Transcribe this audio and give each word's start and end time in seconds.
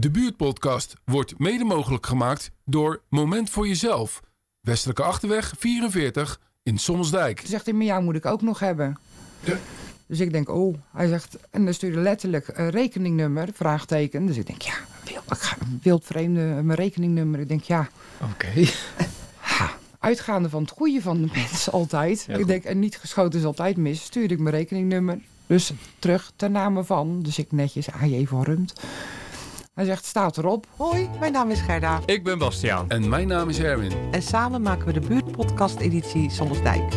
De 0.00 0.10
buurtpodcast 0.10 0.94
wordt 1.04 1.38
mede 1.38 1.64
mogelijk 1.64 2.06
gemaakt 2.06 2.50
door 2.64 3.02
Moment 3.08 3.50
voor 3.50 3.68
Jezelf. 3.68 4.22
Westelijke 4.60 5.02
Achterweg 5.02 5.54
44 5.58 6.40
in 6.62 6.78
Sommelsdijk. 6.78 7.38
Toen 7.40 7.48
zegt 7.48 7.64
hij, 7.64 7.74
maar 7.74 7.84
jou 7.86 8.02
moet 8.02 8.14
ik 8.14 8.26
ook 8.26 8.42
nog 8.42 8.58
hebben. 8.58 8.98
Dus 10.06 10.20
ik 10.20 10.32
denk, 10.32 10.48
oh, 10.48 10.74
hij 10.92 11.08
zegt, 11.08 11.36
en 11.50 11.64
dan 11.64 11.74
stuurde 11.74 11.98
letterlijk 11.98 12.48
een 12.52 12.70
rekeningnummer, 12.70 13.48
vraagteken. 13.52 14.26
Dus 14.26 14.36
ik 14.36 14.46
denk, 14.46 14.62
ja, 14.62 14.74
wild, 15.04 15.24
ik 15.30 15.36
ga 15.36 15.56
een 15.60 15.80
wildvreemde, 15.82 16.40
mijn 16.40 16.78
rekeningnummer. 16.78 17.40
Ik 17.40 17.48
denk, 17.48 17.62
ja, 17.62 17.88
Oké. 18.32 18.64
ha, 19.56 19.70
uitgaande 19.98 20.48
van 20.48 20.62
het 20.62 20.70
goede 20.70 21.02
van 21.02 21.20
de 21.20 21.28
mensen 21.32 21.72
altijd. 21.80 22.24
Ja, 22.28 22.36
ik 22.36 22.46
denk, 22.46 22.64
en 22.64 22.78
niet 22.78 22.96
geschoten 22.96 23.38
is 23.38 23.44
altijd 23.44 23.76
mis. 23.76 24.04
Stuurde 24.04 24.34
ik 24.34 24.40
mijn 24.40 24.54
rekeningnummer. 24.54 25.18
Dus 25.46 25.72
terug 25.98 26.32
ten 26.36 26.52
name 26.52 26.84
van. 26.84 27.22
Dus 27.22 27.38
ik 27.38 27.52
netjes 27.52 27.90
AJ 27.90 28.26
van 28.26 28.42
Rumt. 28.42 28.72
Hij 29.80 29.88
zegt, 29.88 30.04
staat 30.04 30.38
erop. 30.38 30.66
Hoi, 30.76 31.08
mijn 31.20 31.32
naam 31.32 31.50
is 31.50 31.60
Gerda 31.60 32.00
Ik 32.06 32.24
ben 32.24 32.38
Bastiaan. 32.38 32.90
En 32.90 33.08
mijn 33.08 33.28
naam 33.28 33.48
is 33.48 33.58
Erwin. 33.58 33.92
en 34.10 34.22
samen 34.22 34.62
maken 34.62 34.86
we 34.86 34.92
de 34.92 35.00
buurtpodcast 35.00 35.78
editie 35.78 36.30
Sommelsdijk. 36.30 36.92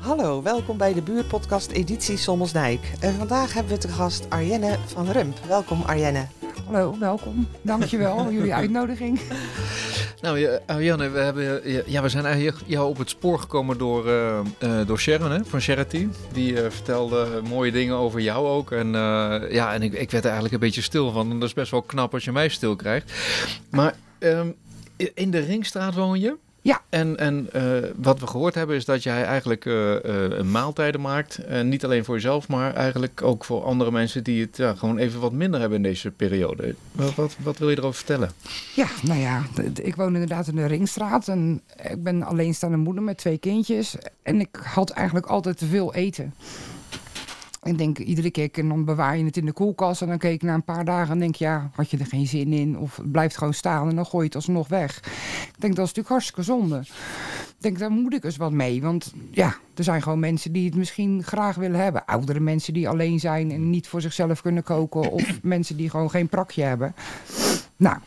Hallo, 0.00 0.42
welkom 0.42 0.76
bij 0.76 0.94
de 0.94 1.02
buurtpodcast 1.02 1.70
editie 1.70 2.16
Sommelsdijk. 2.16 2.92
En 3.00 3.14
vandaag 3.14 3.52
hebben 3.52 3.72
we 3.72 3.78
te 3.78 3.88
gast 3.88 4.30
Arjenne 4.30 4.78
van 4.86 5.10
Rump. 5.10 5.38
Welkom 5.48 5.82
Arjenne. 5.82 6.26
Hallo, 6.66 6.98
welkom. 6.98 7.48
Dankjewel 7.62 8.22
voor 8.22 8.32
jullie 8.32 8.54
uitnodiging. 8.64 9.20
Nou, 10.20 10.38
ja, 10.38 10.60
Ariane, 10.66 11.08
we, 11.08 11.18
hebben, 11.18 11.62
ja, 11.90 12.02
we 12.02 12.08
zijn 12.08 12.24
eigenlijk 12.24 12.56
jou 12.66 12.88
op 12.88 12.98
het 12.98 13.10
spoor 13.10 13.38
gekomen 13.38 13.78
door, 13.78 14.08
eh, 14.08 14.38
eh, 14.58 14.86
door 14.86 14.98
Sharon 14.98 15.30
hè, 15.30 15.44
van 15.44 15.60
Charity. 15.60 16.08
Die 16.32 16.62
eh, 16.62 16.70
vertelde 16.70 17.40
mooie 17.48 17.72
dingen 17.72 17.96
over 17.96 18.20
jou 18.20 18.46
ook. 18.46 18.72
En, 18.72 18.94
eh, 18.94 19.50
ja, 19.50 19.74
en 19.74 19.82
ik, 19.82 19.92
ik 19.92 20.10
werd 20.10 20.24
er 20.24 20.30
eigenlijk 20.30 20.54
een 20.54 20.60
beetje 20.60 20.82
stil 20.82 21.10
van. 21.10 21.30
Dat 21.40 21.48
is 21.48 21.54
best 21.54 21.70
wel 21.70 21.82
knap 21.82 22.14
als 22.14 22.24
je 22.24 22.32
mij 22.32 22.48
stil 22.48 22.76
krijgt. 22.76 23.12
Maar 23.70 23.94
ehm, 24.18 24.48
in 25.14 25.30
de 25.30 25.38
Ringstraat 25.38 25.94
woon 25.94 26.20
je? 26.20 26.36
Ja. 26.66 26.80
En, 26.88 27.16
en 27.16 27.48
eh, 27.52 27.62
wat 27.96 28.20
we 28.20 28.26
gehoord 28.26 28.54
hebben 28.54 28.76
is 28.76 28.84
dat 28.84 29.02
jij 29.02 29.24
eigenlijk 29.24 29.66
eh, 29.66 30.40
maaltijden 30.40 31.00
maakt. 31.00 31.38
En 31.38 31.68
niet 31.68 31.84
alleen 31.84 32.04
voor 32.04 32.14
jezelf, 32.14 32.48
maar 32.48 32.74
eigenlijk 32.74 33.22
ook 33.22 33.44
voor 33.44 33.64
andere 33.64 33.90
mensen 33.90 34.24
die 34.24 34.40
het 34.40 34.56
ja, 34.56 34.74
gewoon 34.74 34.98
even 34.98 35.20
wat 35.20 35.32
minder 35.32 35.60
hebben 35.60 35.76
in 35.78 35.84
deze 35.84 36.10
periode. 36.10 36.74
Wat, 36.92 37.14
wat, 37.14 37.36
wat 37.42 37.58
wil 37.58 37.70
je 37.70 37.76
erover 37.76 37.96
vertellen? 37.96 38.30
Ja, 38.74 38.86
nou 39.02 39.20
ja, 39.20 39.42
ik 39.82 39.96
woon 39.96 40.12
inderdaad 40.12 40.48
in 40.48 40.56
de 40.56 40.66
Ringstraat. 40.66 41.28
En 41.28 41.60
ik 41.90 42.02
ben 42.02 42.22
alleenstaande 42.22 42.76
moeder 42.76 43.02
met 43.02 43.18
twee 43.18 43.38
kindjes. 43.38 43.96
En 44.22 44.40
ik 44.40 44.60
had 44.62 44.90
eigenlijk 44.90 45.26
altijd 45.26 45.58
te 45.58 45.66
veel 45.66 45.94
eten. 45.94 46.34
Ik 47.66 47.78
denk 47.78 47.98
iedere 47.98 48.30
keer, 48.30 48.48
en 48.52 48.68
dan 48.68 48.84
bewaar 48.84 49.16
je 49.16 49.24
het 49.24 49.36
in 49.36 49.44
de 49.44 49.52
koelkast. 49.52 50.02
En 50.02 50.08
dan 50.08 50.18
keek 50.18 50.34
ik 50.34 50.42
na 50.42 50.54
een 50.54 50.64
paar 50.64 50.84
dagen 50.84 51.12
en 51.12 51.18
denk 51.18 51.34
ja, 51.34 51.70
had 51.74 51.90
je 51.90 51.98
er 51.98 52.06
geen 52.06 52.26
zin 52.26 52.52
in? 52.52 52.78
Of 52.78 52.96
het 52.96 53.12
blijft 53.12 53.36
gewoon 53.36 53.54
staan 53.54 53.88
en 53.88 53.96
dan 53.96 54.06
gooi 54.06 54.22
je 54.22 54.28
het 54.28 54.34
alsnog 54.34 54.68
weg. 54.68 54.96
Ik 54.96 55.60
denk, 55.60 55.76
dat 55.76 55.84
is 55.84 55.94
natuurlijk 55.94 56.08
hartstikke 56.08 56.42
zonde. 56.42 56.78
Ik 57.56 57.62
denk, 57.62 57.78
daar 57.78 57.90
moet 57.90 58.14
ik 58.14 58.24
eens 58.24 58.36
wat 58.36 58.52
mee. 58.52 58.82
Want 58.82 59.14
ja, 59.30 59.56
er 59.74 59.84
zijn 59.84 60.02
gewoon 60.02 60.20
mensen 60.20 60.52
die 60.52 60.64
het 60.64 60.74
misschien 60.74 61.22
graag 61.22 61.56
willen 61.56 61.80
hebben. 61.80 62.04
Oudere 62.04 62.40
mensen 62.40 62.74
die 62.74 62.88
alleen 62.88 63.20
zijn 63.20 63.50
en 63.50 63.70
niet 63.70 63.88
voor 63.88 64.00
zichzelf 64.00 64.42
kunnen 64.42 64.62
koken. 64.62 65.10
Of 65.10 65.42
mensen 65.42 65.76
die 65.76 65.90
gewoon 65.90 66.10
geen 66.10 66.28
prakje 66.28 66.62
hebben. 66.62 66.94
Nou, 67.76 67.98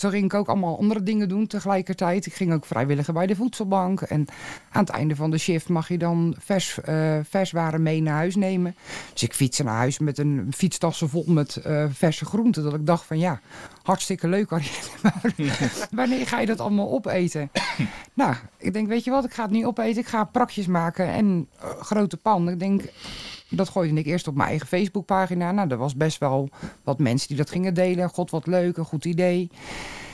zo 0.00 0.08
ging 0.08 0.24
ik 0.24 0.34
ook 0.34 0.48
allemaal 0.48 0.78
andere 0.78 1.02
dingen 1.02 1.28
doen 1.28 1.46
tegelijkertijd. 1.46 2.26
Ik 2.26 2.34
ging 2.34 2.52
ook 2.52 2.64
vrijwilliger 2.64 3.12
bij 3.12 3.26
de 3.26 3.36
voedselbank. 3.36 4.00
En 4.00 4.26
aan 4.70 4.80
het 4.84 4.90
einde 4.90 5.16
van 5.16 5.30
de 5.30 5.38
shift 5.38 5.68
mag 5.68 5.88
je 5.88 5.98
dan 5.98 6.34
vers, 6.38 6.80
eh, 6.80 7.18
verswaren 7.22 7.82
mee 7.82 8.02
naar 8.02 8.14
huis 8.14 8.36
nemen. 8.36 8.76
Dus 9.12 9.22
ik 9.22 9.34
fietste 9.34 9.62
naar 9.62 9.76
huis 9.76 9.98
met 9.98 10.18
een 10.18 10.52
fietstassen 10.56 11.08
vol 11.08 11.24
met 11.26 11.56
eh, 11.56 11.84
verse 11.90 12.24
groenten. 12.24 12.62
Dat 12.62 12.74
ik 12.74 12.86
dacht 12.86 13.04
van 13.04 13.18
ja, 13.18 13.40
hartstikke 13.82 14.28
leuk. 14.28 14.50
Maar 15.02 15.32
wanneer 15.90 16.26
ga 16.26 16.40
je 16.40 16.46
dat 16.46 16.60
allemaal 16.60 16.90
opeten? 16.90 17.50
nou, 18.14 18.34
ik 18.58 18.72
denk 18.72 18.88
weet 18.88 19.04
je 19.04 19.10
wat, 19.10 19.24
ik 19.24 19.32
ga 19.32 19.42
het 19.42 19.50
niet 19.50 19.64
opeten. 19.64 20.00
Ik 20.02 20.08
ga 20.08 20.24
prakjes 20.24 20.66
maken 20.66 21.06
en 21.06 21.48
eh, 21.60 21.68
grote 21.80 22.16
pan. 22.16 22.48
Ik 22.48 22.58
denk... 22.58 22.82
Dat 23.50 23.68
gooide 23.68 23.98
ik 24.00 24.06
eerst 24.06 24.28
op 24.28 24.34
mijn 24.34 24.48
eigen 24.48 24.66
Facebookpagina. 24.66 25.52
Nou, 25.52 25.68
er 25.70 25.76
was 25.76 25.96
best 25.96 26.18
wel 26.18 26.48
wat 26.84 26.98
mensen 26.98 27.28
die 27.28 27.36
dat 27.36 27.50
gingen 27.50 27.74
delen. 27.74 28.08
God, 28.08 28.30
wat 28.30 28.46
leuk, 28.46 28.76
een 28.76 28.84
goed 28.84 29.04
idee. 29.04 29.50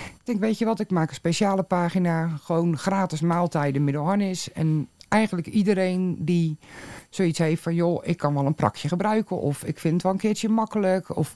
Ik 0.06 0.20
denk, 0.24 0.40
weet 0.40 0.58
je 0.58 0.64
wat, 0.64 0.80
ik 0.80 0.90
maak 0.90 1.08
een 1.08 1.14
speciale 1.14 1.62
pagina. 1.62 2.28
Gewoon 2.42 2.78
gratis 2.78 3.20
maaltijden 3.20 3.84
middelharnis. 3.84 4.52
En 4.52 4.88
eigenlijk 5.08 5.46
iedereen 5.46 6.16
die 6.20 6.58
zoiets 7.10 7.38
heeft 7.38 7.62
van... 7.62 7.74
joh, 7.74 8.06
ik 8.06 8.16
kan 8.16 8.34
wel 8.34 8.46
een 8.46 8.54
prakje 8.54 8.88
gebruiken. 8.88 9.40
Of 9.40 9.64
ik 9.64 9.78
vind 9.78 9.94
het 9.94 10.02
wel 10.02 10.12
een 10.12 10.18
keertje 10.18 10.48
makkelijk. 10.48 11.16
Of 11.16 11.34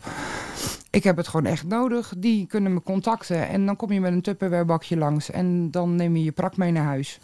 ik 0.90 1.04
heb 1.04 1.16
het 1.16 1.28
gewoon 1.28 1.46
echt 1.46 1.66
nodig. 1.66 2.12
Die 2.16 2.46
kunnen 2.46 2.74
me 2.74 2.82
contacten. 2.82 3.48
En 3.48 3.66
dan 3.66 3.76
kom 3.76 3.92
je 3.92 4.00
met 4.00 4.12
een 4.12 4.22
Tupperware 4.22 4.64
bakje 4.64 4.96
langs. 4.96 5.30
En 5.30 5.70
dan 5.70 5.96
neem 5.96 6.16
je 6.16 6.24
je 6.24 6.32
prak 6.32 6.56
mee 6.56 6.72
naar 6.72 6.84
huis. 6.84 7.20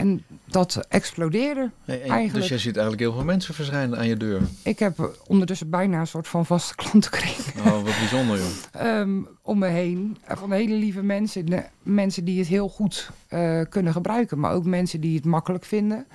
En 0.00 0.24
dat 0.44 0.80
explodeerde. 0.88 1.70
Hey, 1.84 2.00
Eigenlijk- 2.00 2.32
Dus 2.34 2.48
jij 2.48 2.58
ziet 2.58 2.76
eigenlijk 2.76 3.00
heel 3.02 3.12
veel 3.12 3.24
mensen 3.24 3.54
verschijnen 3.54 3.98
aan 3.98 4.06
je 4.08 4.16
deur. 4.16 4.40
Ik 4.62 4.78
heb 4.78 5.18
ondertussen 5.26 5.70
bijna 5.70 6.00
een 6.00 6.06
soort 6.06 6.28
van 6.28 6.46
vaste 6.46 6.74
klantenkring. 6.74 7.36
Oh, 7.58 7.72
wat 7.72 7.82
bijzonder 7.84 8.38
joh. 8.38 8.46
ehm, 9.00 9.10
om 9.42 9.58
me 9.58 9.66
heen. 9.66 10.16
Van 10.26 10.52
hele 10.52 10.74
lieve 10.74 11.02
mensen. 11.02 11.46
De- 11.46 11.64
mensen 11.82 12.24
die 12.24 12.38
het 12.38 12.48
heel 12.48 12.68
goed 12.68 13.10
eh, 13.28 13.60
kunnen 13.68 13.92
gebruiken. 13.92 14.38
Maar 14.40 14.52
ook 14.52 14.64
mensen 14.64 15.00
die 15.00 15.16
het 15.16 15.24
makkelijk 15.24 15.64
vinden. 15.64 16.06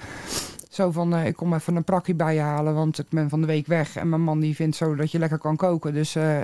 Zo 0.69 0.91
van, 0.91 1.15
eh, 1.15 1.25
ik 1.25 1.35
kom 1.35 1.53
even 1.53 1.75
een 1.75 1.83
prakje 1.83 2.13
bij 2.15 2.33
je 2.33 2.39
halen, 2.39 2.73
want 2.73 2.99
ik 2.99 3.05
ben 3.09 3.29
van 3.29 3.41
de 3.41 3.47
week 3.47 3.67
weg. 3.67 3.95
En 3.95 4.09
mijn 4.09 4.21
man 4.21 4.39
die 4.39 4.55
vindt 4.55 4.75
zo 4.75 4.95
dat 4.95 5.11
je 5.11 5.19
lekker 5.19 5.37
kan 5.37 5.55
koken. 5.55 5.93
Dus 5.93 6.15
eh, 6.15 6.41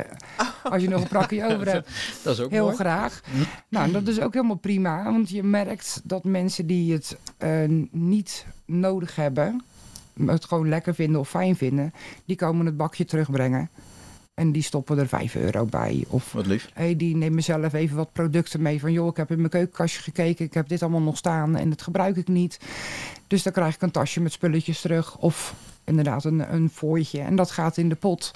als 0.71 0.81
je 0.81 0.89
nog 0.89 1.01
een 1.01 1.07
prakje 1.07 1.45
over 1.45 1.71
hebt, 1.71 1.89
Dat 2.23 2.33
is 2.33 2.43
ook 2.43 2.51
heel 2.51 2.63
mooi. 2.65 2.75
graag. 2.75 3.21
Nou, 3.69 3.85
en 3.85 3.91
dat 3.91 4.07
is 4.07 4.19
ook 4.19 4.33
helemaal 4.33 4.55
prima. 4.55 5.03
Want 5.03 5.29
je 5.29 5.43
merkt 5.43 6.01
dat 6.03 6.23
mensen 6.23 6.67
die 6.67 6.93
het 6.93 7.17
eh, 7.37 7.51
niet 7.91 8.45
nodig 8.65 9.15
hebben... 9.15 9.63
het 10.25 10.45
gewoon 10.45 10.69
lekker 10.69 10.95
vinden 10.95 11.19
of 11.19 11.29
fijn 11.29 11.55
vinden... 11.55 11.93
die 12.25 12.35
komen 12.35 12.65
het 12.65 12.77
bakje 12.77 13.05
terugbrengen. 13.05 13.69
En 14.33 14.51
die 14.51 14.63
stoppen 14.63 14.97
er 14.97 15.07
5 15.07 15.35
euro 15.35 15.65
bij. 15.65 16.05
Of 16.07 16.31
Wat 16.31 16.45
lief. 16.45 16.69
hey, 16.73 16.95
die 16.95 17.15
nemen 17.15 17.43
zelf 17.43 17.73
even 17.73 17.97
wat 17.97 18.13
producten 18.13 18.61
mee. 18.61 18.79
Van 18.79 18.91
joh, 18.91 19.07
ik 19.07 19.17
heb 19.17 19.31
in 19.31 19.37
mijn 19.37 19.49
keukenkastje 19.49 20.01
gekeken. 20.01 20.45
Ik 20.45 20.53
heb 20.53 20.67
dit 20.67 20.81
allemaal 20.81 21.01
nog 21.01 21.17
staan 21.17 21.55
en 21.55 21.69
dat 21.69 21.81
gebruik 21.81 22.15
ik 22.15 22.27
niet. 22.27 22.59
Dus 23.27 23.43
dan 23.43 23.53
krijg 23.53 23.75
ik 23.75 23.81
een 23.81 23.91
tasje 23.91 24.21
met 24.21 24.31
spulletjes 24.31 24.81
terug. 24.81 25.17
Of 25.17 25.55
inderdaad 25.83 26.23
een, 26.23 26.53
een 26.53 26.69
fooitje. 26.69 27.21
En 27.21 27.35
dat 27.35 27.51
gaat 27.51 27.77
in 27.77 27.89
de 27.89 27.95
pot. 27.95 28.31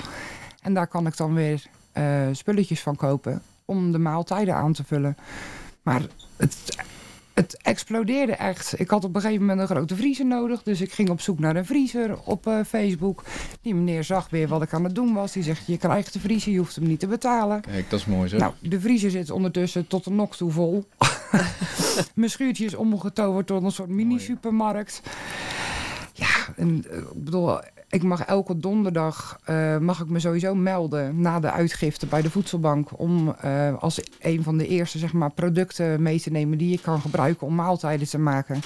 En 0.61 0.73
daar 0.73 0.87
kan 0.87 1.07
ik 1.07 1.17
dan 1.17 1.33
weer 1.33 1.63
eh, 1.95 2.27
spulletjes 2.31 2.81
van 2.81 2.95
kopen. 2.95 3.41
Om 3.65 3.91
de 3.91 3.97
maaltijden 3.97 4.55
aan 4.55 4.73
te 4.73 4.83
vullen. 4.83 5.17
Maar 5.81 6.01
het, 6.37 6.77
het 7.33 7.57
explodeerde 7.61 8.35
echt. 8.35 8.79
Ik 8.79 8.89
had 8.89 9.03
op 9.03 9.15
een 9.15 9.21
gegeven 9.21 9.45
moment 9.45 9.59
een 9.59 9.75
grote 9.75 9.95
vriezer 9.95 10.25
nodig. 10.25 10.63
Dus 10.63 10.81
ik 10.81 10.91
ging 10.91 11.09
op 11.09 11.21
zoek 11.21 11.39
naar 11.39 11.55
een 11.55 11.65
vriezer 11.65 12.19
op 12.19 12.47
eh, 12.47 12.59
Facebook. 12.67 13.23
Die 13.61 13.75
meneer 13.75 14.03
zag 14.03 14.29
weer 14.29 14.47
wat 14.47 14.61
ik 14.61 14.73
aan 14.73 14.83
het 14.83 14.95
doen 14.95 15.13
was. 15.13 15.31
Die 15.31 15.43
zegt, 15.43 15.67
je 15.67 15.77
krijgt 15.77 16.13
de 16.13 16.19
vriezer, 16.19 16.51
je 16.51 16.57
hoeft 16.57 16.75
hem 16.75 16.87
niet 16.87 16.99
te 16.99 17.07
betalen. 17.07 17.61
Kijk, 17.61 17.89
dat 17.89 17.99
is 17.99 18.05
mooi 18.05 18.29
zo. 18.29 18.37
Nou, 18.37 18.53
de 18.59 18.79
vriezer 18.79 19.11
zit 19.11 19.31
ondertussen 19.31 19.87
tot 19.87 20.03
de 20.03 20.11
nok 20.11 20.35
toe 20.35 20.51
vol. 20.51 20.85
Mijn 22.15 22.29
schuurtje 22.29 22.65
is 22.65 22.75
omgetoverd 22.75 23.47
tot 23.47 23.63
een 23.63 23.71
soort 23.71 23.89
mini-supermarkt. 23.89 25.01
Ja, 26.13 26.53
en 26.55 26.85
eh, 26.89 26.97
ik 26.97 27.23
bedoel, 27.23 27.59
ik 27.89 28.03
mag 28.03 28.25
elke 28.25 28.59
donderdag 28.59 29.39
eh, 29.43 29.77
mag 29.77 30.01
ik 30.01 30.09
me 30.09 30.19
sowieso 30.19 30.55
melden 30.55 31.21
na 31.21 31.39
de 31.39 31.51
uitgifte 31.51 32.05
bij 32.05 32.21
de 32.21 32.29
voedselbank. 32.29 32.99
Om 32.99 33.35
eh, 33.41 33.73
als 33.79 34.01
een 34.19 34.43
van 34.43 34.57
de 34.57 34.67
eerste 34.67 34.97
zeg 34.97 35.13
maar, 35.13 35.31
producten 35.31 36.01
mee 36.01 36.21
te 36.21 36.31
nemen 36.31 36.57
die 36.57 36.73
ik 36.73 36.81
kan 36.81 37.01
gebruiken 37.01 37.47
om 37.47 37.55
maaltijden 37.55 38.07
te 38.07 38.17
maken. 38.17 38.61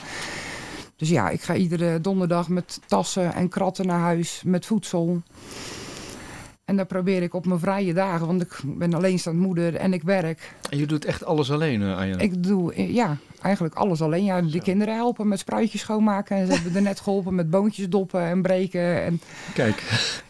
Dus 0.95 1.09
ja, 1.09 1.29
ik 1.29 1.41
ga 1.41 1.55
iedere 1.55 2.01
donderdag 2.01 2.49
met 2.49 2.79
tassen 2.87 3.33
en 3.33 3.49
kratten 3.49 3.85
naar 3.85 3.99
huis 3.99 4.41
met 4.45 4.65
voedsel. 4.65 5.21
En 6.69 6.75
dan 6.75 6.87
probeer 6.87 7.21
ik 7.23 7.33
op 7.33 7.45
mijn 7.45 7.59
vrije 7.59 7.93
dagen, 7.93 8.27
want 8.27 8.41
ik 8.41 8.59
ben 8.63 8.93
alleenstaand 8.93 9.37
moeder 9.37 9.75
en 9.75 9.93
ik 9.93 10.03
werk. 10.03 10.53
En 10.69 10.77
je 10.77 10.85
doet 10.87 11.05
echt 11.05 11.25
alles 11.25 11.51
alleen, 11.51 11.81
uh, 11.81 11.97
Arjen. 11.97 12.19
Ik 12.19 12.43
doe 12.43 12.73
eh, 12.73 12.93
ja, 12.93 13.17
eigenlijk 13.41 13.75
alles 13.75 14.01
alleen. 14.01 14.23
Ja, 14.23 14.41
de 14.41 14.61
kinderen 14.61 14.93
helpen 14.95 15.27
met 15.27 15.39
spruitjes 15.39 15.81
schoonmaken. 15.81 16.37
En 16.37 16.47
ze 16.47 16.53
hebben 16.53 16.75
er 16.75 16.81
net 16.81 16.99
geholpen 16.99 17.35
met 17.35 17.49
boontjes 17.49 17.89
doppen 17.89 18.21
en 18.21 18.41
breken. 18.41 19.03
En 19.03 19.21
Kijk, 19.53 19.83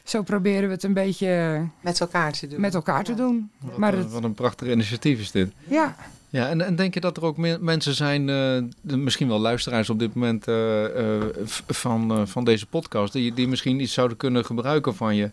zo 0.04 0.22
proberen 0.24 0.68
we 0.68 0.74
het 0.74 0.84
een 0.84 0.94
beetje 0.94 1.62
Met 1.82 2.00
elkaar 2.00 2.32
te 2.32 2.48
doen. 2.48 2.62
met 2.62 2.74
elkaar 2.74 3.04
te 3.04 3.14
doen. 3.14 3.50
wat, 3.60 3.78
Maar 3.78 3.94
een- 3.94 4.00
het, 4.00 4.12
wat 4.12 4.24
een 4.24 4.34
prachtig 4.34 4.68
initiatief 4.68 5.20
is 5.20 5.32
dit. 5.32 5.52
ja, 5.68 5.96
Ja, 6.32 6.50
en, 6.50 6.62
en 6.62 6.76
denk 6.76 6.94
je 6.94 7.00
dat 7.00 7.18
er 7.18 7.24
ook 7.24 7.38
me- 7.38 7.58
mensen 7.62 7.94
zijn, 7.94 8.30
eh, 8.30 8.96
misschien 8.98 9.28
wel 9.28 9.40
luisteraars 9.40 9.90
op 9.90 10.00
dit 10.00 10.14
moment 10.14 10.48
eh, 10.48 10.86
eh, 11.18 11.24
van, 11.68 12.12
eh, 12.12 12.22
van 12.26 12.44
deze 12.44 12.66
podcast, 12.66 13.14
die, 13.14 13.34
die 13.34 13.48
misschien 13.48 13.80
iets 13.80 13.94
zouden 13.94 14.18
kunnen 14.18 14.46
gebruiken 14.46 14.96
van 14.96 15.16
je, 15.16 15.32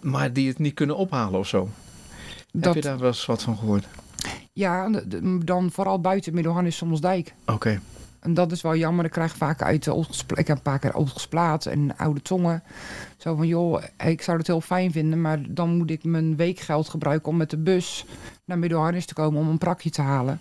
maar 0.00 0.32
die 0.32 0.48
het 0.48 0.58
niet 0.58 0.74
kunnen 0.74 0.96
ophalen 0.96 1.38
of 1.38 1.46
zo? 1.46 1.68
Heb 2.60 2.74
je 2.74 2.80
daar 2.80 2.98
wel 2.98 3.08
eens 3.08 3.26
wat 3.26 3.42
van 3.42 3.56
gehoord? 3.56 3.88
ja, 4.52 4.90
dan 5.44 5.70
vooral 5.70 6.00
buiten 6.00 6.34
Middelharnis 6.34 6.76
Sommelsdijk. 6.76 7.34
Oké. 7.46 7.80
En 8.22 8.34
dat 8.34 8.52
is 8.52 8.62
wel 8.62 8.76
jammer. 8.76 9.04
Ik 9.04 9.10
krijg 9.10 9.36
vaak 9.36 9.62
uit 9.62 9.84
de 9.84 10.04
Ik 10.34 10.46
heb 10.46 10.56
een 10.56 10.62
paar 10.62 10.78
keer 10.78 10.94
Oosters 10.94 11.28
Plaat 11.28 11.66
en 11.66 11.96
Oude 11.96 12.22
Tongen. 12.22 12.62
Zo 13.16 13.34
van, 13.34 13.46
joh, 13.46 13.82
ik 14.04 14.22
zou 14.22 14.38
het 14.38 14.46
heel 14.46 14.60
fijn 14.60 14.92
vinden... 14.92 15.20
maar 15.20 15.40
dan 15.48 15.76
moet 15.76 15.90
ik 15.90 16.04
mijn 16.04 16.36
weekgeld 16.36 16.88
gebruiken 16.88 17.28
om 17.28 17.36
met 17.36 17.50
de 17.50 17.56
bus 17.56 18.04
naar 18.44 18.58
Middelharnis 18.58 19.06
te 19.06 19.14
komen... 19.14 19.40
om 19.40 19.48
een 19.48 19.58
prakje 19.58 19.90
te 19.90 20.02
halen. 20.02 20.40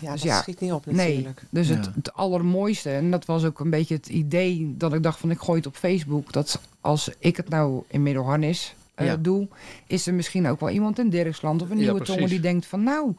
Ja, 0.00 0.12
Dus 0.12 0.20
dat 0.20 0.30
ja, 0.30 0.40
schiet 0.40 0.60
niet 0.60 0.72
op 0.72 0.86
Nee, 0.86 1.14
natuurlijk. 1.14 1.42
dus 1.50 1.68
het, 1.68 1.90
het 1.94 2.12
allermooiste... 2.12 2.90
en 2.90 3.10
dat 3.10 3.24
was 3.24 3.44
ook 3.44 3.60
een 3.60 3.70
beetje 3.70 3.94
het 3.94 4.08
idee 4.08 4.74
dat 4.76 4.92
ik 4.92 5.02
dacht 5.02 5.18
van... 5.18 5.30
ik 5.30 5.40
gooi 5.40 5.58
het 5.58 5.66
op 5.66 5.76
Facebook... 5.76 6.32
dat 6.32 6.60
als 6.80 7.10
ik 7.18 7.36
het 7.36 7.48
nou 7.48 7.82
in 7.88 8.02
Middelharnis 8.02 8.74
eh, 8.98 9.12
doe... 9.20 9.48
is 9.86 10.06
er 10.06 10.14
misschien 10.14 10.48
ook 10.48 10.60
wel 10.60 10.70
iemand 10.70 10.98
in 10.98 11.08
Dirksland 11.08 11.62
of 11.62 11.70
een 11.70 11.76
nieuwe 11.76 12.00
tongen... 12.00 12.28
die 12.28 12.40
denkt 12.40 12.66
van 12.66 12.82
nou, 12.82 13.14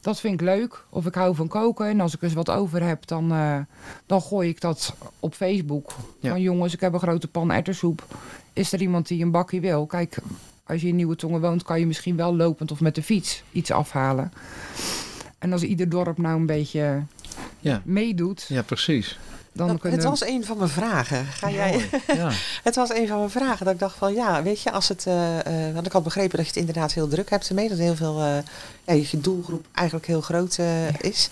dat 0.00 0.20
vind 0.20 0.34
ik 0.34 0.40
leuk. 0.40 0.84
Of 0.90 1.06
ik 1.06 1.14
hou 1.14 1.34
van 1.34 1.48
koken 1.48 1.86
en 1.86 2.00
als 2.00 2.14
ik 2.14 2.22
eens 2.22 2.32
wat 2.32 2.50
over 2.50 2.82
heb... 2.82 3.06
dan, 3.06 3.32
eh, 3.32 3.58
dan 4.06 4.22
gooi 4.22 4.48
ik 4.48 4.60
dat 4.60 4.94
op 5.20 5.34
Facebook. 5.34 5.94
Van 6.22 6.40
jongens, 6.40 6.74
ik 6.74 6.80
heb 6.80 6.92
een 6.92 7.00
grote 7.00 7.28
pan 7.28 7.52
erwtensoep. 7.52 8.06
Is 8.52 8.72
er 8.72 8.80
iemand 8.80 9.08
die 9.08 9.22
een 9.22 9.30
bakje 9.30 9.60
wil? 9.60 9.86
Kijk, 9.86 10.18
als 10.66 10.80
je 10.80 10.88
in 10.88 10.96
Nieuwe 10.96 11.16
Tongen 11.16 11.40
woont... 11.40 11.62
kan 11.62 11.80
je 11.80 11.86
misschien 11.86 12.16
wel 12.16 12.36
lopend 12.36 12.70
of 12.70 12.80
met 12.80 12.94
de 12.94 13.02
fiets 13.02 13.42
iets 13.52 13.70
afhalen. 13.70 14.32
En 15.38 15.52
als 15.52 15.62
ieder 15.62 15.88
dorp 15.88 16.18
nou 16.18 16.40
een 16.40 16.46
beetje 16.46 17.02
Ja. 17.60 17.82
meedoet... 17.84 18.46
Ja, 18.48 18.62
precies. 18.62 19.18
Dan 19.58 19.66
Dat- 19.68 19.80
kunnen 19.80 19.98
Het 19.98 20.08
was 20.08 20.24
een 20.28 20.44
van 20.44 20.56
mijn 20.56 20.68
vragen. 20.70 21.26
Ga 21.26 21.50
jij... 21.50 21.88
Ja. 22.06 22.30
Het 22.64 22.74
was 22.74 22.90
een 22.94 23.08
van 23.08 23.18
mijn 23.18 23.30
vragen. 23.30 23.64
Dat 23.64 23.74
ik 23.74 23.80
dacht 23.80 23.96
van 23.96 24.14
ja, 24.14 24.42
weet 24.42 24.60
je, 24.62 24.70
als 24.72 24.88
het. 24.88 25.06
eh, 25.06 25.66
eh, 25.68 25.74
want 25.74 25.86
ik 25.86 25.92
had 25.92 26.02
begrepen 26.02 26.36
dat 26.36 26.46
je 26.46 26.52
het 26.52 26.60
inderdaad 26.60 26.92
heel 26.92 27.08
druk 27.08 27.30
hebt 27.30 27.48
ermee. 27.48 27.68
Dat 27.68 27.78
heel 27.78 27.96
veel. 27.96 28.20
eh, 28.20 28.36
ja, 28.84 28.94
je 29.10 29.20
doelgroep 29.20 29.66
eigenlijk 29.72 30.06
heel 30.06 30.20
groot 30.20 30.56
eh, 30.58 30.88
is. 31.00 31.28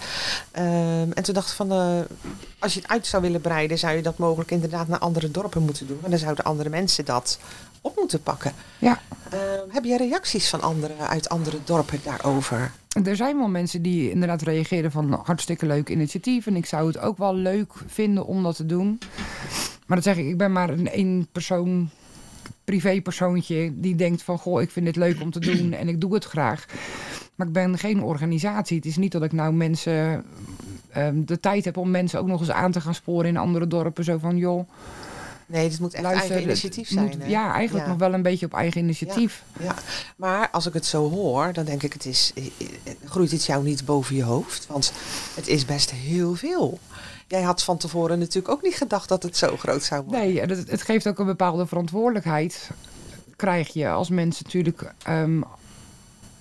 Ehm, 0.51 1.11
en 1.15 1.23
toen 1.23 1.35
dacht 1.35 1.49
ik 1.51 1.55
van. 1.57 1.73
eh, 1.73 1.99
als 2.59 2.75
je 2.75 2.81
het 2.81 2.89
uit 2.91 3.07
zou 3.07 3.23
willen 3.23 3.41
breiden, 3.41 3.79
zou 3.79 3.97
je 3.97 4.03
dat 4.03 4.19
mogelijk 4.19 4.51
inderdaad 4.51 4.89
naar 4.89 4.99
andere 4.99 5.31
dorpen 5.31 5.63
moeten 5.63 5.87
doen. 5.87 5.99
En 6.03 6.11
dan 6.11 6.19
zouden 6.19 6.45
andere 6.45 6.69
mensen 6.69 7.05
dat 7.05 7.39
op 7.81 7.97
moeten 7.97 8.23
pakken. 8.23 8.53
Ja. 8.79 9.01
Ehm, 9.31 9.41
heb 9.71 9.85
je 9.85 9.97
reacties 9.97 10.49
van 10.49 10.63
anderen 10.63 11.09
uit 11.09 11.29
andere 11.29 11.59
dorpen 11.65 12.01
daarover? 12.05 12.73
Er 13.05 13.17
zijn 13.17 13.37
wel 13.37 13.49
mensen 13.49 13.83
die 13.83 14.11
inderdaad 14.11 14.43
reageren 14.43 14.91
van 14.91 15.21
hartstikke 15.25 15.67
leuk 15.67 15.89
initiatief. 15.89 16.47
En 16.47 16.57
ik 16.57 16.67
zou 16.67 16.87
het 16.87 16.99
ook 16.99 17.19
wel 17.19 17.35
leuk 17.35 17.73
vinden 17.87 18.27
om 18.27 18.43
dat 18.43 18.57
te 18.57 18.67
doen. 18.67 18.99
Maar 19.87 19.97
dat 19.97 20.07
zeg 20.07 20.17
ik, 20.17 20.27
ik 20.27 20.37
ben 20.37 20.53
maar 20.53 20.71
een 20.71 20.89
één 20.89 21.27
persoon, 21.33 21.89
privépersoontje 22.65 23.73
die 23.75 23.95
denkt 23.95 24.23
van 24.23 24.39
goh, 24.39 24.61
ik 24.61 24.71
vind 24.71 24.87
dit 24.87 24.97
leuk 24.97 25.21
om 25.21 25.31
te 25.31 25.41
doen 25.41 25.73
en 25.81 25.89
ik 25.89 26.01
doe 26.01 26.15
het 26.15 26.25
graag. 26.25 26.67
Maar 27.35 27.47
ik 27.47 27.53
ben 27.53 27.79
geen 27.79 28.03
organisatie. 28.03 28.77
Het 28.77 28.87
is 28.87 28.97
niet 28.97 29.13
dat 29.13 29.23
ik 29.23 29.33
nou 29.33 29.53
mensen 29.53 30.25
ehm, 30.91 31.25
de 31.25 31.41
tijd 31.41 31.65
heb 31.65 31.77
om 31.77 31.91
mensen 31.91 32.21
ook 32.21 32.27
nog 32.27 32.41
eens 32.41 32.51
aan 32.51 32.73
te 32.73 32.81
gaan 32.81 32.95
sporen 32.95 33.29
in 33.29 33.37
andere 33.37 33.67
dorpen. 33.67 34.05
Zo 34.05 34.19
van 34.19 34.37
joh, 34.37 34.69
Nee, 35.47 35.69
dit 35.69 35.81
moet 35.81 35.95
echt 35.95 36.03
luister. 36.03 36.31
eigen 36.31 36.49
initiatief 36.49 36.89
zijn. 36.89 37.05
moet- 37.05 37.29
ja, 37.29 37.53
eigenlijk 37.55 37.85
Ja. 37.87 37.91
nog 37.93 38.01
wel 38.01 38.15
een 38.15 38.23
beetje 38.23 38.47
op 38.47 38.55
eigen 38.55 38.81
initiatief. 38.81 39.43
Ja, 39.61 39.75
maar 40.17 40.51
als 40.51 40.67
ik 40.67 40.73
het 40.73 40.87
zo 40.87 41.11
hoor, 41.11 41.53
dan 41.53 41.65
denk 41.65 41.83
ik, 41.83 41.93
het 41.93 42.05
is, 42.07 42.33
eh, 42.35 42.47
eh, 42.47 42.93
groeit 43.05 43.31
het 43.31 43.45
jou 43.45 43.65
niet 43.65 43.85
boven 43.85 44.17
je 44.17 44.23
hoofd? 44.23 44.67
Want 44.67 44.93
het 45.35 45.49
is 45.49 45.65
best 45.65 45.91
heel 45.91 46.35
veel. 46.35 46.79
Jij 47.29 47.43
had 47.43 47.63
van 47.63 47.77
tevoren 47.77 48.19
natuurlijk 48.19 48.49
ook 48.55 48.63
niet 48.63 48.75
gedacht 48.77 49.09
dat 49.09 49.23
het 49.23 49.37
zo 49.37 49.57
groot 49.57 49.83
zou 49.83 50.03
worden. 50.03 50.21
Nee, 50.21 50.41
het, 50.41 50.71
het 50.71 50.83
geeft 50.83 51.09
ook 51.09 51.19
een 51.19 51.27
bepaalde 51.27 51.67
verantwoordelijkheid. 51.67 52.71
Krijg 53.37 53.73
je 53.73 53.89
als 53.89 54.09
mensen 54.09 54.45
natuurlijk. 54.45 54.93
ehm, 55.03 55.41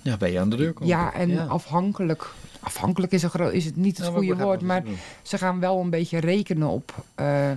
ja, 0.02 0.16
ben 0.16 0.32
je 0.32 0.40
aan 0.40 0.50
de 0.50 0.56
deur 0.56 0.72
komen. 0.72 0.88
ja, 0.88 1.12
en 1.14 1.48
afhankelijk. 1.48 2.32
Afhankelijk 2.66 3.12
is, 3.12 3.22
een 3.22 3.52
is 3.52 3.64
het 3.64 3.76
niet 3.76 3.96
het 3.96 4.06
Ja, 4.06 4.12
goede 4.12 4.36
woord, 4.36 4.62
maar 4.62 4.82
ze 5.22 5.38
gaan 5.38 5.60
wel 5.60 5.80
een 5.80 5.90
beetje 5.90 6.18
rekenen 6.18 6.68
op 6.68 7.04
eh, 7.14 7.50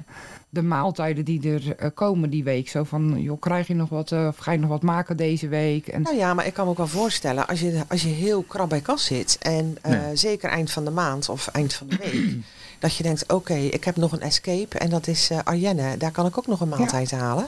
de 0.50 0.62
maaltijden 0.62 1.26
die 1.26 1.54
er 1.54 1.76
eh, 1.76 1.90
komen 1.94 2.30
die 2.30 2.44
week. 2.44 2.70
Zo 2.70 2.84
van, 2.84 3.22
joh, 3.22 3.40
krijg 3.40 3.68
je 3.68 3.76
nog 3.76 3.90
wat, 3.90 4.12
eh, 4.12 4.28
of 4.28 4.38
ga 4.38 4.52
je 4.52 4.58
nog 4.58 4.70
wat 4.70 4.82
maken 4.82 5.18
deze 5.18 5.48
week? 5.48 5.88
En, 5.88 6.02
Nou 6.02 6.16
ja, 6.16 6.34
maar 6.34 6.46
ik 6.46 6.54
kan 6.54 6.66
me 6.66 6.72
ook 6.72 6.78
wel 6.78 6.88
voorstellen, 6.88 7.48
als 7.48 7.60
je, 7.60 7.84
als 7.88 8.02
je 8.02 8.10
heel 8.10 8.42
krap 8.42 8.70
bij 8.70 8.82
kas 8.82 9.06
zit 9.06 9.38
en 9.42 9.78
eh, 9.82 10.00
zeker 10.14 10.50
eind 10.50 10.72
van 10.72 10.86
de 10.86 10.92
maand 10.92 11.30
of 11.30 11.48
eind 11.48 11.74
van 11.74 11.88
de 11.88 11.98
week, 11.98 12.36
dat 12.80 12.96
je 12.96 13.04
denkt, 13.04 13.34
oké, 13.34 13.54
ik 13.54 13.84
heb 13.84 13.96
nog 13.96 14.12
een 14.12 14.22
escape 14.22 14.78
en 14.78 14.90
dat 14.90 15.08
is 15.08 15.30
eh 15.30 15.40
Arjenne, 15.44 15.98
daar 15.98 16.12
kan 16.12 16.26
ik 16.26 16.38
ook 16.38 16.48
nog 16.48 16.60
een 16.60 16.70
maaltijd 16.70 17.12
halen. 17.12 17.48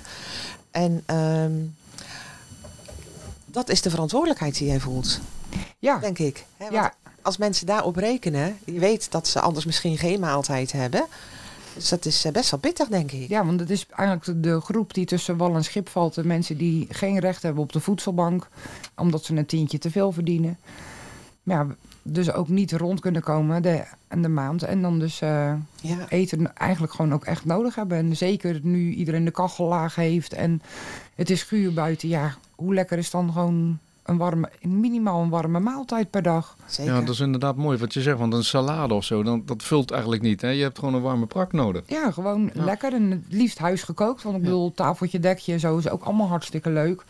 En 0.71 1.03
ehm, 1.05 1.53
dat 3.45 3.69
is 3.69 3.81
de 3.81 3.89
verantwoordelijkheid 3.89 4.57
die 4.57 4.67
jij 4.67 4.79
voelt, 4.79 5.19
ja, 5.79 5.97
denk 5.97 6.19
ik. 6.19 6.45
Hè? 6.57 6.69
Want 6.69 6.73
ja, 6.73 6.93
als 7.21 7.37
mensen 7.37 7.65
daarop 7.65 7.95
rekenen, 7.95 8.57
je 8.65 8.79
weet 8.79 9.11
dat 9.11 9.27
ze 9.27 9.39
anders 9.39 9.65
misschien 9.65 9.97
geen 9.97 10.19
maaltijd 10.19 10.71
hebben. 10.71 11.05
Dus 11.75 11.89
dat 11.89 12.05
is 12.05 12.25
eh, 12.25 12.31
best 12.31 12.51
wel 12.51 12.59
pittig, 12.59 12.87
denk 12.87 13.11
ik. 13.11 13.29
ja, 13.29 13.45
want 13.45 13.59
het 13.59 13.69
is 13.69 13.85
eigenlijk 13.95 14.43
de- 14.43 14.61
groep 14.61 14.93
die 14.93 15.05
tussen 15.05 15.37
wal 15.37 15.55
en 15.55 15.63
schip 15.63 15.89
valt. 15.89 16.13
De 16.15 16.25
mensen 16.25 16.57
die 16.57 16.87
geen 16.89 17.19
recht 17.19 17.41
hebben 17.43 17.63
op 17.63 17.71
de 17.71 17.79
voedselbank, 17.79 18.47
omdat 18.95 19.23
ze 19.25 19.35
een 19.35 19.45
tientje 19.45 19.77
te 19.77 19.91
veel 19.91 20.11
verdienen. 20.11 20.57
Maar 21.43 21.57
ja, 21.67 21.75
dus 22.03 22.31
ook 22.31 22.47
niet 22.47 22.71
rond 22.71 22.99
kunnen 22.99 23.21
komen 23.21 23.61
de, 23.61 23.83
de 24.17 24.27
maand. 24.27 24.63
En 24.63 24.81
dan 24.81 24.99
dus 24.99 25.21
eh, 25.21 25.53
Ja. 25.81 26.05
eten 26.09 26.55
eigenlijk 26.55 26.93
gewoon 26.93 27.13
ook 27.13 27.25
echt 27.25 27.45
nodig 27.45 27.75
hebben. 27.75 27.97
En 27.97 28.17
zeker 28.17 28.59
nu 28.63 28.91
iedereen 28.93 29.25
de 29.25 29.31
kachel 29.31 29.67
laag 29.67 29.95
heeft 29.95 30.33
en 30.33 30.61
het 31.15 31.29
is 31.29 31.43
guur 31.43 31.73
buiten. 31.73 32.09
Ja, 32.09 32.35
hoe 32.55 32.73
lekker 32.73 32.97
is 32.97 33.09
dan 33.11 33.31
gewoon 33.33 33.79
een 34.03 34.17
warme, 34.17 34.49
minimaal 34.61 35.21
een 35.21 35.29
warme 35.29 35.59
maaltijd 35.59 36.09
per 36.09 36.21
dag? 36.21 36.55
Zeker. 36.65 36.93
Ja, 36.93 36.99
dat 36.99 37.09
is 37.09 37.19
inderdaad 37.19 37.55
mooi 37.55 37.77
wat 37.77 37.93
je 37.93 38.01
zegt. 38.01 38.17
Want 38.17 38.33
een 38.33 38.43
salade 38.43 38.93
of 38.93 39.03
zo, 39.03 39.23
dan, 39.23 39.41
dat 39.45 39.63
vult 39.63 39.91
eigenlijk 39.91 40.21
niet. 40.21 40.41
Hè? 40.41 40.49
Je 40.49 40.61
hebt 40.63 40.79
gewoon 40.79 40.93
een 40.93 41.01
warme 41.01 41.25
prak 41.25 41.51
nodig. 41.51 41.81
Ja, 41.85 42.11
gewoon 42.11 42.49
Ja. 42.53 42.63
lekker 42.63 42.93
en 42.93 43.11
het 43.11 43.21
liefst 43.29 43.57
huisgekookt. 43.57 44.23
Want 44.23 44.35
ik 44.35 44.41
Ja. 44.43 44.47
bedoel, 44.49 44.73
tafeltje, 44.73 45.19
dekje 45.19 45.53
en 45.53 45.59
zo 45.59 45.77
is 45.77 45.89
ook 45.89 46.03
allemaal 46.03 46.27
hartstikke 46.27 46.69
leuk. 46.69 47.03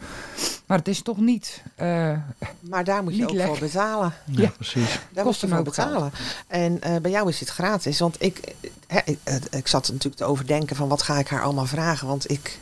Maar 0.67 0.77
het 0.77 0.87
is 0.87 1.01
toch 1.01 1.17
niet... 1.17 1.63
eh, 1.75 2.11
Maar 2.59 2.83
daar 2.83 3.03
moet 3.03 3.15
je 3.15 3.23
ook 3.23 3.31
lekker. 3.31 3.47
voor 3.57 3.65
betalen. 3.67 4.13
Ja, 4.25 4.41
Ja. 4.41 4.49
precies. 4.49 4.99
Daar 5.13 5.23
Kost 5.23 5.41
moet 5.41 5.49
je 5.49 5.55
voor 5.55 5.65
betalen. 5.65 6.11
En 6.47 6.81
eh, 6.81 6.95
bij 7.01 7.11
jou 7.11 7.29
is 7.29 7.39
het 7.39 7.49
gratis. 7.49 7.99
Want 7.99 8.15
ik, 8.23 8.53
hè, 8.87 8.99
ik, 9.05 9.17
eh, 9.23 9.35
ik 9.51 9.67
zat 9.67 9.87
natuurlijk 9.87 10.15
te 10.15 10.25
overdenken 10.25 10.75
van 10.75 10.87
wat 10.87 11.01
ga 11.01 11.19
ik 11.19 11.27
haar 11.27 11.41
allemaal 11.43 11.65
vragen. 11.65 12.07
Want 12.07 12.31
ik 12.31 12.59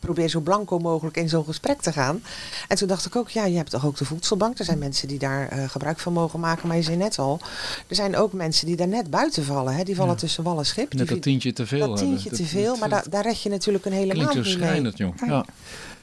probeer 0.00 0.28
zo 0.28 0.40
blanco 0.40 0.78
mogelijk 0.78 1.16
in 1.16 1.28
zo'n 1.28 1.44
gesprek 1.44 1.80
te 1.80 1.92
gaan. 1.92 2.22
En 2.68 2.76
toen 2.76 2.88
dacht 2.88 3.06
ik 3.06 3.16
ook, 3.16 3.28
ja, 3.28 3.44
je 3.44 3.56
hebt 3.56 3.70
toch 3.70 3.86
ook 3.86 3.96
de 3.96 4.04
voedselbank. 4.04 4.58
Er 4.58 4.64
zijn 4.64 4.78
mensen 4.78 5.08
die 5.08 5.18
daar 5.18 5.48
eh, 5.48 5.68
gebruik 5.68 5.98
van 5.98 6.12
mogen 6.12 6.40
maken. 6.40 6.68
Maar 6.68 6.76
je 6.76 6.82
zei 6.82 6.96
net 6.96 7.18
al, 7.18 7.40
er 7.88 7.94
zijn 7.94 8.16
ook 8.16 8.32
mensen 8.32 8.66
die 8.66 8.76
daar 8.76 8.88
net 8.88 9.10
buiten 9.10 9.44
vallen. 9.44 9.74
Hè? 9.74 9.82
Die 9.84 9.94
vallen 9.96 10.12
Ja. 10.12 10.18
tussen 10.18 10.44
wal 10.44 10.58
en 10.58 10.66
schip. 10.66 10.92
Net 10.92 11.06
Die 11.06 11.14
dat 11.14 11.22
tientje 11.22 11.52
te 11.52 11.66
veel 11.66 11.78
dat 11.88 11.98
hebben. 11.98 12.06
tientje 12.18 12.30
te 12.42 12.46
veel, 12.46 12.76
maar 12.76 12.88
daar, 12.88 13.04
daar 13.10 13.22
red 13.22 13.42
je 13.42 13.48
natuurlijk 13.48 13.84
een 13.84 13.92
hele 13.92 14.12
klinkt 14.12 14.34
maand 14.34 14.46
zo 14.46 14.50
niet 14.50 14.58
mee. 14.60 14.68
schrijnend, 14.68 14.98
joh. 14.98 15.14
Ja. 15.26 15.44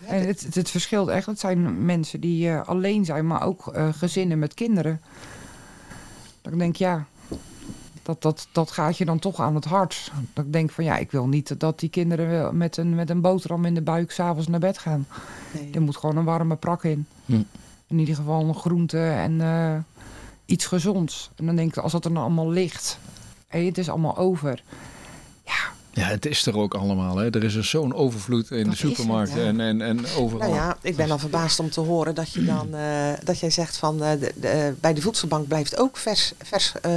en 0.05 0.27
het, 0.27 0.43
het, 0.43 0.55
het 0.55 0.69
verschilt 0.69 1.07
echt. 1.09 1.25
Het 1.25 1.39
zijn 1.39 1.85
mensen 1.85 2.19
die 2.19 2.49
eh, 2.49 2.67
alleen 2.67 3.05
zijn, 3.05 3.27
maar 3.27 3.43
ook 3.43 3.67
eh, 3.67 3.89
gezinnen 3.97 4.39
met 4.39 4.53
kinderen. 4.53 5.01
Ik 6.51 6.57
denk, 6.59 6.75
ja, 6.75 7.05
dat, 8.07 8.21
dat, 8.21 8.47
dat 8.51 8.71
gaat 8.71 8.97
je 8.97 9.05
dan 9.05 9.19
toch 9.19 9.39
aan 9.39 9.55
het 9.55 9.65
hart. 9.65 10.11
Dat 10.33 10.45
ik 10.45 10.53
denk 10.53 10.71
van, 10.71 10.83
ja, 10.83 10.97
ik 10.97 11.11
wil 11.11 11.27
niet 11.27 11.59
dat 11.59 11.79
die 11.79 11.89
kinderen 11.89 12.57
met 12.57 12.77
een, 12.77 12.95
met 12.95 13.09
een 13.09 13.21
boterham 13.21 13.65
in 13.65 13.73
de 13.73 13.81
buik 13.81 14.11
s'avonds 14.11 14.47
naar 14.47 14.59
bed 14.59 14.77
gaan. 14.77 15.07
Nee. 15.53 15.71
Er 15.73 15.81
moet 15.81 15.97
gewoon 15.97 16.17
een 16.17 16.23
warme 16.23 16.55
prak 16.55 16.83
in. 16.83 17.05
Hm. 17.25 17.41
In 17.87 17.99
ieder 17.99 18.15
geval 18.15 18.43
een 18.43 18.55
groente 18.55 18.99
en 18.99 19.41
eh, 19.41 19.77
iets 20.45 20.65
gezonds. 20.65 21.29
En 21.35 21.45
dan 21.45 21.55
denk 21.55 21.75
ik, 21.75 21.83
als 21.83 21.91
dat 21.91 22.05
er 22.05 22.13
dan 22.13 22.23
allemaal 22.23 22.49
ligt, 22.49 22.99
en 23.47 23.65
het 23.65 23.77
is 23.77 23.89
allemaal 23.89 24.17
over. 24.17 24.63
Ja, 25.97 26.07
het 26.07 26.25
is 26.25 26.45
er 26.45 26.57
ook 26.57 26.73
allemaal. 26.73 27.17
Hè. 27.17 27.29
Er 27.29 27.43
is 27.43 27.55
er 27.55 27.63
zo'n 27.63 27.93
overvloed 27.93 28.51
in 28.51 28.63
Dat 28.63 28.77
de 28.77 28.87
het, 28.87 29.33
ja. 29.33 29.35
en, 29.35 29.59
en, 29.59 29.81
en 29.81 29.99
overal. 30.17 30.49
Nou 30.49 30.61
ja, 30.61 30.77
ik 30.81 30.95
ben 30.95 31.11
al 31.11 31.17
verbaasd 31.17 31.59
om 31.59 31.69
te 31.69 31.79
horen 31.79 32.15
dat 32.15 32.33
je 32.33 32.45
dan 32.45 32.75
eh, 32.75 33.13
dat 33.23 33.39
jij 33.39 33.49
zegt 33.49 33.77
van 33.77 34.03
eh, 34.03 34.19
de, 34.19 34.33
de, 34.35 34.73
bij 34.79 34.93
de 34.93 35.01
voedselbank 35.01 35.47
blijft 35.47 35.77
ook 35.77 35.97
vers, 35.97 36.33
vers 36.37 36.73
eh, 36.81 36.91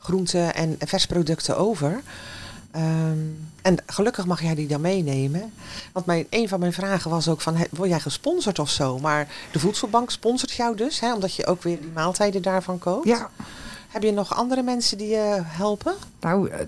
groenten 0.00 0.54
en 0.54 0.76
versproducten 0.78 1.56
over. 1.56 2.00
Ehm, 2.70 3.18
en 3.62 3.76
gelukkig 3.86 4.26
mag 4.26 4.42
jij 4.42 4.54
die 4.54 4.66
dan 4.66 4.80
meenemen. 4.80 5.52
Want 5.92 6.06
mijn, 6.06 6.26
een 6.30 6.48
van 6.48 6.60
mijn 6.60 6.72
vragen 6.72 7.10
was 7.10 7.28
ook 7.28 7.40
van, 7.40 7.56
he- 7.56 7.66
word 7.70 7.88
jij 7.88 8.00
gesponsord 8.00 8.58
of 8.58 8.70
zo? 8.70 8.98
Maar 8.98 9.28
de 9.52 9.58
voedselbank 9.58 10.10
sponsort 10.10 10.52
jou 10.52 10.76
dus, 10.76 11.00
hè, 11.00 11.14
omdat 11.14 11.34
je 11.34 11.46
ook 11.46 11.62
weer 11.62 11.80
die 11.80 11.90
maaltijden 11.94 12.42
daarvan 12.42 12.78
koopt. 12.78 13.06
Ja, 13.06 13.30
Heb 13.88 14.02
je 14.02 14.12
nog 14.12 14.34
andere 14.34 14.62
mensen 14.62 14.98
die 14.98 15.08
je 15.08 15.40
helpen? 15.44 15.94
nou, 16.20 16.48
eh, 16.50 16.58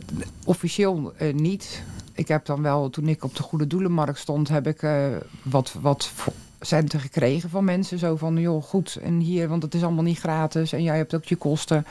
officieel 0.44 1.12
eh, 1.16 1.34
niet. 1.34 1.82
Ik 2.12 2.28
heb 2.28 2.46
dan 2.46 2.62
wel, 2.62 2.90
toen 2.90 3.08
ik 3.08 3.24
op 3.24 3.36
de 3.36 3.42
Goede 3.42 3.66
Doelenmarkt 3.66 4.18
stond, 4.18 4.48
heb 4.48 4.66
ik 4.66 4.82
eh, 4.82 5.06
wat, 5.42 5.74
wat 5.80 6.10
centen 6.60 7.00
gekregen 7.00 7.50
van 7.50 7.64
mensen. 7.64 7.98
Zo 7.98 8.16
van, 8.16 8.36
joh, 8.36 8.62
goed, 8.62 8.98
en 9.02 9.18
hier, 9.18 9.48
want 9.48 9.62
het 9.62 9.74
is 9.74 9.82
allemaal 9.82 10.02
niet 10.04 10.18
gratis 10.18 10.72
en 10.72 10.82
jij 10.82 10.96
hebt 10.96 11.14
ook 11.14 11.24
je 11.24 11.36
kosten. 11.36 11.86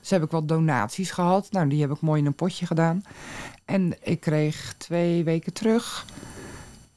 Dus 0.00 0.10
heb 0.10 0.22
ik 0.22 0.30
wat 0.30 0.48
donaties 0.48 1.10
gehad. 1.10 1.48
Nou, 1.50 1.68
die 1.68 1.80
heb 1.80 1.90
ik 1.90 2.00
mooi 2.00 2.20
in 2.20 2.26
een 2.26 2.34
potje 2.34 2.66
gedaan. 2.66 3.02
En 3.64 3.94
ik 4.02 4.20
kreeg 4.20 4.74
twee 4.78 5.24
weken 5.24 5.52
terug, 5.52 6.06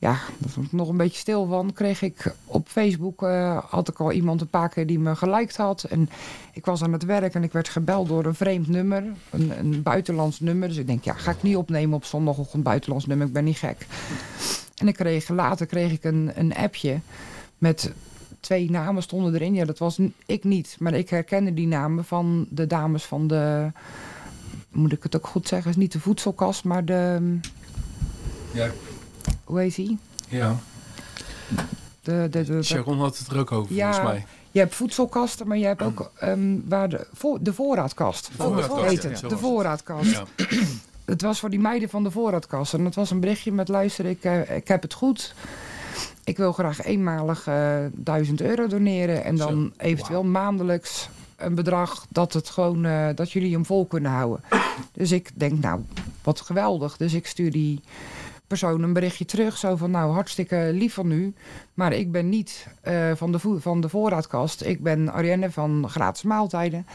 ja, 0.03 0.11
daar 0.11 0.51
was 0.55 0.65
ik 0.65 0.71
nog 0.71 0.89
een 0.89 0.97
beetje 0.97 1.19
stil 1.19 1.45
van. 1.45 1.73
Kreeg 1.73 2.01
ik 2.01 2.35
op 2.45 2.67
Facebook, 2.67 3.23
eh, 3.23 3.63
had 3.69 3.89
ik 3.89 3.99
al 3.99 4.11
iemand 4.11 4.41
een 4.41 4.49
paar 4.49 4.69
keer 4.69 4.87
die 4.87 4.99
me 4.99 5.15
geliked 5.15 5.57
had. 5.57 5.83
En 5.83 6.09
ik 6.53 6.65
was 6.65 6.83
aan 6.83 6.93
het 6.93 7.05
werk 7.05 7.33
en 7.33 7.43
ik 7.43 7.51
werd 7.51 7.69
gebeld 7.69 8.07
door 8.07 8.25
een 8.25 8.35
vreemd 8.35 8.67
nummer. 8.67 9.03
Een, 9.29 9.59
een 9.59 9.83
buitenlands 9.83 10.39
nummer. 10.39 10.67
Dus 10.67 10.77
ik 10.77 10.87
denk, 10.87 11.03
ja, 11.03 11.13
ga 11.13 11.31
ik 11.31 11.43
niet 11.43 11.55
opnemen 11.55 11.95
op 11.95 12.05
zondagochtend 12.05 12.63
buitenlands 12.63 13.05
nummer. 13.05 13.27
Ik 13.27 13.33
ben 13.33 13.43
niet 13.43 13.57
gek. 13.57 13.87
En 14.75 14.87
ik 14.87 14.95
kreeg, 14.95 15.27
later 15.27 15.65
kreeg 15.65 15.91
ik 15.91 16.03
een, 16.03 16.31
een 16.35 16.55
appje 16.55 16.99
met 17.57 17.93
twee 18.43 18.71
namen 18.71 19.03
stonden 19.03 19.33
erin. 19.33 19.53
Ja, 19.53 19.65
dat 19.65 19.77
was 19.77 19.99
ik 20.25 20.43
niet. 20.43 20.75
Maar 20.79 20.93
ik 20.93 21.09
herkende 21.09 21.53
die 21.53 21.67
namen 21.67 22.05
van 22.05 22.45
de 22.49 22.67
dames 22.67 23.03
van 23.03 23.27
de... 23.27 23.71
Moet 24.71 24.91
ik 24.91 25.03
het 25.03 25.15
ook 25.15 25.27
goed 25.27 25.47
zeggen? 25.47 25.69
is 25.71 25.77
niet 25.77 25.91
de 25.91 25.99
voedselkast, 25.99 26.63
maar 26.63 26.85
de... 26.85 27.37
Ja, 28.51 28.69
Hoe 29.43 29.59
heet 29.59 29.75
die? 29.75 29.97
ja. 30.27 30.55
De, 32.01 32.27
de, 32.31 32.43
de, 32.43 32.63
Sharon 32.63 32.99
had 32.99 33.17
het 33.17 33.27
er 33.27 33.37
ook 33.39 33.51
over, 33.51 33.75
Ja. 33.75 33.91
volgens 33.93 34.13
mij. 34.13 34.25
je 34.51 34.59
hebt 34.59 34.75
voedselkasten, 34.75 35.47
maar 35.47 35.57
je 35.57 35.65
hebt 35.65 35.81
ook 35.81 36.11
ehm, 36.19 36.57
waar 36.65 36.89
de, 36.89 37.07
voor, 37.13 37.37
de 37.41 37.53
voorraadkast. 37.53 38.27
De 38.27 38.43
voorraadkast, 38.43 39.03
ja, 39.03 39.15
zo 39.15 39.27
De 39.27 39.37
voorraadkast. 39.37 40.11
Ja. 40.11 40.23
Het 41.05 41.21
was 41.21 41.39
voor 41.39 41.49
die 41.49 41.59
meiden 41.59 41.89
van 41.89 42.03
de 42.03 42.11
voorraadkast. 42.11 42.73
En 42.73 42.85
het 42.85 42.95
was 42.95 43.11
een 43.11 43.19
berichtje 43.19 43.51
met 43.51 43.67
luister, 43.67 44.05
ik, 44.05 44.23
eh, 44.23 44.55
ik 44.55 44.67
heb 44.67 44.81
het 44.81 44.93
goed. 44.93 45.35
Ik 46.23 46.37
wil 46.37 46.51
graag 46.53 46.83
eenmalig 46.83 47.47
eh 47.47 47.77
1000 47.93 48.41
euro 48.41 48.67
doneren. 48.67 49.23
En 49.23 49.35
dan 49.35 49.71
Zo, 49.77 49.83
eventueel 49.83 50.23
maandelijks 50.23 51.09
een 51.35 51.55
bedrag 51.55 52.05
dat, 52.09 52.33
het 52.33 52.49
gewoon, 52.49 52.85
eh, 52.85 53.07
dat 53.15 53.31
jullie 53.31 53.53
hem 53.53 53.65
vol 53.65 53.85
kunnen 53.85 54.11
houden. 54.11 54.43
Dus 54.91 55.11
ik 55.11 55.29
denk, 55.33 55.59
nou, 55.61 55.81
wat 56.23 56.41
geweldig. 56.41 56.97
Dus 56.97 57.13
ik 57.13 57.27
stuur 57.27 57.51
die 57.51 57.81
persoon 58.47 58.83
een 58.83 58.93
berichtje 58.93 59.25
terug. 59.25 59.57
Zo 59.57 59.75
van, 59.75 59.91
nou, 59.91 60.13
hartstikke 60.13 60.69
lief 60.73 60.93
van 60.93 61.11
u. 61.11 61.33
Maar 61.73 61.93
ik 61.93 62.11
ben 62.11 62.29
niet 62.29 62.67
eh, 62.81 63.11
van, 63.15 63.31
de 63.31 63.39
van 63.59 63.81
de 63.81 63.89
voorraadkast. 63.89 64.63
Ik 64.63 64.83
ben 64.83 65.13
Arienne 65.13 65.51
van 65.51 65.89
Gratis 65.89 66.23
Maaltijden. 66.23 66.85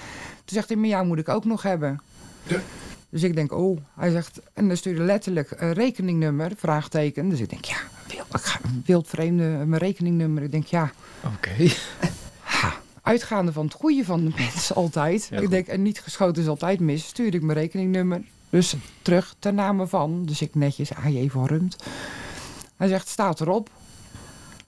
Toen 0.45 0.57
zegt 0.57 0.69
hij, 0.69 0.77
maar 0.77 0.89
jou 0.89 1.07
moet 1.07 1.19
ik 1.19 1.29
ook 1.29 1.45
nog 1.45 1.63
hebben. 1.63 2.01
Ja. 2.43 2.59
Dus 3.11 3.23
ik 3.23 3.35
denk, 3.35 3.53
oh, 3.53 3.79
hij 3.97 4.11
zegt, 4.11 4.41
en 4.53 4.69
dan 4.69 4.77
stuurde 4.77 5.03
letterlijk 5.03 5.51
een 5.57 5.73
rekeningnummer, 5.73 6.53
vraagteken. 6.57 7.29
Dus 7.29 7.41
ik 7.41 7.51
denk, 7.51 7.65
ja, 7.65 7.77
wild, 8.09 8.27
ik 8.35 8.41
ga- 8.41 8.61
wildvreemde, 8.85 9.43
mijn 9.45 9.77
rekeningnummer. 9.83 10.43
Ik 10.43 10.51
denk, 10.51 10.67
ja, 10.67 10.91
Oké. 11.25 11.51
ha, 12.41 12.75
uitgaande 13.03 13.53
van 13.53 13.65
het 13.65 13.75
goede 13.75 14.05
van 14.05 14.25
de 14.25 14.33
mensen 14.37 14.75
altijd. 14.85 15.29
Ja, 15.31 15.39
ik 15.41 15.51
denk, 15.51 15.67
en 15.67 15.83
niet 15.83 16.01
geschoten 16.01 16.43
is 16.43 16.49
altijd 16.49 16.81
mis. 16.81 17.07
Stuurde 17.07 17.37
ik 17.37 17.43
mijn 17.43 17.59
rekeningnummer. 17.59 18.23
Dus 18.51 18.75
terug 19.03 19.35
ten 19.39 19.55
name 19.55 19.87
van. 19.87 20.25
Dus 20.27 20.43
ik 20.43 20.55
netjes 20.55 20.95
AJ 20.95 21.29
van 21.31 21.47
Rumt. 21.47 21.77
Hij 22.77 22.89
zegt, 22.89 23.09
staat 23.09 23.41
erop. 23.41 23.71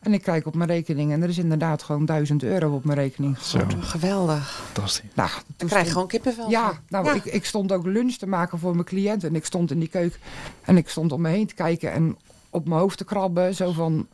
En 0.01 0.13
ik 0.13 0.23
kijk 0.23 0.47
op 0.47 0.55
mijn 0.55 0.69
rekening 0.69 1.13
en 1.13 1.23
er 1.23 1.29
is 1.29 1.39
inderdaad 1.39 1.83
gewoon 1.83 2.05
1000 2.05 2.43
euro 2.43 2.75
op 2.75 2.85
mijn 2.85 2.99
rekening 2.99 3.39
gestort. 3.39 3.75
Geweldig. 3.81 4.63
Fantastisch. 4.65 5.11
Nou, 5.15 5.31
Dan 5.57 5.69
krijg 5.69 5.85
je 5.87 5.93
gewoon 5.93 6.07
kippenvel. 6.07 6.51
ja, 6.51 6.73
nou, 6.89 7.05
Ja. 7.05 7.15
Ik, 7.15 7.25
ik 7.25 7.45
stond 7.45 7.73
ook 7.73 7.87
lunch 7.87 8.15
te 8.15 8.27
maken 8.27 8.59
voor 8.59 8.73
mijn 8.73 8.85
cliënt. 8.85 9.25
En 9.25 9.35
ik 9.35 9.45
stond 9.45 9.71
in 9.71 9.79
die 9.79 9.89
keuken. 9.89 10.21
En 10.65 10.77
ik 10.77 10.89
stond 10.89 11.13
om 11.13 11.21
me 11.21 11.29
heen 11.29 11.47
te 11.47 11.55
kijken 11.55 11.93
en 11.93 12.17
op 12.51 12.69
mijn 12.69 12.81
hoofd 12.81 12.99
te 12.99 13.05
krabben. 13.05 13.55
Zo 13.55 13.73
van... 13.73 14.07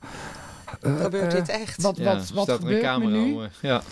eh, 0.80 1.00
Gebeurt 1.00 1.32
eh, 1.32 1.38
dit 1.38 1.48
echt? 1.48 1.82
Wat, 1.82 1.96
Ja, 1.96 2.04
wat, 2.04 2.14
wat 2.30 2.44
staat 2.44 2.46
er 2.46 2.52
een 2.52 2.82
gebeurt 2.84 3.12
nu? 3.12 3.40
eh, 3.42 3.48
Ja. 3.60 3.82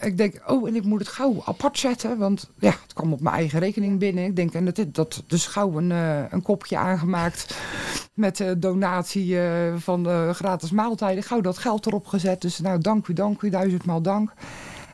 Ik 0.00 0.16
denk, 0.16 0.42
oh, 0.46 0.68
en 0.68 0.74
ik 0.76 0.84
moet 0.84 0.98
het 0.98 1.08
gauw 1.08 1.42
apart 1.44 1.78
zetten. 1.78 2.18
Want 2.18 2.48
ja, 2.58 2.70
het 2.70 2.92
kwam 2.94 3.12
op 3.12 3.20
mijn 3.20 3.34
eigen 3.34 3.58
rekening 3.58 3.98
binnen. 3.98 4.24
Ik 4.24 4.36
denk, 4.36 4.52
en 4.54 4.64
dat, 4.64 4.80
dat 4.92 5.22
dus 5.26 5.46
gauw 5.46 5.78
een, 5.78 5.92
eh, 5.92 6.18
een 6.30 6.42
kopje 6.42 6.76
aangemaakt. 6.76 7.54
Met 8.14 8.40
eh, 8.40 8.50
donatie 8.56 9.40
eh, 9.40 9.74
van 9.76 10.08
eh, 10.08 10.30
gratis 10.30 10.70
maaltijden. 10.70 11.22
Gauw 11.22 11.40
dat 11.40 11.58
geld 11.58 11.86
erop 11.86 12.06
gezet. 12.06 12.40
Dus 12.40 12.58
nou, 12.58 12.80
dank 12.80 13.06
u, 13.06 13.12
dank 13.12 13.42
u, 13.42 13.50
duizendmaal 13.50 14.00
dank. 14.02 14.32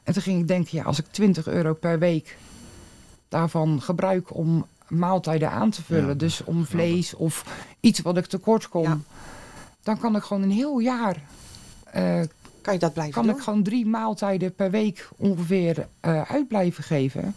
En 0.02 0.12
toen 0.12 0.22
ging 0.22 0.40
ik 0.40 0.48
denken, 0.48 0.78
ja, 0.78 0.84
als 0.84 0.98
ik 0.98 1.06
20 1.10 1.46
euro 1.46 1.74
per 1.74 1.98
week 1.98 2.36
daarvan 3.28 3.80
gebruik 3.82 4.34
om 4.36 4.66
maaltijden 4.88 5.50
aan 5.50 5.70
te 5.70 5.82
vullen. 5.82 6.06
Ja, 6.08 6.14
dus 6.14 6.44
om 6.44 6.64
vlees 6.66 7.14
of 7.14 7.44
iets 7.80 8.00
wat 8.00 8.16
ik 8.16 8.26
tekort 8.26 8.68
kom. 8.68 9.04
Dan 9.82 9.98
kan 9.98 10.16
ik 10.16 10.22
gewoon 10.22 10.42
een 10.42 10.50
heel 10.50 10.78
jaar 10.78 11.16
eh, 11.84 12.20
Kan 12.60 12.72
je 12.72 12.78
dat 12.78 12.92
blijven 12.92 13.14
kan 13.14 13.26
doen? 13.26 13.36
ik 13.36 13.42
gewoon 13.42 13.62
drie 13.62 13.86
maaltijden 13.86 14.54
per 14.54 14.70
week 14.70 15.08
ongeveer 15.16 15.86
eh 16.00 16.22
uit 16.30 16.48
blijven 16.48 16.84
geven. 16.84 17.34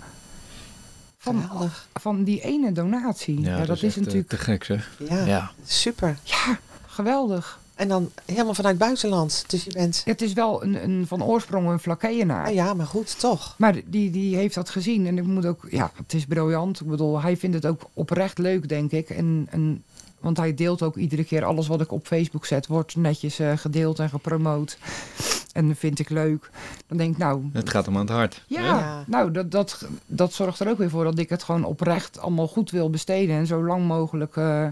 Van, 1.17 1.41
Geweldig. 1.41 1.87
van 1.93 2.23
die 2.23 2.41
ene 2.41 2.71
donatie. 2.71 3.41
Ja, 3.41 3.65
dat, 3.65 3.75
is, 3.77 3.83
echt, 3.83 3.95
eh, 3.95 4.01
natuurlijk. 4.01 4.29
te 4.29 4.37
gek 4.37 4.63
zeg. 4.63 4.95
Ja, 5.09 5.25
Ja. 5.25 5.51
super. 5.65 6.17
Ja, 6.23 6.59
geweldig. 6.85 7.59
En 7.75 7.87
dan 7.87 8.11
helemaal 8.25 8.53
vanuit 8.53 8.77
buitenland. 8.77 9.43
Dus 9.47 9.63
je 9.63 9.71
bent... 9.73 10.01
Het 10.05 10.21
is 10.21 10.33
wel 10.33 10.63
een, 10.63 10.83
een 10.83 11.07
van 11.07 11.23
oorsprong 11.23 11.69
een 11.69 11.79
Flakkeeënaar. 11.79 12.45
Ah, 12.45 12.53
ja, 12.53 12.73
maar 12.73 12.85
goed, 12.85 13.19
toch. 13.19 13.55
Maar 13.57 13.75
die, 13.85 14.11
die 14.11 14.35
heeft 14.35 14.55
dat 14.55 14.69
gezien. 14.69 15.07
En 15.07 15.17
ik 15.17 15.23
moet 15.23 15.45
ook, 15.45 15.67
ja, 15.69 15.91
het 15.95 16.13
is 16.13 16.25
briljant. 16.25 16.81
Ik 16.81 16.87
bedoel, 16.87 17.21
hij 17.21 17.37
vindt 17.37 17.55
het 17.55 17.65
ook 17.65 17.89
oprecht 17.93 18.37
leuk, 18.37 18.69
denk 18.69 18.91
ik. 18.91 19.09
En, 19.09 19.47
en, 19.49 19.83
want 20.25 20.37
hij 20.37 20.53
deelt 20.53 20.81
ook 20.81 20.95
iedere 20.95 21.23
keer 21.23 21.43
alles 21.43 21.67
wat 21.67 21.81
ik 21.81 21.91
op 21.91 22.07
Facebook 22.07 22.45
zet, 22.45 22.67
wordt 22.67 22.95
netjes 22.95 23.39
eh, 23.39 23.57
gedeeld 23.57 23.99
en 23.99 24.09
gepromoot. 24.09 24.77
En 25.53 25.67
dat 25.67 25.77
vind 25.77 25.99
ik 25.99 26.09
leuk. 26.09 26.49
Dan 26.87 26.97
denk 26.97 27.11
ik, 27.11 27.17
nou, 27.17 27.43
Het 27.53 27.69
gaat 27.69 27.85
hem 27.85 27.95
aan 27.95 28.01
het 28.01 28.09
hart. 28.09 28.43
Ja, 28.47 28.61
Ja. 28.61 29.03
nou, 29.07 29.31
dat, 29.31 29.51
dat, 29.51 29.87
dat 30.05 30.33
zorgt 30.33 30.59
er 30.59 30.69
ook 30.69 30.77
weer 30.77 30.89
voor 30.89 31.03
dat 31.03 31.19
ik 31.19 31.29
het 31.29 31.43
gewoon 31.43 31.63
oprecht 31.63 32.19
allemaal 32.19 32.47
goed 32.47 32.71
wil 32.71 32.89
besteden. 32.89 33.35
En 33.35 33.47
zo 33.47 33.63
lang 33.63 33.87
mogelijk 33.87 34.35
eh, 34.35 34.67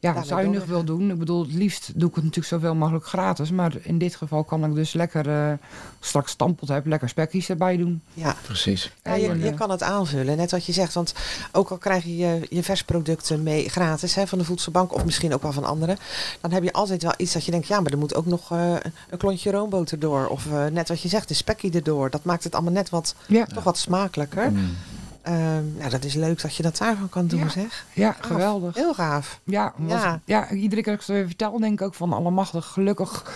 ja, 0.00 0.22
zuinig 0.22 0.64
wil 0.64 0.84
doen. 0.84 1.10
Ik 1.10 1.18
bedoel, 1.18 1.42
het 1.42 1.52
liefst 1.52 1.90
doe 1.94 2.08
ik 2.08 2.14
het 2.14 2.24
natuurlijk 2.24 2.52
zoveel 2.52 2.74
mogelijk 2.74 3.06
gratis. 3.06 3.50
Maar 3.50 3.72
in 3.82 3.98
dit 3.98 4.14
geval 4.14 4.44
kan 4.44 4.64
ik 4.64 4.74
dus 4.74 4.92
lekker, 4.92 5.28
eh, 5.28 5.52
straks 6.00 6.30
stampeld 6.30 6.68
heb, 6.68 6.86
lekker 6.86 7.08
spekjes 7.08 7.48
erbij 7.48 7.76
doen. 7.76 8.02
Ja. 8.14 8.36
Precies. 8.42 8.92
Ja, 9.02 9.14
je, 9.14 9.38
je 9.38 9.48
eh, 9.48 9.56
kan 9.56 9.70
het 9.70 9.82
aanvullen, 9.82 10.36
net 10.36 10.50
wat 10.50 10.64
je 10.64 10.72
zegt. 10.72 10.94
Want 10.94 11.14
ook 11.52 11.70
al 11.70 11.78
krijg 11.78 12.04
je 12.04 12.16
je, 12.16 12.46
je 12.50 12.62
versproducten 12.62 13.42
mee 13.42 13.68
gratis 13.68 14.14
hè, 14.14 14.26
van 14.26 14.38
de 14.38 14.44
voedselbank, 14.44 14.94
of 14.94 15.04
misschien 15.04 15.34
ook 15.34 15.42
wel 15.42 15.52
van 15.52 15.64
anderen, 15.64 15.98
dan 16.40 16.52
heb 16.52 16.62
je 16.62 16.72
altijd 16.72 17.02
wel 17.02 17.14
iets 17.16 17.32
dat 17.32 17.44
je 17.44 17.50
denkt, 17.50 17.66
ja, 17.66 17.80
maar 17.80 17.92
er 17.92 17.98
moet 17.98 18.14
ook 18.14 18.26
nog 18.26 18.52
eh, 18.52 18.74
een 19.10 19.18
klontje 19.18 19.50
roomboter 19.50 19.98
door. 19.98 20.26
Of 20.26 20.46
eh, 20.46 20.66
net 20.66 20.88
wat 20.88 21.00
je 21.00 21.08
zegt, 21.08 21.30
een 21.30 21.36
spekje 21.36 21.70
erdoor. 21.70 22.10
Dat 22.10 22.24
maakt 22.24 22.44
het 22.44 22.54
allemaal 22.54 22.72
net 22.72 22.90
wat, 22.90 23.14
Ja, 23.26 23.44
toch 23.44 23.64
wat 23.64 23.78
smakelijker. 23.78 24.50
Mm. 24.50 24.76
Ehm, 25.22 25.76
nou, 25.78 25.90
dat 25.90 26.04
is 26.04 26.14
leuk 26.14 26.40
dat 26.42 26.54
je 26.56 26.62
dat 26.62 26.78
daarvan 26.78 27.08
kan 27.08 27.26
doen, 27.26 27.38
Ja. 27.40 27.48
zeg. 27.48 27.86
ja 27.92 28.12
Gaaf. 28.12 28.26
geweldig. 28.26 28.74
Heel 28.74 28.94
gaaf. 28.94 29.40
Ja, 29.44 29.72
was- 29.76 30.02
Ja. 30.02 30.20
ja. 30.24 30.50
iedere 30.50 30.82
keer 30.82 30.92
als 30.92 31.00
ik 31.02 31.06
het 31.06 31.16
weer 31.16 31.26
vertel, 31.26 31.58
denk 31.60 31.80
ik 31.80 31.86
ook 31.86 31.94
van 31.94 32.12
allemachtig. 32.12 32.66
Gelukkig 32.66 33.32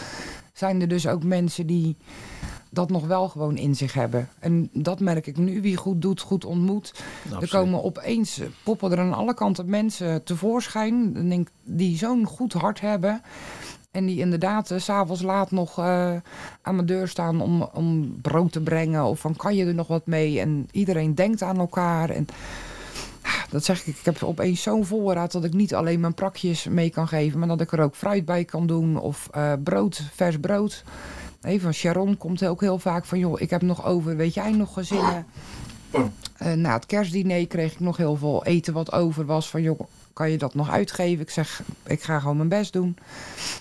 zijn 0.52 0.80
er 0.80 0.88
dus 0.88 1.06
ook 1.06 1.22
mensen 1.24 1.66
die 1.66 1.96
dat 2.70 2.90
nog 2.90 3.06
wel 3.06 3.28
gewoon 3.28 3.56
in 3.56 3.74
zich 3.74 3.92
hebben. 3.92 4.28
En 4.38 4.70
dat 4.72 5.00
merk 5.00 5.26
ik 5.26 5.36
nu. 5.36 5.60
Wie 5.60 5.76
goed 5.76 6.02
doet, 6.02 6.20
goed 6.20 6.44
ontmoet. 6.44 6.94
Er 7.40 7.48
komen 7.48 7.84
opeens, 7.84 8.40
poppen 8.62 8.92
er 8.92 8.98
aan 8.98 9.14
alle 9.14 9.34
kanten 9.34 9.68
mensen 9.70 10.24
tevoorschijn. 10.24 11.28
denk 11.28 11.48
Die 11.62 11.96
zo'n 11.98 12.24
goed 12.26 12.52
hart 12.52 12.80
hebben. 12.80 13.22
En 13.94 14.06
die 14.06 14.18
inderdaad 14.18 14.72
s 14.76 14.84
s'avonds 14.84 15.22
laat 15.22 15.50
nog 15.50 15.78
eh, 15.78 16.12
aan 16.62 16.74
mijn 16.74 16.86
deur 16.86 17.08
staan 17.08 17.40
om, 17.40 17.62
om 17.62 18.20
brood 18.20 18.52
te 18.52 18.60
brengen. 18.60 19.04
Of 19.04 19.20
van 19.20 19.36
kan 19.36 19.54
je 19.54 19.66
er 19.66 19.74
nog 19.74 19.86
wat 19.86 20.06
mee? 20.06 20.40
En 20.40 20.68
iedereen 20.72 21.14
denkt 21.14 21.42
aan 21.42 21.58
elkaar. 21.58 22.10
En 22.10 22.26
ah, 23.22 23.42
dat 23.50 23.64
zeg 23.64 23.86
ik, 23.86 23.96
ik 23.96 24.04
heb 24.04 24.22
opeens 24.22 24.62
zo'n 24.62 24.86
voorraad 24.86 25.32
dat 25.32 25.44
ik 25.44 25.52
niet 25.52 25.74
alleen 25.74 26.00
mijn 26.00 26.14
prakjes 26.14 26.64
mee 26.68 26.90
kan 26.90 27.08
geven. 27.08 27.38
Maar 27.38 27.48
dat 27.48 27.60
ik 27.60 27.72
er 27.72 27.80
ook 27.80 27.94
fruit 27.94 28.24
bij 28.24 28.44
kan 28.44 28.66
doen. 28.66 28.98
Of 29.00 29.28
eh, 29.32 29.52
brood, 29.64 30.02
vers 30.14 30.38
brood. 30.38 30.84
Nee, 31.40 31.60
van 31.60 31.72
Sharon 31.72 32.16
komt 32.16 32.46
ook 32.46 32.60
heel 32.60 32.78
vaak 32.78 33.04
van, 33.04 33.18
joh, 33.18 33.40
ik 33.40 33.50
heb 33.50 33.62
nog 33.62 33.86
over, 33.86 34.16
weet 34.16 34.34
jij 34.34 34.50
nog 34.50 34.72
gezinnen? 34.72 35.26
Eh, 36.36 36.52
na 36.52 36.72
het 36.72 36.86
kerstdiner 36.86 37.46
kreeg 37.46 37.72
ik 37.72 37.80
nog 37.80 37.96
heel 37.96 38.16
veel 38.16 38.44
eten 38.44 38.72
wat 38.72 38.92
over 38.92 39.24
was. 39.24 39.50
Van, 39.50 39.62
joh, 39.62 39.80
kan 40.14 40.30
je 40.30 40.38
dat 40.38 40.54
nog 40.54 40.70
uitgeven? 40.70 41.22
Ik 41.22 41.30
zeg, 41.30 41.62
ik 41.86 42.02
ga 42.02 42.18
gewoon 42.20 42.36
mijn 42.36 42.48
best 42.48 42.72
doen. 42.72 42.96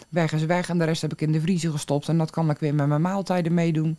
Weg 0.10 0.33
is 0.33 0.45
weg 0.45 0.69
en 0.69 0.77
de 0.77 0.83
rest 0.83 1.01
heb 1.01 1.13
ik 1.13 1.22
in 1.22 1.31
de 1.31 1.41
vriezer 1.41 1.72
gestopt. 1.72 2.07
En 2.07 2.17
dat 2.17 2.31
kan 2.31 2.50
ik 2.50 2.57
weer 2.60 2.75
met 2.75 2.88
mijn 2.88 3.01
maaltijden 3.01 3.53
meedoen. 3.53 3.98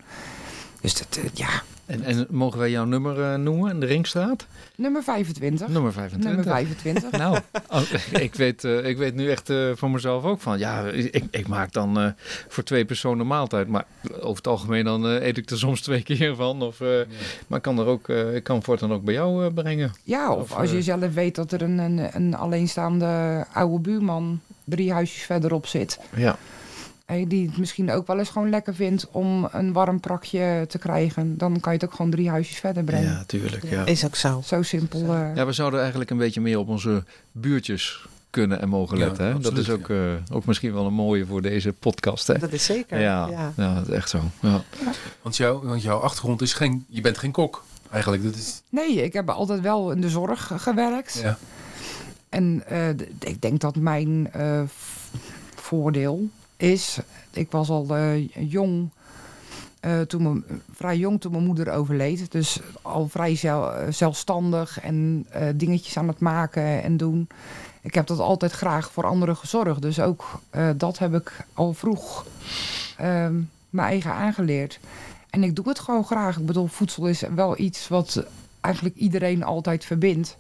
Dus 0.80 0.94
dat, 0.94 1.16
eh, 1.16 1.25
ja, 1.32 1.62
En, 1.86 2.02
en 2.02 2.26
mogen 2.30 2.58
wij 2.58 2.70
jouw 2.70 2.84
nummer 2.84 3.22
eh, 3.22 3.34
noemen 3.38 3.70
in 3.70 3.80
de 3.80 3.86
Ringstraat? 3.86 4.46
nummer 4.76 5.02
25. 5.02 5.68
Nummer 5.68 5.92
25. 5.92 6.30
Nummer 6.30 6.52
25. 6.54 7.10
Nou, 7.24 7.38
oh, 7.70 7.80
ik, 8.20 8.34
weet, 8.34 8.64
eh, 8.64 8.86
ik 8.86 8.96
weet 8.96 9.14
nu 9.14 9.30
echt 9.30 9.50
eh 9.50 9.70
voor 9.74 9.90
mezelf 9.90 10.24
ook 10.24 10.40
van, 10.40 10.58
ja, 10.58 10.84
ik, 10.86 11.24
ik 11.30 11.48
maak 11.48 11.72
dan 11.72 11.98
eh, 12.00 12.06
voor 12.48 12.62
twee 12.64 12.84
personen 12.84 13.26
maaltijd. 13.26 13.68
Maar 13.68 13.84
over 14.14 14.36
het 14.36 14.46
algemeen 14.46 14.84
dan 14.84 15.06
eh, 15.06 15.26
eet 15.26 15.38
ik 15.38 15.50
er 15.50 15.58
soms 15.58 15.80
twee 15.80 16.02
keer 16.12 16.34
van. 16.36 16.62
Of, 16.62 16.80
eh, 16.80 16.88
Maar 17.46 17.58
ik 17.58 17.64
kan 17.64 17.78
er 17.78 17.86
ook, 17.86 18.08
eh, 18.08 18.34
ik 18.34 18.42
kan 18.44 18.62
voortaan 18.62 18.92
ook 18.92 19.04
bij 19.04 19.14
jou 19.14 19.44
eh, 19.46 19.52
brengen. 19.54 19.92
Ja, 20.02 20.32
of, 20.32 20.40
Of, 20.50 20.56
als 20.58 20.70
je 20.70 20.82
zelf 20.82 21.14
weet 21.14 21.34
dat 21.34 21.52
er 21.52 21.62
een, 21.62 21.78
een, 21.78 22.16
een 22.16 22.34
alleenstaande 22.34 23.44
oude 23.52 23.78
buurman 23.78 24.40
drie 24.64 24.92
huisjes 24.92 25.22
verderop 25.22 25.66
zit. 25.66 25.98
Ja, 26.16 26.36
die 27.06 27.46
het 27.49 27.58
misschien 27.58 27.90
ook 27.90 28.06
wel 28.06 28.18
eens 28.18 28.28
gewoon 28.28 28.50
lekker 28.50 28.75
vindt 28.75 29.08
om 29.11 29.49
een 29.52 29.73
warm 29.73 30.00
prakje 30.00 30.64
te 30.68 30.78
krijgen. 30.78 31.38
Dan 31.38 31.61
kan 31.61 31.73
je 31.73 31.78
het 31.78 31.88
ook 31.88 31.94
gewoon 31.96 32.11
drie 32.11 32.28
huisjes 32.30 32.56
verder 32.58 32.84
brengen. 32.84 33.11
ja 33.11 33.25
tuurlijk. 33.26 33.64
Ja. 33.70 33.84
Is 33.87 34.04
ook 34.04 34.16
zo. 34.16 34.40
Zo 34.44 34.62
simpel. 34.62 35.00
eh. 35.14 35.34
ja, 35.34 35.46
we 35.46 35.52
zouden 35.52 35.80
eigenlijk 35.80 36.11
een 36.11 36.16
beetje 36.18 36.40
meer 36.40 36.58
op 36.58 36.68
onze 36.68 37.04
buurtjes 37.32 38.06
kunnen 38.30 38.61
en 38.61 38.68
mogen 38.68 38.99
Ja, 38.99 39.04
letten. 39.06 39.26
hè? 39.26 39.38
dat 39.38 39.56
is 39.58 39.70
ook, 39.70 39.88
eh, 39.88 39.96
ook 40.32 40.44
misschien 40.44 40.73
wel 40.75 40.87
een 40.87 40.92
mooie 40.92 41.26
voor 41.26 41.42
deze 41.42 41.73
podcast. 41.73 42.26
Hè? 42.26 42.38
Dat 42.38 42.52
is 42.52 42.64
zeker. 42.64 43.00
Ja, 43.00 43.28
ja. 43.30 43.52
ja. 43.56 43.75
dat 43.75 43.88
is 43.88 43.94
echt 43.94 44.08
zo. 44.11 44.20
Ja. 44.40 44.62
Want, 45.23 45.37
jou, 45.37 45.66
want 45.66 45.82
jouw 45.82 45.99
achtergrond 45.99 46.42
is 46.42 46.52
geen... 46.52 46.84
Je 46.88 47.00
bent 47.00 47.18
geen 47.18 47.30
kok, 47.32 47.64
eigenlijk. 47.90 48.23
Dat 48.25 48.34
is, 48.34 48.62
Nee, 48.68 49.02
ik 49.04 49.12
heb 49.12 49.28
altijd 49.30 49.61
wel 49.61 49.90
in 49.90 50.00
de 50.00 50.08
zorg 50.08 50.50
gewerkt. 50.56 51.20
ja. 51.23 51.38
En 52.28 52.62
eh, 52.66 52.88
ik 53.20 53.40
denk 53.40 53.61
dat 53.61 53.76
mijn 53.76 54.28
eh, 54.32 54.62
voordeel 55.54 56.28
is... 56.71 56.99
Ik 57.33 57.50
was 57.50 57.68
al 57.68 57.97
eh, 57.97 58.28
jong, 58.50 58.90
eh, 59.80 60.00
toen 60.00 60.23
mijn, 60.23 60.44
vrij 60.75 60.97
jong 60.97 61.21
toen 61.21 61.33
mijn 61.33 61.44
moeder 61.44 61.73
overleed. 61.73 62.33
Dus 62.33 62.61
al 62.83 63.09
vrij 63.09 63.38
eh, 63.42 63.73
zelfstandig 63.90 64.80
en 64.80 65.26
dingetjes 65.54 65.97
aan 65.97 66.09
het 66.09 66.18
maken 66.18 66.83
en 66.83 66.97
doen. 66.97 67.28
Ik 67.80 67.94
heb 67.94 68.06
dat 68.06 68.18
altijd 68.18 68.52
graag 68.52 68.92
voor 68.92 69.04
anderen 69.04 69.37
gezorgd. 69.37 69.83
Dus 69.83 70.00
ook 70.00 70.40
dat 70.76 70.99
heb 70.99 71.14
ik 71.14 71.47
al 71.52 71.73
vroeg 71.73 72.26
ehm, 72.97 73.35
mijn 73.71 73.88
eigen 73.88 74.12
aangeleerd. 74.12 74.80
En 75.30 75.44
ik 75.44 75.56
doe 75.56 75.68
het 75.68 75.78
gewoon 75.78 76.04
graag. 76.04 76.38
Ik 76.38 76.47
bedoel, 76.47 76.66
voedsel 76.66 77.06
is 77.06 77.21
wel 77.35 77.59
iets 77.59 77.88
wat 77.88 78.25
eigenlijk 78.61 78.97
iedereen 78.97 79.42
altijd 79.42 79.85
verbindt. 79.85 80.37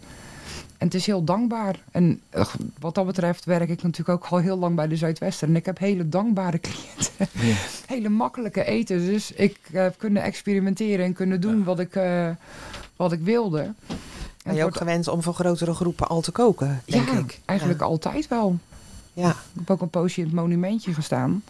En 0.78 0.86
het 0.86 0.94
is 0.94 1.06
heel 1.06 1.24
dankbaar. 1.24 1.78
En 1.90 2.20
eh, 2.30 2.46
wat 2.78 2.94
dat 2.94 3.06
betreft 3.06 3.44
werk 3.44 3.68
ik 3.68 3.82
natuurlijk 3.82 4.24
ook 4.24 4.30
al 4.30 4.38
heel 4.38 4.58
lang 4.58 4.76
bij 4.76 4.88
de 4.88 4.96
Zuidwester. 4.96 5.48
En 5.48 5.56
ik 5.56 5.66
heb 5.66 5.78
hele 5.78 6.08
dankbare 6.08 6.58
cliënten. 6.66 7.28
Ja. 7.32 7.54
hele 7.86 8.08
makkelijke 8.08 8.64
eten. 8.64 9.06
Dus 9.06 9.32
ik 9.32 9.58
heb 9.72 9.98
kunnen 9.98 10.22
experimenteren 10.22 11.04
en 11.04 11.12
kunnen 11.12 11.40
doen 11.40 11.64
wat, 11.64 11.78
ik, 11.78 11.94
eh, 11.96 12.28
wat 12.96 13.12
ik 13.12 13.20
wilde. 13.20 13.72
En 14.44 14.54
je 14.54 14.64
ook 14.64 14.76
gewend 14.76 15.08
om 15.08 15.22
voor 15.22 15.34
grotere 15.34 15.74
groepen 15.74 16.08
al 16.08 16.20
te 16.20 16.32
koken, 16.32 16.82
denk 16.84 17.08
ja, 17.08 17.18
ik. 17.18 17.40
eigenlijk 17.44 17.80
altijd 17.80 18.28
wel. 18.28 18.58
Ja. 19.12 19.28
Ik 19.30 19.36
heb 19.54 19.70
ook 19.70 19.80
een 19.80 19.90
poosje 19.90 20.20
in 20.20 20.26
het 20.26 20.34
monumentje 20.34 20.94
gestaan. 20.94 21.42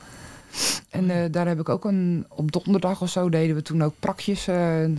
En 0.91 1.11
eh, 1.11 1.33
daar 1.33 1.47
heb 1.47 1.61
ik 1.61 1.69
ook 1.69 1.85
een... 1.85 2.27
Op 2.29 2.53
donderdag 2.53 3.03
of 3.03 3.09
zo 3.09 3.29
deden 3.29 3.57
we 3.57 3.63
toen 3.63 3.83
ook 3.83 3.95
prakjes. 4.01 4.47
eh, 4.47 4.85
eh, 4.85 4.91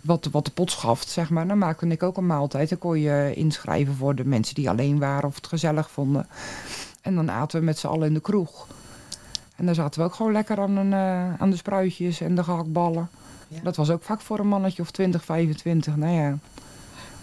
wat, 0.00 0.28
wat 0.30 0.44
de 0.44 0.50
pot 0.50 0.70
schaft, 0.70 1.08
zeg 1.08 1.30
maar. 1.30 1.46
Dan 1.46 1.58
maakte 1.58 1.86
ik 1.86 2.02
ook 2.02 2.16
een 2.16 2.26
maaltijd. 2.26 2.68
Dan 2.68 2.78
kon 2.78 3.00
je 3.00 3.32
inschrijven 3.34 3.94
voor 3.94 4.14
de 4.14 4.24
mensen 4.24 4.54
die 4.54 4.70
alleen 4.70 4.98
waren 4.98 5.28
of 5.28 5.34
het 5.34 5.46
gezellig 5.46 5.90
vonden. 5.90 6.26
En 7.02 7.14
dan 7.14 7.30
aten 7.30 7.58
we 7.58 7.64
met 7.64 7.78
z'n 7.78 7.86
allen 7.86 8.06
in 8.06 8.14
de 8.14 8.20
kroeg. 8.20 8.66
En 9.56 9.66
daar 9.66 9.74
zaten 9.74 10.00
we 10.00 10.06
ook 10.06 10.14
gewoon 10.14 10.32
lekker 10.32 10.60
aan, 10.60 10.76
een, 10.76 10.92
eh, 10.92 11.40
aan 11.40 11.50
de 11.50 11.56
spruitjes 11.56 12.20
en 12.20 12.34
de 12.34 12.44
gehaktballen. 12.44 13.08
Ja. 13.48 13.60
Dat 13.62 13.76
was 13.76 13.90
ook 13.90 14.02
vaak 14.02 14.20
voor 14.20 14.38
een 14.38 14.48
mannetje 14.48 14.82
of 14.82 14.90
20, 14.90 15.24
25. 15.24 15.96
Nou 15.96 16.12
ja, 16.12 16.38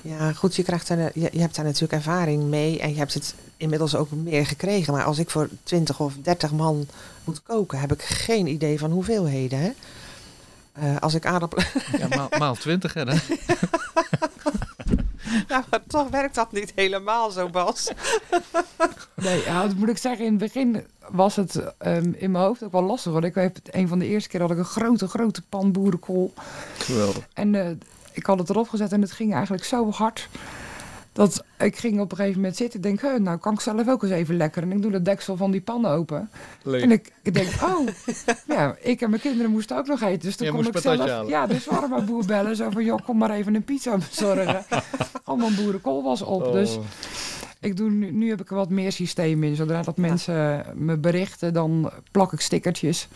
Ja, 0.02 0.34
goed, 0.34 0.56
je, 0.56 0.64
krijgt 0.64 0.88
daar, 0.88 1.12
je, 1.14 1.30
je 1.32 1.40
hebt 1.40 1.56
daar 1.56 1.66
natuurlijk 1.66 1.94
ervaring 1.94 2.44
mee 2.44 2.80
en 2.80 2.90
je 2.90 2.98
hebt 2.98 3.14
het 3.14 3.36
inmiddels 3.58 3.96
ook 3.96 4.12
meer 4.12 4.46
gekregen. 4.46 4.94
Maar 4.94 5.04
als 5.04 5.20
ik 5.20 5.30
voor 5.30 5.50
20 5.64 6.00
of 6.00 6.14
30 6.22 6.52
man 6.52 6.88
moet 7.24 7.44
koken, 7.44 7.80
heb 7.80 7.92
ik 7.92 8.02
geen 8.02 8.48
idee 8.48 8.80
van 8.80 8.92
hoeveelheden. 8.92 9.60
Hè? 9.60 9.72
Eh, 10.74 10.98
als 11.00 11.14
ik 11.14 11.26
aardappelen. 11.26 11.66
Ja, 11.98 12.08
maal, 12.08 12.30
maal 12.38 12.56
20 12.66 12.94
hè? 12.94 13.04
ja, 15.48 15.66
maar 15.70 15.82
toch 15.88 16.10
werkt 16.10 16.36
dat 16.36 16.52
niet 16.52 16.72
helemaal 16.76 17.32
zo, 17.32 17.50
Bas. 17.50 17.92
Nee, 19.16 19.44
ja, 19.44 19.62
dat 19.68 19.76
moet 19.76 19.90
ik 19.90 19.98
zeggen. 19.98 20.26
In 20.26 20.32
het 20.32 20.42
begin 20.42 20.86
was 21.10 21.36
het 21.36 21.64
ehm, 21.78 22.12
in 22.18 22.32
mijn 22.32 22.44
hoofd 22.44 22.64
ook 22.64 22.72
wel 22.72 22.84
lastig. 22.84 23.12
Want 23.12 23.24
ik 23.26 23.36
heb 23.36 23.56
het, 23.56 23.76
een 23.76 23.88
van 23.88 24.00
de 24.00 24.08
eerste 24.08 24.30
keer 24.30 24.42
had 24.42 24.52
ik 24.52 24.58
een 24.58 24.66
grote, 24.66 25.08
grote 25.08 25.42
pan 25.50 25.72
boerenkool. 25.72 26.34
Geweldig. 26.78 27.28
En 27.34 27.56
eh, 27.56 27.72
ik 28.12 28.26
had 28.26 28.40
het 28.40 28.50
erop 28.50 28.70
gezet 28.70 28.92
en 28.92 29.02
het 29.02 29.12
ging 29.12 29.34
eigenlijk 29.34 29.64
zo 29.64 29.92
hard. 29.92 30.30
Dat 31.14 31.44
ik 31.58 31.78
ging 31.78 32.00
op 32.00 32.12
een 32.12 32.18
gegeven 32.18 32.40
moment 32.40 32.58
zitten. 32.58 32.80
Ik 32.80 32.86
denk, 32.86 33.02
"Huh, 33.02 33.16
nou 33.16 33.38
kan 33.38 33.54
ik 33.54 33.60
zelf 33.60 33.88
ook 33.88 34.04
eens 34.04 34.12
even 34.12 34.38
lekker. 34.38 34.64
En 34.64 34.72
ik 34.72 34.82
doe 34.82 34.92
de 34.92 35.02
deksel 35.02 35.38
van 35.38 35.52
die 35.52 35.62
pan 35.62 35.86
open. 35.86 36.30
En 36.64 36.92
ik, 36.92 37.12
ik 37.24 37.34
denk, 37.34 37.48
oh, 37.70 37.88
ja, 38.48 38.76
ik 38.82 39.02
en 39.02 39.10
mijn 39.10 39.22
kinderen 39.22 39.52
moesten 39.52 39.78
ook 39.78 39.88
nog 39.88 40.02
eten. 40.02 40.20
Dus 40.20 40.36
toen 40.36 40.48
Jij 40.48 40.56
kon 40.56 40.68
ik 40.68 40.78
zelf, 40.78 41.00
halen. 41.00 41.28
ja, 41.28 41.48
dus 41.48 41.66
maar 41.90 42.04
boer 42.04 42.26
bellen. 42.26 42.56
Zo 42.56 42.70
van, 42.70 42.84
joh, 42.84 43.00
kom 43.06 43.18
maar 43.18 43.30
even 43.32 43.56
een 43.56 43.64
pizza 43.64 43.98
bezorgen. 43.98 44.66
Allemaal 45.24 45.52
boerenkool 45.56 46.04
was 46.04 46.22
op. 46.22 46.46
Oh. 46.46 46.52
Dus 46.52 46.80
ik 47.60 47.78
doe 47.78 47.90
nu, 47.90 48.12
nu 48.12 48.30
heb 48.30 48.42
ik 48.42 48.50
er 48.50 48.56
wat 48.56 48.70
meer 48.70 48.92
systeem 48.92 49.44
in. 49.44 49.56
Zodra 49.56 49.82
dat 49.82 49.98
mensen 49.98 50.66
me 50.76 50.98
berichten, 50.98 51.54
dan 51.54 51.92
plak 52.12 52.34
ik 52.34 52.42
stickertjes 52.42 53.08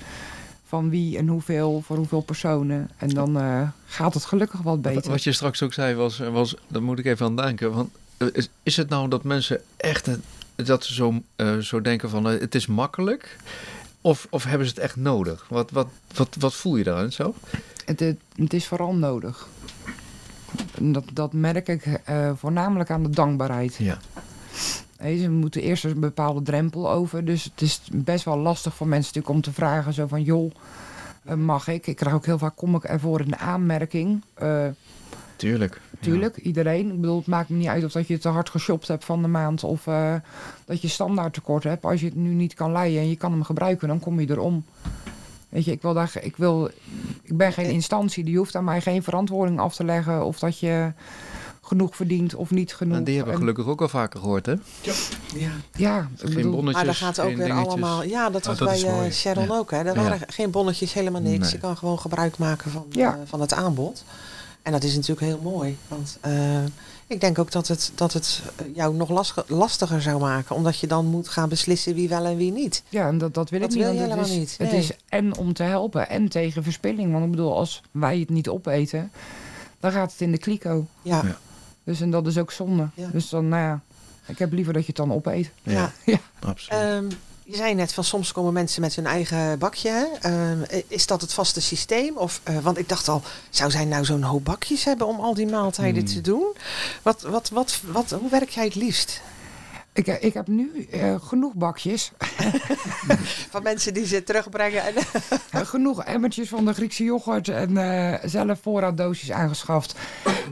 van 0.74 0.90
wie 0.90 1.18
en 1.18 1.28
hoeveel 1.28 1.82
voor 1.86 1.98
hoeveel 1.98 2.22
personen. 2.22 2.90
En 2.98 3.10
dan 3.10 3.38
eh, 3.38 3.68
gaat 3.86 4.14
het 4.14 4.26
gelukkig 4.26 4.62
wat 4.62 4.82
beter. 4.82 5.12
Wat 5.12 5.24
je 5.24 5.32
straks 5.32 5.64
ook 5.64 5.74
zei 5.74 5.96
was, 5.96 6.18
was 6.18 6.56
daar 6.68 6.84
moet 6.84 7.00
ik 7.00 7.06
even 7.06 7.26
aan 7.26 7.36
denken. 7.36 7.74
Want, 7.74 7.90
eh, 8.18 8.28
is, 8.32 8.50
is 8.64 8.78
het 8.78 8.90
nou 8.90 9.10
dat 9.10 9.24
mensen 9.24 9.62
echt 9.78 10.08
eh, 10.08 10.14
dat 10.56 10.86
ze 10.86 10.94
zo, 10.94 11.14
eh, 11.36 11.58
zo 11.58 11.82
denken 11.82 12.10
van 12.10 12.30
eh, 12.30 12.40
het 12.40 12.56
is 12.56 12.68
makkelijk? 12.68 13.38
Of, 14.02 14.28
of 14.30 14.44
hebben 14.44 14.68
ze 14.68 14.74
het 14.74 14.84
echt 14.84 14.96
nodig? 14.96 15.46
Wat, 15.50 15.72
wat, 15.72 15.88
wat, 16.14 16.36
wat 16.40 16.54
voel 16.54 16.76
je 16.76 16.84
daarin 16.84 17.12
zo? 17.12 17.36
Het, 17.86 18.00
het, 18.00 18.18
het 18.36 18.54
is 18.54 18.68
vooral 18.68 18.96
nodig. 18.96 19.48
Dat, 20.80 21.04
dat 21.14 21.34
merk 21.34 21.68
ik 21.68 21.86
eh, 21.86 22.32
voornamelijk 22.36 22.90
aan 22.90 23.04
de 23.04 23.10
dankbaarheid. 23.10 23.76
Ja. 23.76 23.98
Ze 25.04 25.30
moeten 25.30 25.62
eerst 25.62 25.84
een 25.84 26.00
bepaalde 26.00 26.42
drempel 26.42 26.92
over. 26.92 27.26
Dus 27.26 27.44
het 27.44 27.62
is 27.62 27.82
best 27.94 28.26
wel 28.26 28.38
lastig 28.38 28.76
voor 28.76 28.88
mensen 28.88 29.14
natuurlijk 29.14 29.36
om 29.36 29.54
te 29.54 29.60
vragen. 29.60 29.94
Zo 29.94 30.08
van, 30.08 30.24
joh, 30.24 30.52
eh, 31.24 31.36
mag 31.36 31.68
ik? 31.68 31.88
Ik 31.88 31.96
krijg 31.96 32.16
ook 32.16 32.26
heel 32.26 32.38
vaak, 32.38 32.56
kom 32.56 32.76
ik 32.76 32.84
ervoor 32.84 33.20
in 33.20 33.28
de 33.28 33.38
aanmerking? 33.38 34.22
Eh, 34.34 34.68
Tuurlijk. 35.36 35.82
Tuurlijk, 36.00 36.38
iedereen. 36.38 36.92
Ik 36.92 37.02
bedoel, 37.02 37.18
het 37.18 37.28
maakt 37.28 37.50
me 37.50 37.58
niet 37.58 37.68
uit 37.68 37.84
of 37.84 37.92
dat 37.92 38.08
je 38.08 38.18
te 38.18 38.30
hard 38.30 38.50
geshopt 38.50 38.88
hebt 38.88 39.06
van 39.06 39.22
de 39.22 39.28
maand 39.28 39.64
of 39.64 39.88
eh, 39.88 40.16
dat 40.66 40.82
je 40.82 40.88
standaard 40.88 41.34
tekort 41.34 41.64
hebt. 41.64 41.86
Als 41.86 42.00
je 42.00 42.06
het 42.06 42.16
nu 42.16 42.30
niet 42.30 42.54
kan 42.54 42.72
leiden 42.72 43.02
en 43.02 43.10
je 43.10 43.16
kan 43.16 43.32
hem 43.32 43.44
gebruiken, 43.44 43.88
dan 43.88 44.00
kom 44.00 44.20
je 44.20 44.30
erom. 44.30 44.66
Weet 45.50 45.66
je, 45.66 45.72
ik, 45.72 45.82
wil 45.82 45.94
daar, 45.94 46.12
ik, 46.22 46.38
wil, 46.38 46.70
ik 47.22 47.38
ben 47.38 47.54
geen 47.54 47.70
instantie, 47.70 48.24
die 48.24 48.38
hoeft 48.38 48.56
aan 48.56 48.64
mij 48.64 48.82
geen 48.82 49.04
verantwoording 49.04 49.60
af 49.60 49.76
te 49.76 49.84
leggen 49.84 50.26
of 50.26 50.40
dat 50.40 50.60
je 50.60 50.92
genoeg 51.74 51.96
verdient 51.96 52.36
of 52.36 52.52
niet 52.52 52.74
genoeg. 52.76 52.98
En 52.98 53.04
die 53.04 53.16
hebben 53.16 53.34
we 53.34 53.40
gelukkig 53.40 53.66
ook 53.68 53.82
al 53.82 53.88
vaker 53.90 54.20
gehoord, 54.20 54.46
hè? 54.46 54.54
Ja. 54.82 54.92
Ja, 55.76 56.00
ik 56.00 56.20
Geen 56.20 56.34
bedoel, 56.34 56.52
bonnetjes, 56.52 56.76
Maar 56.76 56.86
dat 56.86 56.96
gaat 56.96 57.20
ook 57.20 57.28
weer 57.36 57.38
dingetjes. 57.46 57.68
allemaal. 57.68 58.04
Ja, 58.04 58.30
dat 58.30 58.42
Ah, 58.42 58.48
was 58.48 58.58
dat 58.58 58.68
bij 58.82 59.06
eh. 59.06 59.12
Sharon 59.12 59.46
Ja. 59.46 59.54
ook. 59.58 59.72
Hè. 59.72 59.78
Er 59.78 59.86
Ja. 59.86 59.94
waren 60.04 60.20
geen 60.28 60.52
bonnetjes, 60.52 60.94
helemaal 60.94 61.22
niks. 61.22 61.38
Nee. 61.44 61.52
Je 61.52 61.58
kan 61.58 61.78
gewoon 61.78 62.00
gebruik 62.00 62.38
maken 62.38 62.72
van, 62.72 62.86
Ja. 62.90 63.14
eh, 63.14 63.20
van 63.26 63.42
het 63.42 63.54
aanbod. 63.54 64.04
En 64.62 64.72
dat 64.72 64.84
is 64.84 64.94
natuurlijk 64.96 65.28
heel 65.28 65.40
mooi. 65.44 65.78
Want 65.88 66.18
eh, 66.22 66.64
ik 67.08 67.22
denk 67.22 67.40
ook 67.40 67.52
dat 67.52 67.68
het, 67.68 67.92
dat 67.96 68.14
het 68.14 68.42
jou 68.74 68.96
nog 68.96 69.10
last- 69.10 69.44
lastiger 69.48 70.02
zou 70.02 70.20
maken. 70.20 70.56
Omdat 70.56 70.80
je 70.80 70.88
dan 70.88 71.06
moet 71.06 71.28
gaan 71.28 71.50
beslissen 71.50 71.96
wie 71.96 72.10
wel 72.10 72.26
en 72.26 72.38
wie 72.38 72.52
niet. 72.52 72.84
Ja, 72.90 73.08
en 73.08 73.18
dat, 73.18 73.34
dat 73.34 73.50
wil 73.50 73.60
Dat 73.60 73.70
ik 73.70 73.76
niet. 73.76 73.84
wil 73.86 73.94
je 73.94 74.00
helemaal 74.02 74.26
is, 74.26 74.32
niet, 74.32 74.56
Het 74.58 74.72
is 74.74 74.92
en 75.10 75.38
om 75.38 75.54
te 75.54 75.64
helpen 75.64 76.10
en 76.10 76.30
tegen 76.30 76.64
verspilling. 76.64 77.12
Want 77.12 77.26
ik 77.26 77.32
bedoel, 77.32 77.56
als 77.56 77.82
wij 77.92 78.20
het 78.20 78.30
niet 78.30 78.50
opeten, 78.50 79.12
dan 79.80 79.92
gaat 79.92 80.12
het 80.12 80.22
in 80.22 80.32
de 80.32 80.38
kliko. 80.38 80.86
Ja, 81.02 81.22
Ja. 81.26 81.38
Dus 81.84 82.02
en 82.02 82.12
dat 82.12 82.28
is 82.28 82.38
ook 82.38 82.52
zonde. 82.52 82.88
Ja. 82.94 83.08
Dus 83.12 83.30
dan, 83.30 83.48
nou 83.48 83.62
ja, 83.64 83.82
ik 84.26 84.40
heb 84.40 84.52
liever 84.52 84.74
dat 84.74 84.82
je 84.82 84.88
het 84.88 84.96
dan 84.98 85.14
opeet. 85.14 85.50
ja. 85.64 85.92
Ja. 86.06 86.18
absoluut. 86.48 86.82
Ehm, 86.82 87.06
je 87.46 87.56
zei 87.56 87.74
net 87.74 87.94
van 87.94 88.04
soms 88.04 88.32
komen 88.32 88.54
mensen 88.54 88.82
met 88.82 88.96
hun 88.96 89.06
eigen 89.06 89.60
bakje. 89.60 89.90
Hè? 89.90 90.06
Ehm, 90.30 90.82
is 90.88 91.06
dat 91.08 91.22
het 91.22 91.34
vaste 91.34 91.62
systeem? 91.62 92.18
Of, 92.18 92.42
eh, 92.44 92.58
want 92.58 92.78
ik 92.78 92.90
dacht 92.90 93.08
al, 93.08 93.22
zou 93.50 93.72
zij 93.72 93.86
nou 93.86 94.06
zo'n 94.06 94.22
hoop 94.24 94.46
bakjes 94.46 94.84
hebben 94.84 95.08
om 95.08 95.20
al 95.20 95.34
die 95.34 95.48
maaltijden 95.48 96.04
Hmm. 96.04 96.14
te 96.14 96.22
doen? 96.22 96.46
Wat, 97.02 97.22
wat, 97.22 97.50
wat, 97.50 97.80
wat, 97.92 98.10
hoe 98.12 98.30
werk 98.30 98.50
jij 98.50 98.64
het 98.64 98.76
liefst? 98.76 99.22
Ik, 99.94 100.08
eh, 100.08 100.24
ik 100.24 100.34
heb 100.34 100.48
nu 100.48 100.88
eh, 100.92 101.16
genoeg 101.22 101.54
bakjes, 101.54 102.12
Van 103.52 103.64
mensen 103.64 103.94
die 103.94 104.06
ze 104.06 104.24
terugbrengen. 104.24 104.84
En, 104.84 104.94
eh, 105.52 105.62
genoeg 105.62 106.04
emmertjes 106.04 106.50
van 106.50 106.66
de 106.66 106.74
Griekse 106.74 107.04
yoghurt 107.04 107.48
en 107.48 108.20
zelf 108.30 108.60
voorraaddoosjes 108.62 109.32
aangeschaft. 109.32 109.96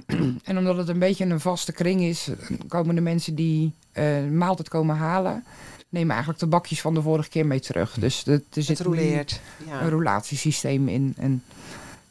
en 0.43 0.58
omdat 0.58 0.77
het 0.77 0.88
een 0.88 0.99
beetje 0.99 1.25
een 1.25 1.39
vaste 1.39 1.71
kring 1.71 2.01
is, 2.01 2.30
komen 2.67 2.95
de 2.95 3.01
mensen 3.01 3.36
die 3.36 3.73
een 3.93 4.38
maaltijd 4.38 4.69
komen 4.69 4.95
halen, 4.95 5.43
nemen 5.89 6.10
eigenlijk 6.10 6.39
de 6.39 6.47
bakjes 6.47 6.82
van 6.82 6.93
de 6.93 7.01
vorige 7.01 7.30
keer 7.30 7.45
mee 7.45 7.60
terug. 7.60 7.93
Dus 7.93 8.23
de, 8.23 8.43
er 8.54 8.63
zit 8.63 8.80
roleert. 8.80 9.41
Ja. 9.67 9.82
een 9.82 9.89
roulatiesysteem 9.89 10.88
in. 10.88 11.13
En 11.17 11.43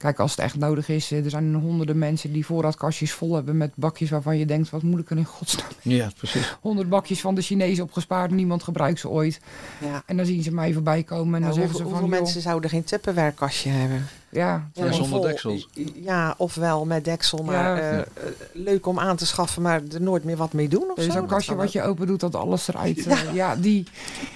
kijk, 0.00 0.18
als 0.18 0.30
het 0.30 0.40
echt 0.40 0.56
nodig 0.56 0.88
is, 0.88 1.12
eh, 1.12 1.24
er 1.24 1.30
zijn 1.30 1.54
honderden 1.54 1.98
mensen 1.98 2.32
die 2.32 2.46
voorraadkastjes 2.46 3.12
vol 3.12 3.34
hebben 3.34 3.56
met 3.56 3.72
bakjes 3.74 4.10
waarvan 4.10 4.38
je 4.38 4.46
denkt, 4.46 4.70
wat 4.70 4.82
moet 4.82 5.00
ik 5.00 5.10
er 5.10 5.16
in 5.16 5.24
godsnaam? 5.24 5.68
ja, 5.82 6.10
precies. 6.16 6.56
Honderd 6.60 6.88
bakjes 6.88 7.20
van 7.20 7.34
de 7.34 7.42
Chinezen 7.42 7.84
opgespaard, 7.84 8.30
niemand 8.30 8.62
gebruikt 8.62 9.00
ze 9.00 9.08
ooit. 9.08 9.40
Ja. 9.80 10.02
En 10.06 10.16
dan 10.16 10.26
zien 10.26 10.42
ze 10.42 10.52
mij 10.52 10.72
voorbij 10.72 11.02
komen 11.02 11.34
en 11.34 11.40
dan 11.40 11.40
Nou, 11.40 11.54
zeggen 11.54 11.70
hoeveel 11.70 11.78
ze 11.78 11.82
hoeveel 11.82 12.00
van, 12.00 12.10
joh, 12.10 12.20
mensen 12.20 12.40
zouden 12.42 12.70
geen 12.70 12.84
tupperware-kastje 12.84 13.70
hebben? 13.70 14.06
Ja, 14.30 14.68
Ja, 14.72 14.92
zonder 14.92 15.20
deksels. 15.22 15.68
Ja, 15.94 16.34
ofwel 16.36 16.84
met 16.84 17.04
deksel, 17.04 17.42
maar 17.44 17.54
Ja. 17.76 17.78
eh, 17.78 17.98
eh, 17.98 18.04
leuk 18.52 18.86
om 18.86 18.98
aan 18.98 19.16
te 19.16 19.26
schaffen, 19.26 19.62
maar 19.62 19.80
er 19.92 20.02
nooit 20.02 20.24
meer 20.24 20.36
wat 20.36 20.52
mee 20.52 20.68
doen 20.68 20.90
of 20.90 20.98
er 20.98 21.12
zo'n 21.12 21.26
kastje 21.26 21.54
wat 21.54 21.72
je 21.72 21.82
open 21.82 22.06
doet 22.06 22.20
dat 22.20 22.34
alles 22.34 22.68
eruit... 22.68 23.04
Ja. 23.04 23.10
eh, 23.10 23.34
ja, 23.34 23.56
die... 23.56 23.86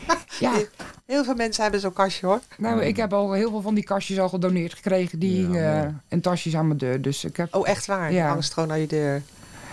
Ja. 0.41 0.53
Heel 1.07 1.25
veel 1.25 1.35
mensen 1.35 1.63
hebben 1.63 1.81
zo'n 1.81 1.93
kastje 1.93 2.27
hoor. 2.27 2.41
nou, 2.59 2.83
ik 2.83 2.97
heb 2.97 3.13
al 3.13 3.33
heel 3.33 3.51
veel 3.51 3.61
van 3.61 3.75
die 3.75 3.85
kastjes 3.85 4.19
al 4.19 4.29
gedoneerd 4.29 4.75
gekregen. 4.75 5.19
Die 5.19 5.37
hingen 5.37 6.03
in 6.09 6.21
tasjes 6.21 6.57
aan 6.57 6.67
mijn 6.67 6.79
deur. 6.79 7.03
Dus 7.03 7.25
ik 7.25 7.37
heb... 7.37 7.55
Oh, 7.55 7.69
echt 7.69 7.87
waar? 7.87 8.13
Ja. 8.13 8.23
Je 8.25 8.31
hangt 8.31 8.53
gewoon 8.53 8.71
aan 8.71 8.81
je 8.81 8.87
deur. 8.87 9.23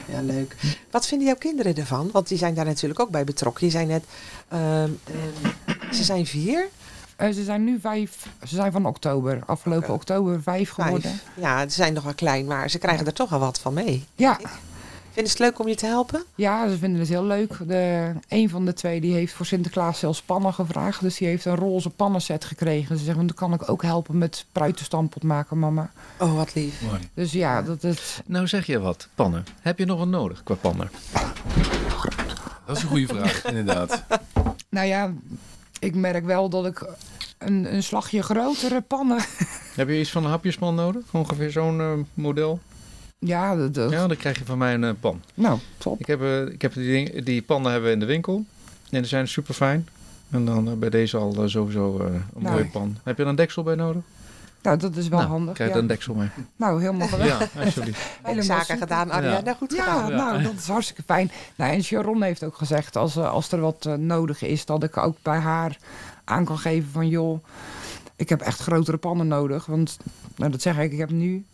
Ja, 0.06 0.22
leuk. 0.22 0.56
Wat 0.92 1.08
vinden 1.08 1.28
jouw 1.28 1.36
kinderen 1.36 1.76
ervan? 1.76 2.10
Want 2.12 2.28
die 2.28 2.38
zijn 2.38 2.54
daar 2.54 2.66
natuurlijk 2.66 3.00
ook 3.00 3.10
bij 3.10 3.24
betrokken. 3.24 3.66
Je 3.66 3.72
zei 3.72 3.86
net, 3.86 4.04
ehm, 4.48 4.62
ehm, 4.64 5.94
ze 5.94 6.04
zijn 6.04 6.26
vier. 6.26 6.68
Eh, 7.22 7.32
ze 7.34 7.44
zijn 7.44 7.64
nu 7.64 7.80
vijf, 7.80 8.28
ze 8.48 8.56
zijn 8.56 8.72
van 8.72 8.86
oktober, 8.86 9.40
afgelopen 9.46 9.94
oktober 9.94 10.42
vijf 10.42 10.70
geworden. 10.70 11.02
Vijf. 11.02 11.24
Ja, 11.34 11.62
ze 11.62 11.76
zijn 11.76 11.94
nog 11.94 12.04
wel 12.04 12.14
klein, 12.14 12.46
maar 12.46 12.70
ze 12.70 12.78
krijgen 12.78 13.06
er 13.06 13.14
toch 13.14 13.30
wel 13.30 13.40
wat 13.40 13.60
van 13.60 13.74
mee. 13.74 14.06
Ja, 14.16 14.38
Vinden 15.12 15.32
ze 15.32 15.44
het 15.44 15.52
leuk 15.52 15.60
om 15.60 15.68
je 15.68 15.76
te 15.76 15.86
helpen? 15.86 16.24
ja, 16.36 16.70
ze 16.70 16.78
vinden 16.78 17.00
het 17.00 17.10
heel 17.10 17.24
leuk. 17.24 17.58
De, 17.68 18.12
een 18.28 18.50
van 18.50 18.66
de 18.66 18.74
twee 18.74 19.02
die 19.02 19.14
heeft 19.14 19.34
voor 19.34 19.46
Sinterklaas 19.46 20.00
zelfs 20.00 20.22
pannen 20.22 20.54
gevraagd. 20.54 21.02
Dus 21.02 21.18
die 21.18 21.28
heeft 21.28 21.46
een 21.46 21.56
roze 21.56 21.90
pannenset 21.90 22.46
gekregen. 22.46 22.98
Ze 22.98 23.04
zeggen, 23.04 23.28
dan 23.28 23.36
kan 23.36 23.54
ik 23.54 23.70
ook 23.70 23.82
helpen 23.84 24.18
met 24.18 24.46
pruitenstampot 24.52 25.24
maken, 25.24 25.60
mama. 25.60 25.92
Oh, 26.20 26.36
wat 26.36 26.56
lief. 26.56 26.82
Mooi. 26.82 27.00
Dus 27.14 27.32
ja, 27.32 27.62
dat 27.62 27.84
is... 27.84 28.22
Nou 28.26 28.48
zeg 28.48 28.66
je 28.66 28.80
wat, 28.80 29.08
pannen. 29.16 29.46
Heb 29.62 29.80
je 29.80 29.86
nog 29.86 29.98
wat 29.98 30.08
nodig 30.08 30.44
qua 30.44 30.56
pannen? 30.56 30.92
Dat 32.66 32.78
is 32.78 32.84
een 32.84 32.90
goede 32.90 33.08
vraag, 33.08 33.46
inderdaad. 33.46 34.04
Nou 34.70 34.88
ja, 34.88 35.12
ik 35.82 35.96
merk 35.96 36.26
wel 36.26 36.50
dat 36.50 36.65
ik 36.65 36.86
een, 37.38 37.74
een 37.74 37.84
slagje 37.84 38.22
grotere 38.24 38.82
pannen... 38.82 39.17
Heb 39.76 39.88
je 39.88 40.00
iets 40.00 40.12
van 40.12 40.24
een 40.24 40.30
hapjespan 40.30 40.76
nodig? 40.76 41.04
Ongeveer 41.12 41.52
zo'n 41.52 41.80
eh, 41.80 41.91
model? 42.13 42.60
Ja, 43.20 43.56
dat, 43.56 43.74
dat- 43.74 43.91
Ja, 43.91 44.08
dan 44.08 44.17
krijg 44.17 44.38
je 44.39 44.46
van 44.46 44.58
mij 44.58 44.74
een 44.74 44.84
eh, 44.84 44.91
pan. 45.00 45.22
nou, 45.34 45.60
top. 45.78 46.00
Ik 46.00 46.06
heb, 46.06 46.22
eh, 46.22 46.41
ik 46.46 46.62
heb 46.62 46.74
die, 46.74 46.91
ding- 46.91 47.24
die 47.24 47.41
pannen 47.41 47.72
hebben 47.72 47.89
we 47.89 47.94
in 47.96 48.00
de 48.00 48.06
winkel. 48.06 48.36
En 48.89 49.00
die 49.00 49.06
zijn 49.06 49.28
super 49.28 49.54
fijn. 49.54 49.88
En 50.30 50.46
dan 50.46 50.80
bij 50.80 50.89
deze 50.89 51.17
al 51.17 51.50
sowieso 51.50 52.00
een 52.00 52.22
Nou. 52.38 52.54
mooie 52.56 52.65
pan. 52.70 52.98
Heb 53.04 53.17
je 53.17 53.24
er 53.24 53.30
een 53.30 53.36
deksel 53.36 53.63
bij 53.63 53.76
nodig? 53.76 54.02
Nou, 54.62 54.78
dat 54.78 54.95
is 54.95 55.08
wel 55.08 55.19
nou, 55.19 55.32
handig. 55.32 55.54
Krijg 55.54 55.69
Ja. 55.69 55.76
je 55.76 55.82
een 55.82 55.88
deksel 55.88 56.13
mee. 56.13 56.30
Nou, 56.56 56.82
helemaal 56.82 57.08
geweldig. 57.08 57.54
Ja, 57.54 57.62
alsjeblieft. 57.63 58.02
Helemaal 58.21 58.43
zaken 58.43 58.78
gedaan, 58.78 59.12
Arja. 59.12 59.32
Ja. 59.32 59.41
Nou, 59.41 59.58
goed 59.58 59.74
Ja, 59.74 59.84
gedaan. 59.84 60.10
Ja. 60.10 60.15
nou, 60.15 60.43
dat 60.43 60.54
is 60.54 60.67
hartstikke 60.67 61.04
fijn. 61.04 61.32
Nou, 61.56 61.71
en 61.74 61.84
Sharon 61.84 62.21
heeft 62.21 62.43
ook 62.43 62.56
gezegd, 62.56 62.95
als, 62.95 63.15
eh, 63.15 63.32
als 63.32 63.52
er 63.52 63.60
wat 63.60 63.86
eh, 63.86 63.93
nodig 63.93 64.41
is, 64.41 64.65
dat 64.65 64.84
ik 64.84 64.97
ook 64.97 65.17
bij 65.21 65.38
haar 65.38 65.78
aan 66.24 66.45
kan 66.45 66.58
geven 66.58 66.89
van, 66.91 67.08
joh, 67.08 67.43
ik 68.15 68.30
heb 68.30 68.41
echt 68.41 68.60
grotere 68.60 68.97
pannen 68.97 69.28
nodig. 69.28 69.65
Want, 69.65 69.97
nou, 70.36 70.52
dat 70.52 70.62
zeg 70.62 70.78
ik, 70.80 70.91
ik 70.91 70.97
heb 71.00 71.10
nu, 71.10 71.45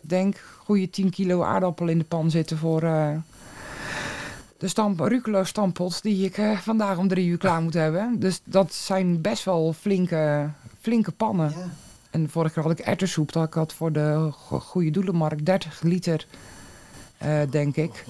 denk, 0.00 0.42
goede 0.64 0.90
10 0.90 1.10
kilo 1.10 1.42
aardappel 1.42 1.88
in 1.88 1.98
de 1.98 2.04
pan 2.04 2.30
zitten 2.30 2.58
voor 2.58 2.82
eh, 2.82 3.08
de 4.58 4.68
stamp, 4.68 5.20
stampot 5.42 6.02
die 6.02 6.24
ik 6.24 6.58
vandaag 6.62 6.96
om 6.98 7.08
drie 7.08 7.26
uur 7.26 7.38
klaar 7.38 7.62
moet 7.62 7.74
hebben. 7.74 8.20
Dus 8.20 8.40
dat 8.44 8.74
zijn 8.74 9.20
best 9.20 9.44
wel 9.44 9.72
flinke, 9.72 10.48
flinke 10.80 11.12
pannen. 11.12 11.52
En 12.14 12.28
vorige 12.30 12.54
keer 12.54 12.62
had 12.62 12.78
ik 12.78 12.78
erwtensoep. 12.86 13.32
Dat 13.32 13.46
ik 13.46 13.54
had 13.54 13.72
voor 13.72 13.92
de 13.92 14.28
go- 14.32 14.58
goede 14.58 14.90
doelenmarkt 14.90 15.46
30 15.46 15.82
liter, 15.82 16.26
eh, 17.18 17.40
denk 17.50 17.76
ik. 17.76 18.04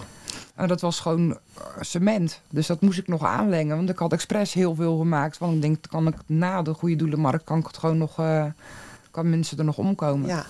En 0.54 0.68
dat 0.68 0.80
was 0.80 1.00
gewoon 1.00 1.30
eh, 1.32 1.64
cement. 1.80 2.40
Dus 2.50 2.66
dat 2.66 2.80
moest 2.80 2.98
ik 2.98 3.08
nog 3.08 3.24
aanlengen. 3.24 3.76
Want 3.76 3.88
ik 3.90 3.98
had 3.98 4.12
expres 4.12 4.52
heel 4.52 4.74
veel 4.74 4.98
gemaakt. 4.98 5.38
Want 5.38 5.54
ik 5.54 5.62
denk, 5.62 5.78
kan 5.88 6.06
ik 6.06 6.14
na 6.26 6.62
de 6.62 6.74
goede 6.74 6.96
doelenmarkt... 6.96 7.44
kan 7.44 7.58
ik 7.58 7.66
het 7.66 7.76
gewoon 7.78 7.98
nog... 7.98 8.18
eh, 8.18 8.44
kan 9.10 9.30
mensen 9.30 9.58
er 9.58 9.64
nog 9.64 9.78
omkomen. 9.78 10.28
Ja. 10.28 10.44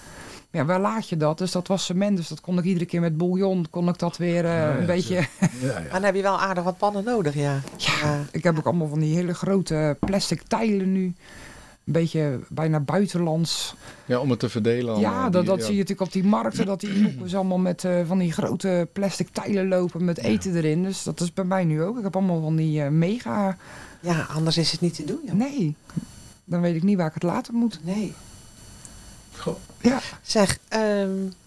Ja. 0.51 0.65
waar 0.65 0.81
laat 0.81 1.09
je 1.09 1.17
dat? 1.17 1.39
Dus 1.39 1.53
dat 1.53 1.67
was 1.69 1.85
cement. 1.85 2.17
Dus 2.17 2.29
dat 2.29 2.41
kon 2.41 2.59
ik 2.59 2.65
iedere 2.65 2.85
keer 2.87 3.01
met 3.01 3.17
bouillon... 3.17 3.67
kon 3.71 3.89
ik 3.89 3.99
dat 3.99 4.17
weer 4.17 4.45
Ja, 4.45 4.57
ja, 4.69 4.77
een 4.77 4.87
beetje... 4.87 5.15
Ja, 5.61 5.73
Maar 5.73 5.83
ja. 5.85 5.91
dan 5.93 6.03
heb 6.03 6.15
je 6.15 6.23
wel 6.23 6.41
aardig 6.41 6.65
wat 6.65 6.79
pannen 6.79 7.05
nodig, 7.05 7.35
ja. 7.35 7.61
Ja. 7.77 8.19
Ik 8.31 8.43
heb 8.43 8.59
ook 8.59 8.65
allemaal 8.67 8.89
van 8.89 9.01
die 9.01 9.15
hele 9.15 9.35
grote 9.35 9.97
plastic 10.01 10.43
tijlen 10.43 10.93
nu. 10.93 11.15
Een 11.85 11.93
beetje 11.93 12.41
bijna 12.49 12.81
buitenlands. 12.81 13.75
Ja, 14.07 14.19
om 14.21 14.31
het 14.31 14.39
te 14.39 14.49
verdelen. 14.49 14.93
allemaal. 14.95 15.13
Ja, 15.13 15.23
dat, 15.31 15.33
Die- 15.43 15.51
dat 15.51 15.59
ja. 15.59 15.65
zie 15.65 15.73
je 15.75 15.81
natuurlijk 15.81 16.07
op 16.09 16.13
die 16.13 16.25
markten. 16.25 16.67
Dat 16.67 16.81
die 16.81 17.01
moekers 17.03 17.35
allemaal 17.35 17.59
met 17.59 17.85
eh, 17.85 18.01
van 18.07 18.19
die 18.19 18.33
grote 18.33 18.89
plastic 18.93 19.29
tijlen 19.29 19.69
lopen 19.69 20.05
met 20.05 20.19
eten 20.19 20.55
erin. 20.57 20.83
Dus 20.83 21.03
dat 21.03 21.21
is 21.21 21.33
bij 21.33 21.45
mij 21.45 21.65
nu 21.65 21.83
ook. 21.83 21.97
Ik 21.99 22.03
heb 22.05 22.17
allemaal 22.17 22.41
van 22.43 22.57
die 22.57 22.83
eh, 22.83 22.89
mega... 22.89 23.57
ja, 24.01 24.27
anders 24.35 24.57
is 24.59 24.73
het 24.73 24.81
niet 24.81 24.95
te 24.95 25.05
doen, 25.05 25.21
joh. 25.25 25.35
Nee, 25.35 25.77
dan 26.45 26.61
weet 26.61 26.75
ik 26.75 26.83
niet 26.83 26.97
waar 26.97 27.07
ik 27.09 27.15
het 27.15 27.23
laten 27.23 27.55
moet. 27.55 27.79
Nee. 27.83 28.15
Goh. 29.37 29.55
Ja, 29.81 30.01
Zeg, 30.23 30.59
ehm, 30.69 30.83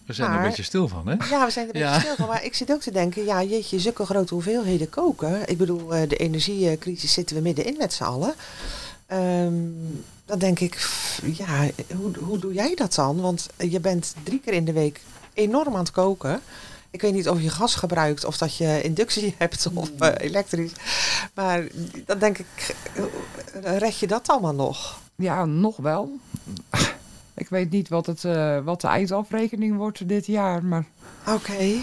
We 0.06 0.12
zijn 0.12 0.30
er 0.30 0.36
een 0.36 0.42
beetje 0.42 0.62
stil 0.62 0.88
van, 0.88 1.08
hè? 1.08 1.12
ja, 1.30 1.44
we 1.44 1.50
zijn 1.50 1.68
er 1.68 1.74
een 1.74 1.80
Ja. 1.80 1.88
beetje 1.92 2.00
stil 2.06 2.16
van. 2.16 2.26
Maar 2.34 2.44
ik 2.44 2.54
zit 2.54 2.72
ook 2.72 2.80
te 2.80 2.90
denken, 2.90 3.24
ja, 3.24 3.42
jeetje, 3.42 3.78
zulke 3.80 4.04
grote 4.04 4.34
hoeveelheden 4.34 4.90
koken. 4.90 5.48
Ik 5.48 5.58
bedoel, 5.58 5.94
eh, 5.94 6.08
de 6.08 6.16
energiecrisis 6.16 7.12
zitten 7.12 7.36
we 7.36 7.42
middenin 7.42 7.76
met 7.78 7.92
z'n 7.92 8.02
allen. 8.04 8.34
Ehm, 9.08 9.54
dan 10.24 10.38
denk 10.38 10.60
ik, 10.60 10.88
ja, 11.22 11.68
hoe, 11.96 12.16
hoe 12.18 12.38
doe 12.38 12.52
jij 12.52 12.74
dat 12.74 12.94
dan? 12.94 13.20
Want 13.20 13.46
je 13.56 13.80
bent 13.80 14.14
drie 14.22 14.40
keer 14.40 14.52
in 14.52 14.64
de 14.64 14.72
week 14.72 15.00
enorm 15.34 15.72
aan 15.74 15.78
het 15.78 15.90
koken. 15.90 16.40
Ik 16.90 17.00
weet 17.00 17.12
niet 17.12 17.28
of 17.28 17.40
je 17.40 17.50
gas 17.50 17.74
gebruikt 17.74 18.24
of 18.24 18.38
dat 18.38 18.56
je 18.56 18.82
inductie 18.82 19.34
hebt 19.38 19.68
of 19.74 19.90
eh, 19.98 20.12
elektrisch. 20.16 20.72
Maar 21.34 21.66
dan 22.06 22.18
denk 22.18 22.38
ik, 22.38 22.76
red 23.62 23.98
je 23.98 24.06
dat 24.06 24.28
allemaal 24.28 24.54
nog? 24.54 25.00
ja 25.18 25.44
nog 25.44 25.76
wel. 25.76 26.18
Ik 27.34 27.48
weet 27.48 27.70
niet 27.70 27.88
wat, 27.88 28.06
het, 28.06 28.24
eh, 28.24 28.58
wat 28.64 28.80
de 28.80 28.86
eindafrekening 28.86 29.76
wordt 29.76 30.08
dit 30.08 30.26
jaar. 30.26 30.64
Maar 30.64 30.84
Oké, 31.26 31.76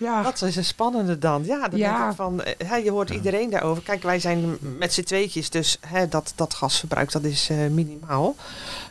ja, 0.00 0.22
dat 0.22 0.42
is 0.42 0.56
een 0.56 0.64
spannende 0.64 1.18
dan. 1.18 1.44
Ja, 1.44 1.68
dan 1.68 1.78
Ja. 1.78 1.98
denk 1.98 2.10
ik 2.10 2.16
van, 2.16 2.42
eh, 2.42 2.68
hè, 2.68 2.76
je 2.76 2.90
hoort 2.90 3.10
iedereen 3.10 3.50
daarover. 3.50 3.82
Kijk, 3.82 4.02
wij 4.02 4.18
zijn 4.20 4.56
met 4.78 4.92
z'n 4.92 5.02
tweetjes, 5.02 5.50
dus 5.50 5.78
hè, 5.86 6.08
dat, 6.08 6.32
dat 6.36 6.54
gasverbruik 6.54 7.12
dat 7.12 7.24
is 7.24 7.48
eh, 7.50 7.56
minimaal. 7.70 8.34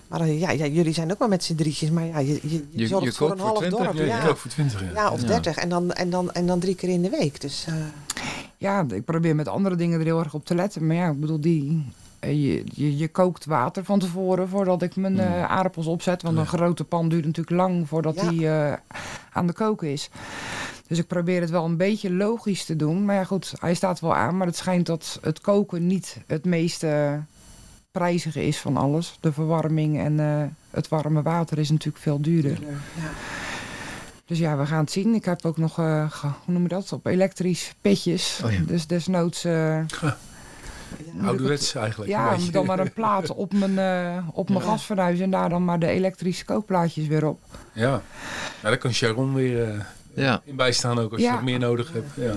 Maar 0.07 0.21
eh, 0.21 0.39
ja, 0.39 0.49
ja, 0.51 0.65
jullie 0.65 0.93
zijn 0.93 1.11
ook 1.11 1.17
maar 1.17 1.29
met 1.29 1.43
z'n 1.43 1.55
drietjes, 1.55 1.89
maar 1.89 2.05
ja, 2.05 2.19
je, 2.19 2.33
je, 2.33 2.39
je, 2.49 2.63
Je- 2.71 2.87
zorgt 2.87 3.05
je 3.05 3.11
voor 3.11 3.27
kookt 3.27 3.39
een 3.39 3.45
voor 3.45 3.55
half 3.55 3.59
20, 3.67 3.79
dorp. 3.93 3.97
Ja, 3.97 4.05
Ja, 4.27 4.35
voor 4.35 4.51
20 4.51 4.81
jaar. 4.81 4.93
ja, 4.93 5.11
of 5.11 5.21
Ja. 5.21 5.27
dertig 5.27 5.55
en 5.55 5.69
dan, 5.69 5.91
en, 5.91 6.09
dan, 6.09 6.31
en 6.31 6.45
dan 6.45 6.59
drie 6.59 6.75
keer 6.75 6.89
in 6.89 7.01
de 7.01 7.09
week. 7.09 7.41
Dus 7.41 7.65
eh, 7.67 7.73
ja, 8.57 8.85
ik 8.89 9.05
probeer 9.05 9.35
met 9.35 9.47
andere 9.47 9.75
dingen 9.75 9.99
er 9.99 10.05
heel 10.05 10.19
erg 10.19 10.33
op 10.33 10.45
te 10.45 10.55
letten. 10.55 10.87
Maar 10.87 10.95
ja, 10.95 11.09
ik 11.09 11.19
bedoel, 11.19 11.39
die, 11.41 11.85
je, 12.21 12.63
je, 12.73 12.97
je 12.97 13.07
kookt 13.07 13.45
water 13.45 13.83
van 13.83 13.99
tevoren 13.99 14.49
voordat 14.49 14.81
ik 14.81 14.95
mijn 14.95 15.13
Mm. 15.13 15.19
eh, 15.19 15.43
aardappels 15.51 15.85
opzet. 15.87 16.21
Want 16.21 16.37
een 16.37 16.47
grote 16.47 16.83
pan 16.83 17.09
duurt 17.09 17.25
natuurlijk 17.25 17.55
lang 17.55 17.87
voordat 17.87 18.15
Ja. 18.15 18.29
die 18.29 18.49
eh, 18.49 18.73
aan 19.33 19.47
de 19.47 19.53
koken 19.53 19.91
is. 19.91 20.09
Dus 20.89 20.97
ik 20.97 21.07
probeer 21.07 21.41
het 21.41 21.49
wel 21.49 21.65
een 21.65 21.77
beetje 21.77 22.11
logisch 22.13 22.65
te 22.65 22.75
doen. 22.75 23.05
Maar 23.05 23.15
ja, 23.15 23.23
goed, 23.23 23.53
hij 23.59 23.73
staat 23.73 23.99
wel 23.99 24.15
aan. 24.15 24.37
Maar 24.37 24.47
het 24.47 24.55
schijnt 24.55 24.85
dat 24.85 25.19
het 25.21 25.41
koken 25.41 25.87
niet 25.87 26.17
het 26.27 26.45
meest 26.45 26.83
eh, 26.83 27.13
prijzige 27.91 28.45
is 28.47 28.57
van 28.57 28.77
alles. 28.77 29.17
De 29.19 29.33
verwarming 29.33 29.99
en 29.99 30.19
eh, 30.19 30.43
het 30.69 30.87
warme 30.87 31.21
water 31.21 31.57
is 31.57 31.69
natuurlijk 31.69 32.03
veel 32.03 32.21
duurder. 32.21 32.57
ja. 32.61 33.09
Dus 34.25 34.37
ja, 34.39 34.57
we 34.57 34.65
gaan 34.65 34.79
het 34.79 34.91
zien. 34.91 35.13
Ik 35.13 35.25
heb 35.25 35.45
ook 35.45 35.57
nog, 35.57 35.79
eh, 35.79 36.11
hoe 36.45 36.53
noem 36.53 36.61
je 36.61 36.67
dat, 36.67 36.91
op 36.93 37.05
elektrisch 37.05 37.73
pitjes. 37.81 38.41
Oh 38.45 38.51
ja. 38.51 38.59
Dus 38.67 38.87
desnoods, 38.87 39.43
eh, 39.43 39.87
Ja. 39.87 40.17
Ouderwets 41.21 41.75
eigenlijk. 41.75 42.11
ja, 42.11 42.35
dan 42.51 42.65
maar 42.65 42.79
een 42.79 42.93
plaat 42.93 43.29
op 43.45 43.53
mijn, 43.53 43.79
eh 43.79 44.27
op 44.33 44.49
mijn 44.49 44.61
Ja. 44.61 44.65
gasfornuis 44.69 45.19
en 45.19 45.31
daar 45.31 45.49
dan 45.49 45.65
maar 45.65 45.79
de 45.79 45.87
elektrische 45.87 46.45
kookplaatjes 46.45 47.07
weer 47.07 47.25
op. 47.27 47.39
Ja. 47.73 47.87
ja, 47.91 48.01
daar 48.61 48.77
kan 48.77 48.93
Sharon 48.93 49.33
weer 49.33 49.63
eh, 49.69 49.79
Ja. 50.13 50.41
in 50.45 50.55
bijstaan 50.55 50.99
ook 50.99 51.11
als 51.11 51.21
Ja. 51.21 51.37
je 51.37 51.43
meer 51.43 51.59
nodig 51.59 51.91
hebt. 51.93 52.09
Ja. 52.15 52.33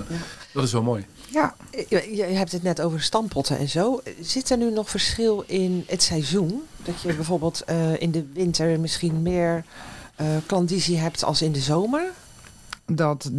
Dat 0.53 0.63
is 0.63 0.71
wel 0.71 0.83
mooi. 0.83 1.05
Ja, 1.31 1.55
Je, 1.89 2.15
je 2.15 2.23
hebt 2.23 2.51
het 2.51 2.63
net 2.63 2.81
over 2.81 3.01
stampotten 3.01 3.57
en 3.57 3.69
zo. 3.69 4.01
Zit 4.21 4.49
er 4.49 4.57
nu 4.57 4.71
nog 4.71 4.89
verschil 4.89 5.43
in 5.47 5.83
het 5.87 6.03
seizoen? 6.03 6.61
Dat 6.83 7.01
je 7.01 7.13
bijvoorbeeld 7.13 7.63
eh, 7.63 8.01
in 8.01 8.11
de 8.11 8.25
winter 8.33 8.79
misschien 8.79 9.21
meer 9.21 9.65
eh 10.15 10.25
klandizie 10.45 10.97
hebt 10.97 11.23
als 11.23 11.41
in 11.41 11.51
de 11.51 11.59
zomer? 11.59 12.11
dat 12.85 13.31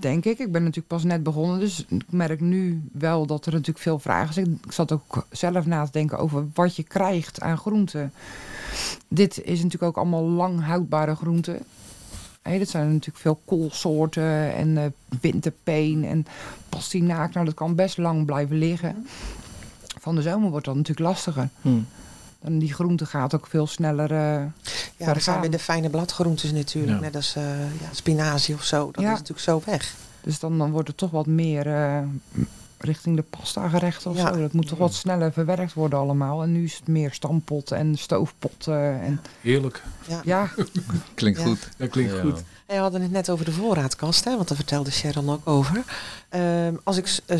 denk 0.00 0.24
ik. 0.24 0.38
Ik 0.38 0.52
ben 0.52 0.60
natuurlijk 0.62 0.88
pas 0.88 1.04
net 1.04 1.22
begonnen, 1.22 1.58
dus 1.58 1.84
ik 1.88 2.02
merk 2.10 2.40
nu 2.40 2.82
wel 2.92 3.26
dat 3.26 3.46
er 3.46 3.52
natuurlijk 3.52 3.78
veel 3.78 3.98
vragen 3.98 4.34
zijn. 4.34 4.60
Ik 4.66 4.72
zat 4.72 4.92
ook 4.92 5.26
zelf 5.30 5.66
na 5.66 5.84
te 5.84 5.90
denken 5.92 6.18
over 6.18 6.46
wat 6.54 6.76
je 6.76 6.82
krijgt 6.82 7.40
aan 7.40 7.58
groenten. 7.58 8.12
Dit 9.08 9.44
is 9.44 9.56
natuurlijk 9.56 9.82
ook 9.82 9.96
allemaal 9.96 10.24
lang 10.24 10.64
houdbare 10.64 11.14
groenten. 11.14 11.58
Dat 12.58 12.68
zijn 12.68 12.88
natuurlijk 12.92 13.18
veel 13.18 13.40
koolsoorten 13.44 14.54
en 14.54 14.76
eh 14.78 14.84
winterpeen 15.20 16.04
en 16.04 16.26
pastinaak. 16.68 17.32
Nou, 17.34 17.46
dat 17.46 17.54
kan 17.54 17.74
best 17.74 17.96
lang 17.98 18.24
blijven 18.26 18.56
liggen. 18.58 19.06
Van 20.00 20.14
de 20.14 20.22
zomer 20.22 20.50
wordt 20.50 20.66
dat 20.66 20.74
natuurlijk 20.74 21.06
lastiger. 21.08 21.48
Hm. 21.60 21.78
Dan 22.42 22.58
die 22.58 22.72
groente 22.74 23.06
gaat 23.06 23.34
ook 23.34 23.46
veel 23.46 23.66
sneller. 23.66 24.10
eh, 24.12 24.42
Ja, 24.96 25.12
dat 25.12 25.22
zijn 25.22 25.40
weer 25.40 25.50
de 25.50 25.58
fijne 25.58 25.90
bladgroentes 25.90 26.52
natuurlijk. 26.52 26.92
Ja. 26.98 27.00
Net 27.00 27.16
als 27.16 27.36
eh, 27.36 27.42
ja, 27.80 27.88
spinazie 27.92 28.54
of 28.54 28.62
zo. 28.64 28.90
Dat 28.92 29.02
Ja. 29.04 29.08
is 29.12 29.18
natuurlijk 29.18 29.40
zo 29.40 29.62
weg. 29.64 29.94
Dus 30.20 30.38
dan, 30.38 30.58
dan 30.58 30.70
wordt 30.70 30.88
het 30.88 30.96
toch 30.96 31.10
wat 31.10 31.26
meer 31.26 31.66
eh, 31.74 31.98
richting 32.82 33.16
de 33.16 33.22
pasta 33.22 33.68
gerechten 33.68 34.10
of 34.10 34.16
Ja. 34.16 34.32
zo. 34.34 34.40
Dat 34.40 34.52
moet 34.52 34.66
toch 34.68 34.78
wat 34.78 34.94
sneller 34.94 35.32
verwerkt 35.32 35.72
worden 35.74 35.98
allemaal. 35.98 36.42
En 36.42 36.52
nu 36.52 36.64
is 36.64 36.74
het 36.76 36.88
meer 36.88 37.12
stampot 37.12 37.70
en 37.70 37.96
stoofpot. 37.98 38.66
en 38.68 39.20
Heerlijk. 39.40 39.82
Ja. 40.08 40.20
ja, 40.24 40.50
Klinkt 41.14 41.38
Ja. 41.38 41.44
goed. 41.44 41.68
Dat 41.76 41.88
klinkt 41.88 42.12
Ja. 42.14 42.20
goed. 42.20 42.42
En 42.66 42.76
we 42.76 42.82
hadden 42.82 43.02
het 43.02 43.10
net 43.10 43.30
over 43.30 43.44
de 43.44 43.52
voorraadkast, 43.52 44.24
hè, 44.24 44.36
want 44.36 44.48
daar 44.48 44.56
vertelde 44.56 44.90
Sharon 44.90 45.30
ook 45.30 45.48
over. 45.48 45.82
Ehm, 46.28 46.74
als 46.84 46.96
ik 46.96 47.18
eh, 47.26 47.38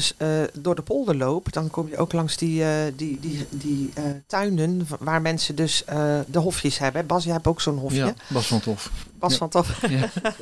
door 0.53 0.75
de 0.75 0.83
polder 0.83 1.17
loop, 1.17 1.53
dan 1.53 1.71
kom 1.71 1.89
je 1.89 1.97
ook 1.97 2.13
langs 2.13 2.37
die, 2.37 2.65
eh, 2.65 2.71
die, 2.97 3.21
die, 3.21 3.47
die 3.51 3.91
eh, 3.95 4.05
tuinen 4.27 4.87
waar 4.99 5.23
mensen 5.23 5.55
dus 5.55 5.85
eh, 5.85 6.19
de 6.27 6.39
hofjes 6.39 6.79
hebben. 6.79 7.07
Bas, 7.07 7.25
jij 7.25 7.33
hebt 7.33 7.47
ook 7.47 7.61
zo'n 7.61 7.79
hofje. 7.79 8.05
Ja, 8.05 8.15
Bas 8.29 8.47
van 8.47 8.61
Tof. 8.61 8.91
Bas 9.19 9.33
Ja. 9.33 9.39
van 9.39 9.49
Tof. 9.49 9.87
Ja. 9.89 10.09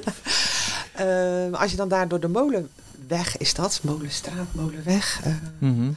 Eh, 0.95 1.61
als 1.61 1.71
je 1.71 1.77
dan 1.77 1.89
daar 1.89 2.09
door 2.09 2.21
de 2.21 2.29
molenweg 3.09 3.37
is 3.37 3.55
dat, 3.55 3.81
molenstraat, 3.83 4.47
molenweg. 4.55 5.21
eh, 5.25 5.33
Mhm. 5.59 5.91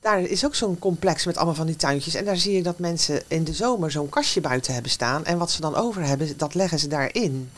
daar 0.00 0.20
is 0.20 0.44
ook 0.44 0.54
zo'n 0.54 0.78
complex 0.78 1.24
met 1.26 1.36
allemaal 1.36 1.54
van 1.54 1.66
die 1.66 1.76
tuintjes. 1.76 2.14
En 2.14 2.24
daar 2.24 2.36
zie 2.36 2.52
je 2.54 2.62
dat 2.62 2.78
mensen 2.78 3.22
in 3.28 3.44
de 3.44 3.52
zomer 3.52 3.90
zo'n 3.90 4.08
kastje 4.08 4.40
buiten 4.40 4.72
hebben 4.72 4.90
staan. 4.90 5.24
En 5.24 5.38
wat 5.38 5.50
ze 5.50 5.60
dan 5.60 5.74
over 5.76 6.02
hebben, 6.04 6.36
dat 6.36 6.54
leggen 6.54 6.78
ze 6.78 6.88
daarin. 6.88 7.50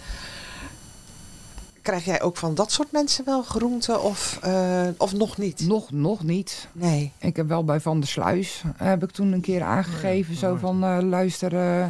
Krijg 1.83 2.05
jij 2.05 2.23
ook 2.23 2.37
van 2.37 2.55
dat 2.55 2.73
soort 2.73 2.93
mensen 2.93 3.25
wel 3.25 3.43
groenten 3.43 4.03
of, 4.03 4.39
eh, 4.43 4.83
of 4.97 5.13
nog 5.13 5.37
niet? 5.39 5.61
Nog, 5.61 5.91
nog 5.91 6.23
niet. 6.23 6.69
Nee. 6.73 7.13
Ik 7.19 7.37
heb 7.37 7.49
wel 7.49 7.65
bij 7.65 7.81
Van 7.81 8.01
der 8.01 8.09
Sluis, 8.09 8.63
eh, 8.79 8.87
heb 8.87 9.03
ik 9.03 9.11
toen 9.11 9.33
een 9.33 9.41
keer 9.41 9.63
aangegeven. 9.63 10.37
Zo 10.37 10.57
van, 10.57 10.85
eh, 10.85 10.99
luister, 11.01 11.57
eh, 11.57 11.87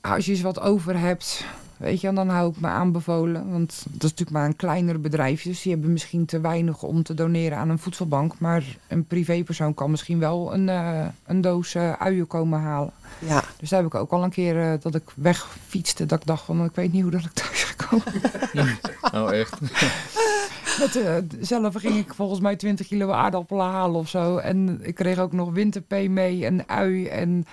als 0.12 0.24
je 0.24 0.32
eens 0.32 0.40
wat 0.40 0.60
over 0.60 0.98
hebt, 0.98 1.44
weet 1.76 2.00
je, 2.00 2.12
dan 2.12 2.28
hou 2.28 2.50
ik 2.50 2.60
me 2.60 2.66
aanbevolen. 2.66 3.50
Want 3.50 3.84
dat 3.90 4.02
is 4.02 4.10
natuurlijk 4.10 4.30
maar 4.30 4.46
een 4.46 4.56
kleiner 4.56 5.00
bedrijf. 5.00 5.42
Dus 5.42 5.62
die 5.62 5.72
hebben 5.72 5.92
misschien 5.92 6.24
te 6.24 6.40
weinig 6.40 6.82
om 6.82 7.02
te 7.02 7.14
doneren 7.14 7.58
aan 7.58 7.68
een 7.68 7.78
voedselbank. 7.78 8.38
Maar 8.38 8.64
een 8.88 9.06
privépersoon 9.06 9.74
kan 9.74 9.90
misschien 9.90 10.18
wel 10.18 10.54
een, 10.54 10.68
eh, 10.68 11.06
een 11.26 11.40
doos 11.40 11.74
eh, 11.74 11.92
uien 11.92 12.26
komen 12.26 12.60
halen. 12.60 12.92
Ja. 13.18 13.44
Dus 13.58 13.68
daar 13.68 13.82
heb 13.82 13.94
ik 13.94 14.00
ook 14.00 14.10
al 14.10 14.24
een 14.24 14.30
keer 14.30 14.72
eh, 14.72 14.80
dat 14.80 14.94
ik 14.94 15.02
wegfietste. 15.14 16.06
Dat 16.06 16.20
ik 16.20 16.26
dacht 16.26 16.44
van, 16.44 16.64
ik 16.64 16.74
weet 16.74 16.92
niet 16.92 17.02
hoe 17.02 17.10
dat 17.10 17.24
ik 17.24 17.32
thuis 17.32 17.62
ga 17.62 17.86
komen. 17.86 18.04
Oh, 19.14 19.32
echt? 19.32 19.60
Met, 20.78 20.96
eh, 20.96 21.14
zelf 21.40 21.74
ging 21.74 21.96
ik 21.96 22.14
volgens 22.14 22.40
mij 22.40 22.56
20 22.56 22.86
kilo 22.86 23.10
aardappelen 23.10 23.66
halen 23.66 24.00
of 24.00 24.08
zo. 24.08 24.36
En 24.36 24.78
ik 24.82 24.94
kreeg 24.94 25.18
ook 25.18 25.32
nog 25.32 25.52
winterpee 25.52 26.10
mee 26.10 26.44
en 26.44 26.68
ui 26.68 27.06
en 27.06 27.46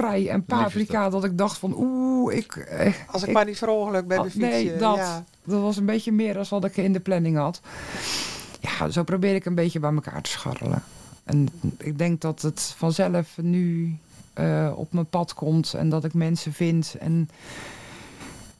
prei 0.00 0.28
en 0.28 0.44
paprika. 0.44 1.08
Dat 1.10 1.24
ik 1.24 1.38
dacht 1.38 1.58
van 1.58 1.74
oeh, 1.76 2.36
ik... 2.36 2.56
eh, 2.56 2.94
Als 3.10 3.22
ik, 3.22 3.32
maar 3.32 3.44
niet 3.44 3.58
per 3.58 3.68
ongeluk 3.68 4.06
bij 4.06 4.16
mijn 4.16 4.30
Oh, 4.30 4.36
nee, 4.36 4.76
dat. 4.76 4.96
Ja. 4.96 5.24
Dat 5.44 5.60
was 5.60 5.76
een 5.76 5.86
beetje 5.86 6.12
meer 6.12 6.34
dan 6.34 6.44
wat 6.50 6.64
ik 6.64 6.76
in 6.76 6.92
de 6.92 7.00
planning 7.00 7.36
had. 7.36 7.60
Ja, 8.60 8.90
zo 8.90 9.02
probeer 9.02 9.34
ik 9.34 9.44
een 9.44 9.54
beetje 9.54 9.80
bij 9.80 9.92
elkaar 9.92 10.22
te 10.22 10.30
scharrelen. 10.30 10.82
En 11.24 11.48
ik 11.78 11.98
denk 11.98 12.20
dat 12.20 12.42
het 12.42 12.74
vanzelf 12.76 13.36
nu 13.40 13.96
eh, 14.32 14.72
op 14.76 14.92
mijn 14.92 15.06
pad 15.06 15.34
komt. 15.34 15.74
En 15.74 15.88
dat 15.88 16.04
ik 16.04 16.14
mensen 16.14 16.52
vind 16.52 16.96
en 16.98 17.28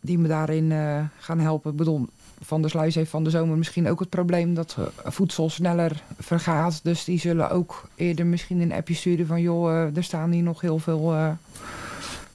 die 0.01 0.19
me 0.19 0.29
daarin 0.29 0.73
eh, 0.73 1.01
gaan 1.19 1.39
helpen. 1.41 1.71
Ik 1.71 1.77
bedoel, 1.77 2.07
Van 2.41 2.61
der 2.61 2.71
Sluis 2.71 2.95
heeft 2.95 3.11
van 3.11 3.25
de 3.25 3.31
zomer 3.31 3.57
misschien 3.59 3.89
ook 3.89 4.01
het 4.01 4.09
probleem 4.09 4.55
dat 4.55 4.77
eh, 4.79 5.11
voedsel 5.11 5.51
sneller 5.51 6.03
vergaat. 6.19 6.81
Dus 6.83 7.05
die 7.05 7.19
zullen 7.21 7.51
ook 7.51 7.89
eerder 7.95 8.27
misschien 8.27 8.61
een 8.61 8.73
appje 8.73 8.95
sturen 8.95 9.27
van... 9.27 9.41
joh, 9.41 9.71
eh, 9.71 9.97
er 9.97 10.05
staan 10.05 10.31
hier 10.31 10.43
nog 10.43 10.61
heel 10.61 10.79
veel 10.79 11.15
eh, 11.15 11.31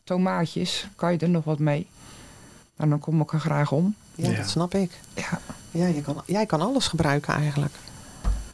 tomaatjes. 0.04 0.88
Kan 0.96 1.12
je 1.12 1.18
er 1.18 1.30
nog 1.30 1.44
wat 1.44 1.60
mee? 1.60 1.88
Nou, 2.78 2.90
dan 2.90 3.00
kom 3.00 3.22
ik 3.22 3.34
er 3.34 3.40
graag 3.40 3.72
om. 3.72 3.96
Ja, 4.16 4.30
Ja. 4.30 4.38
dat 4.38 4.50
snap 4.50 4.74
ik. 4.76 4.92
Ja, 5.16 5.40
Ja, 5.72 5.86
je 5.88 6.02
kan, 6.02 6.22
jij 6.26 6.46
kan 6.46 6.62
alles 6.62 6.88
gebruiken 6.88 7.34
eigenlijk. 7.34 7.74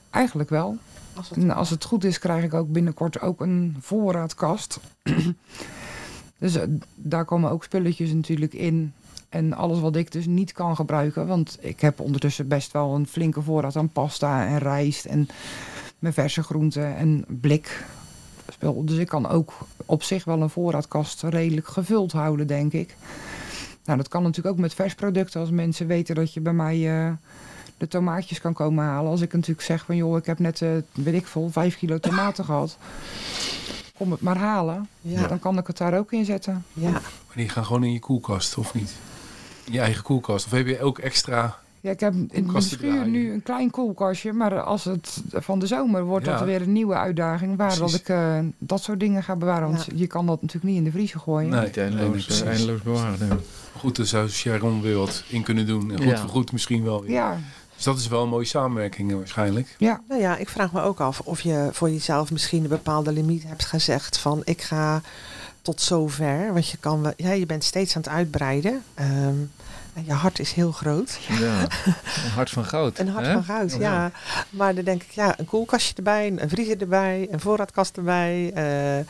eigenlijk 0.10 0.50
wel. 0.50 0.78
Als 1.14 1.30
het- 1.30 1.38
En 1.38 1.52
als 1.52 1.70
het 1.70 1.84
goed 1.84 2.04
is, 2.04 2.20
krijg 2.20 2.44
ik 2.44 2.54
ook 2.54 2.72
binnenkort 2.72 3.22
ook 3.22 3.42
een 3.42 3.78
voorraadkast. 3.80 4.80
dus 6.40 6.58
daar 6.96 7.26
komen 7.26 7.52
ook 7.52 7.64
spulletjes 7.64 8.14
natuurlijk 8.14 8.54
in. 8.54 8.94
En 9.30 9.54
alles 9.54 9.80
wat 9.80 9.96
ik 9.96 10.12
dus 10.12 10.26
niet 10.26 10.52
kan 10.52 10.76
gebruiken. 10.76 11.28
Want 11.28 11.58
ik 11.60 11.80
heb 11.80 12.00
ondertussen 12.00 12.48
best 12.48 12.72
wel 12.72 12.96
een 12.96 13.08
flinke 13.08 13.42
voorraad 13.42 13.76
aan 13.76 13.90
pasta 13.90 14.46
en 14.46 14.58
rijst. 14.58 15.06
En 15.06 15.28
mijn 16.00 16.14
verse 16.14 16.44
groenten 16.44 16.96
en 16.96 17.26
blik. 17.28 17.86
spul. 18.52 18.86
Dus 18.86 18.98
ik 18.98 19.08
kan 19.08 19.28
ook 19.28 19.54
op 19.86 20.04
zich 20.04 20.24
wel 20.24 20.42
een 20.42 20.50
voorraadkast 20.50 21.24
redelijk 21.24 21.68
gevuld 21.68 22.12
houden, 22.12 22.48
denk 22.48 22.74
ik. 22.74 22.96
Nou, 23.86 23.98
dat 23.98 24.08
kan 24.08 24.24
natuurlijk 24.24 24.56
ook 24.56 24.62
met 24.62 24.74
versproducten. 24.74 25.40
Als 25.40 25.50
mensen 25.50 25.88
weten 25.88 26.16
dat 26.16 26.34
je 26.34 26.40
bij 26.40 26.54
mij 26.54 27.06
eh, 27.06 27.12
de 27.78 27.88
tomaatjes 27.88 28.42
kan 28.42 28.54
komen 28.54 28.86
halen. 28.86 29.12
Als 29.12 29.22
ik 29.22 29.34
natuurlijk 29.34 29.62
zeg 29.62 29.86
van 29.86 29.96
joh, 29.96 30.18
ik 30.18 30.26
heb 30.26 30.40
net, 30.40 30.62
eh, 30.62 30.70
weet 30.92 31.14
ik 31.14 31.28
veel, 31.28 31.50
vijf 31.52 31.78
kilo 31.78 32.00
tomaten 32.00 32.46
gehad. 32.52 32.78
Kom 33.98 34.12
het 34.12 34.22
maar 34.22 34.38
halen. 34.38 34.88
Ja. 35.02 35.28
Dan 35.28 35.40
kan 35.40 35.58
ik 35.58 35.68
het 35.68 35.78
daar 35.78 35.98
ook 35.98 36.12
in 36.12 36.26
zetten. 36.26 36.66
Ja. 36.74 36.92
Maar 36.92 37.36
die 37.36 37.50
gaan 37.50 37.66
gewoon 37.66 37.84
in 37.84 37.94
je 37.94 38.00
koelkast, 38.00 38.58
of 38.58 38.74
niet? 38.74 38.96
In 39.70 39.76
je 39.76 39.82
eigen 39.82 40.04
koelkast. 40.04 40.46
Of 40.46 40.52
heb 40.52 40.68
je 40.68 40.82
ook 40.82 40.98
extra... 41.00 41.58
Ja, 41.82 41.92
ik 41.92 42.00
heb 42.00 42.14
in 42.14 42.28
mijn 42.32 42.44
Koelkasten 42.46 42.78
schuur 42.78 43.08
nu 43.08 43.32
een 43.34 43.44
klein 43.44 43.70
koelkastje. 43.70 44.34
Maar 44.34 44.62
als 44.62 44.84
het 44.84 45.22
van 45.34 45.60
de 45.60 45.68
zomer 45.68 46.04
wordt, 46.04 46.26
Ja. 46.26 46.38
dat 46.38 46.46
weer 46.48 46.62
een 46.62 46.72
nieuwe 46.72 46.96
uitdaging. 46.96 47.58
Waar 47.58 47.78
dat 47.78 47.94
ik 47.94 48.10
eh, 48.10 48.40
dat 48.58 48.82
soort 48.84 49.00
dingen 49.00 49.24
ga 49.24 49.36
bewaren. 49.36 49.68
Want 49.72 49.86
Ja. 49.86 49.94
je 49.96 50.08
kan 50.08 50.26
dat 50.26 50.42
natuurlijk 50.42 50.68
niet 50.74 50.78
in 50.78 50.84
de 50.84 50.92
vriezer 50.92 51.20
gooien. 51.20 51.50
Nee, 51.50 51.70
eindeloos, 51.72 52.42
eindeloos 52.42 52.82
bewaren. 52.82 53.28
nee. 53.30 53.38
Goed, 53.78 53.96
daar 53.96 54.06
zou 54.06 54.30
Sharon 54.30 54.82
weer 54.82 54.98
wat 54.98 55.24
in 55.28 55.44
kunnen 55.44 55.68
doen. 55.68 55.92
En 55.92 55.98
goed 55.98 56.06
Ja. 56.08 56.18
voor 56.18 56.30
goed 56.30 56.52
misschien 56.52 56.84
wel 56.84 57.02
weer. 57.02 57.12
Ja, 57.12 57.38
Dus 57.76 57.84
dat 57.84 57.98
is 57.98 58.08
wel 58.08 58.24
een 58.24 58.30
mooie 58.30 58.46
samenwerking 58.46 59.12
eh, 59.12 59.18
waarschijnlijk. 59.18 59.76
ja. 59.78 60.02
Nou 60.08 60.22
ja, 60.22 60.38
ik 60.38 60.50
vraag 60.50 60.72
me 60.72 60.82
ook 60.82 61.00
af 61.00 61.20
of 61.20 61.42
je 61.42 61.70
voor 61.72 61.90
jezelf 61.90 62.32
misschien 62.32 62.64
een 62.64 62.70
bepaalde 62.70 63.12
limiet 63.12 63.44
hebt 63.44 63.66
gezegd 63.66 64.18
van 64.18 64.42
ik 64.44 64.62
ga 64.62 65.02
tot 65.70 65.82
zover. 65.82 66.54
Want 66.54 66.68
je 66.68 66.78
kan 66.78 67.02
wel, 67.02 67.14
ja, 67.16 67.32
je 67.32 67.46
bent 67.46 67.64
steeds 67.64 67.96
aan 67.96 68.02
het 68.02 68.12
uitbreiden. 68.12 68.84
Ehm, 68.94 69.36
en 69.94 70.06
je 70.06 70.14
hart 70.14 70.40
is 70.40 70.52
heel 70.52 70.72
groot. 70.72 71.20
Ja, 71.40 71.62
een 72.26 72.32
hart 72.34 72.50
van 72.50 72.66
goud. 72.66 72.98
Een 73.00 73.08
hart 73.08 73.26
hè? 73.26 73.34
van 73.34 73.44
goud, 73.44 73.76
ja. 73.80 74.12
Maar 74.50 74.76
dan 74.76 74.84
denk 74.84 75.04
ik, 75.04 75.12
ja, 75.12 75.40
een 75.40 75.46
koelkastje 75.46 75.94
erbij, 75.96 76.34
een 76.36 76.50
vriezer 76.50 76.82
erbij, 76.82 77.28
een 77.32 77.40
voorraadkast 77.40 77.98
erbij. 77.98 78.52
Eh, 78.54 79.06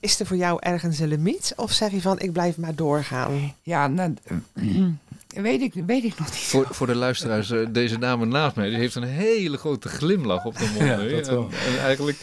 is 0.00 0.20
er 0.20 0.26
voor 0.26 0.36
jou 0.36 0.58
ergens 0.60 0.98
een 0.98 1.08
limiet? 1.08 1.52
Of 1.56 1.72
zeg 1.72 1.90
je 1.90 2.00
van, 2.00 2.18
ik 2.18 2.32
blijf 2.32 2.56
maar 2.56 2.74
doorgaan? 2.74 3.54
Ja, 3.62 3.86
nou, 3.86 4.14
weet, 5.32 5.60
ik, 5.60 5.74
weet 5.86 6.04
ik 6.04 6.18
nog 6.18 6.30
niet. 6.30 6.38
Voor, 6.38 6.66
voor 6.70 6.86
de 6.86 6.94
luisteraars, 6.94 7.50
eh, 7.50 7.66
deze 7.70 7.98
dame 7.98 8.26
naast 8.26 8.56
mij, 8.56 8.68
die 8.68 8.78
heeft 8.78 8.94
een 8.94 9.02
hele 9.02 9.56
grote 9.56 9.88
glimlach 9.88 10.44
op 10.44 10.58
de 10.58 10.70
mond. 10.74 10.86
Ja, 10.86 10.96
dat 10.96 11.28
wel. 11.28 11.48
En, 11.50 11.72
en 11.72 11.78
eigenlijk, 11.78 12.18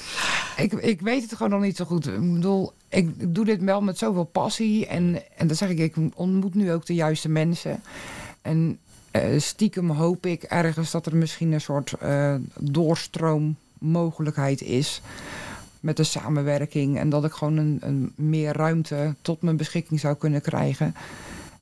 Ik, 0.57 0.73
ik 0.73 1.01
weet 1.01 1.21
het 1.21 1.35
gewoon 1.35 1.51
nog 1.51 1.61
niet 1.61 1.77
zo 1.77 1.85
goed. 1.85 2.07
Ik 2.07 2.33
bedoel, 2.33 2.73
ik 2.89 3.35
doe 3.35 3.45
dit 3.45 3.63
wel 3.63 3.81
met 3.81 3.97
zoveel 3.97 4.23
passie. 4.23 4.87
En, 4.87 5.21
en 5.37 5.47
dat 5.47 5.57
zeg 5.57 5.69
ik, 5.69 5.79
ik 5.79 5.95
ontmoet 6.15 6.55
nu 6.55 6.71
ook 6.71 6.85
de 6.85 6.93
juiste 6.93 7.29
mensen. 7.29 7.81
En 8.41 8.79
eh, 9.11 9.39
stiekem 9.39 9.89
hoop 9.89 10.25
ik 10.25 10.43
ergens 10.43 10.91
dat 10.91 11.05
er 11.05 11.15
misschien 11.15 11.51
een 11.51 11.61
soort 11.61 11.93
eh 11.99 12.35
doorstroommogelijkheid 12.59 14.61
is. 14.61 15.01
Met 15.79 15.97
de 15.97 16.03
samenwerking. 16.03 16.97
En 16.97 17.09
dat 17.09 17.25
ik 17.25 17.31
gewoon 17.31 17.57
een, 17.57 17.77
een 17.81 18.11
meer 18.15 18.55
ruimte 18.55 19.15
tot 19.21 19.41
mijn 19.41 19.57
beschikking 19.57 19.99
zou 19.99 20.15
kunnen 20.15 20.41
krijgen. 20.41 20.95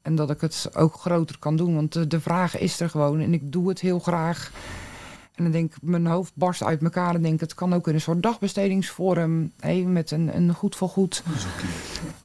En 0.06 0.15
dat 0.15 0.30
ik 0.30 0.41
het 0.41 0.70
ook 0.74 0.94
groter 0.94 1.39
kan 1.39 1.56
doen. 1.56 1.76
Want 1.76 1.94
de, 1.94 2.08
de 2.08 2.20
vraag 2.20 2.58
is 2.58 2.80
er 2.80 2.89
gewoon. 2.89 3.20
En 3.20 3.34
ik 3.34 3.52
doe 3.52 3.70
het 3.70 3.80
heel 3.80 4.00
graag. 4.00 4.52
En 5.36 5.44
dan 5.44 5.52
denk 5.52 5.76
ik, 5.76 5.82
mijn 5.82 6.06
hoofd 6.06 6.32
barst 6.36 6.63
uit 6.63 6.84
elkaar. 6.84 7.15
En 7.15 7.22
denk 7.22 7.34
ik, 7.34 7.39
het 7.39 7.54
kan 7.54 7.74
ook 7.74 7.88
in 7.88 7.94
een 7.94 8.02
soort 8.02 8.24
dagbestedingsvorm. 8.24 9.52
Hé, 9.60 9.84
met 9.84 10.12
een, 10.12 10.36
een 10.36 10.54
goed 10.54 10.76
voor 10.76 10.89
goed. 10.89 11.24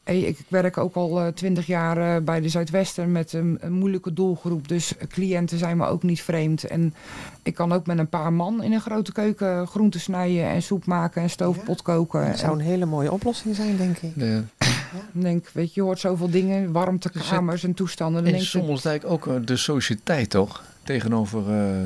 Hé, 0.04 0.12
ik, 0.12 0.38
ik 0.38 0.46
werk 0.48 0.78
ook 0.78 0.94
al 0.94 1.32
twintig 1.32 1.66
jaar 1.66 2.16
eh, 2.16 2.22
bij 2.22 2.40
de 2.40 2.48
Zuidwester 2.48 3.08
met 3.08 3.32
een, 3.32 3.58
een 3.60 3.72
moeilijke 3.72 4.12
doelgroep. 4.12 4.68
Dus 4.68 4.94
cliënten 5.08 5.58
zijn 5.58 5.76
me 5.76 5.86
ook 5.86 6.02
niet 6.02 6.22
vreemd. 6.22 6.64
En 6.64 6.94
ik 7.42 7.54
kan 7.54 7.72
ook 7.72 7.86
met 7.86 7.98
een 7.98 8.08
paar 8.08 8.32
man 8.32 8.62
in 8.62 8.72
een 8.72 8.80
grote 8.80 9.12
keuken 9.12 9.66
groenten 9.66 10.00
snijden 10.00 10.44
en 10.44 10.62
soep 10.62 10.86
maken 10.86 11.22
en 11.22 11.30
stoofpot 11.30 11.82
koken. 11.82 12.26
Dat 12.26 12.38
zou 12.38 12.52
een 12.52 12.64
hele 12.64 12.86
mooie 12.86 13.12
oplossing 13.12 13.54
zijn, 13.54 13.76
denk 13.76 13.98
ik. 13.98 14.12
de, 14.14 14.42
En 15.14 15.20
denk, 15.20 15.50
weet 15.52 15.66
je, 15.74 15.80
je 15.80 15.86
hoort 15.86 15.98
zoveel 16.00 16.30
dingen, 16.30 16.72
warmtekamers 16.72 17.64
en 17.64 17.74
toestanden. 17.74 18.22
Dan 18.22 18.32
denk 18.32 18.44
ik, 18.44 18.48
Sommelsdijk 18.48 19.04
ook 19.04 19.26
eh, 19.26 19.34
de 19.44 19.56
sociëteit, 19.56 20.30
toch? 20.30 20.62
Tegenover... 20.84 21.48
eh, 21.48 21.84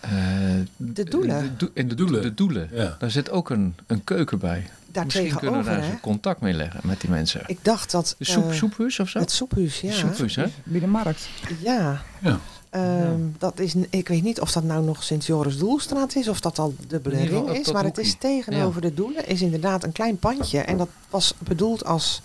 eh, 0.00 0.66
De 0.76 1.04
doelen. 1.04 1.54
De, 1.58 1.86
de 1.86 1.94
Doelen. 1.94 2.22
De 2.22 2.34
doelen. 2.34 2.68
Ja. 2.72 2.96
Daar 2.98 3.10
zit 3.10 3.30
ook 3.30 3.50
een, 3.50 3.74
een 3.86 4.04
keuken 4.04 4.38
bij. 4.38 4.66
Daar 4.92 5.04
Misschien 5.04 5.36
kunnen 5.36 5.58
we 5.64 5.70
daar 5.70 5.82
eens 5.82 6.00
contact 6.00 6.40
mee 6.40 6.52
leggen 6.52 6.80
met 6.84 7.00
die 7.00 7.10
mensen. 7.10 7.42
Ik 7.46 7.58
dacht 7.62 7.90
dat... 7.90 8.14
De 8.18 8.24
soep, 8.24 8.52
soephuis 8.52 9.00
of 9.00 9.08
zo? 9.08 9.18
Het 9.18 9.30
soephuis, 9.30 9.80
ja. 9.80 9.92
Soephuis, 9.92 10.36
hè? 10.36 10.44
bij 10.64 10.80
de 10.80 10.86
markt. 10.86 11.28
Ja. 11.62 12.02
Ja. 12.20 12.38
Ehm, 12.70 13.20
Dat 13.38 13.60
is, 13.60 13.74
ik 13.90 14.08
weet 14.08 14.22
niet 14.22 14.40
of 14.40 14.52
dat 14.52 14.64
nou 14.64 14.84
nog 14.84 15.02
Sint-Joris 15.02 15.58
Doelstraat 15.58 16.16
is 16.16 16.28
of 16.28 16.40
dat 16.40 16.58
al 16.58 16.74
de 16.88 17.40
op 17.42 17.50
is. 17.50 17.72
Maar 17.72 17.84
het 17.84 17.98
is 17.98 18.14
tegenover 18.18 18.80
de 18.80 18.94
Doelen 18.94 19.28
is 19.28 19.42
inderdaad 19.42 19.84
een 19.84 19.92
klein 19.92 20.18
pandje. 20.18 20.58
En 20.60 20.76
dat 20.76 20.88
was 21.10 21.34
bedoeld 21.38 21.84
als 21.84 22.22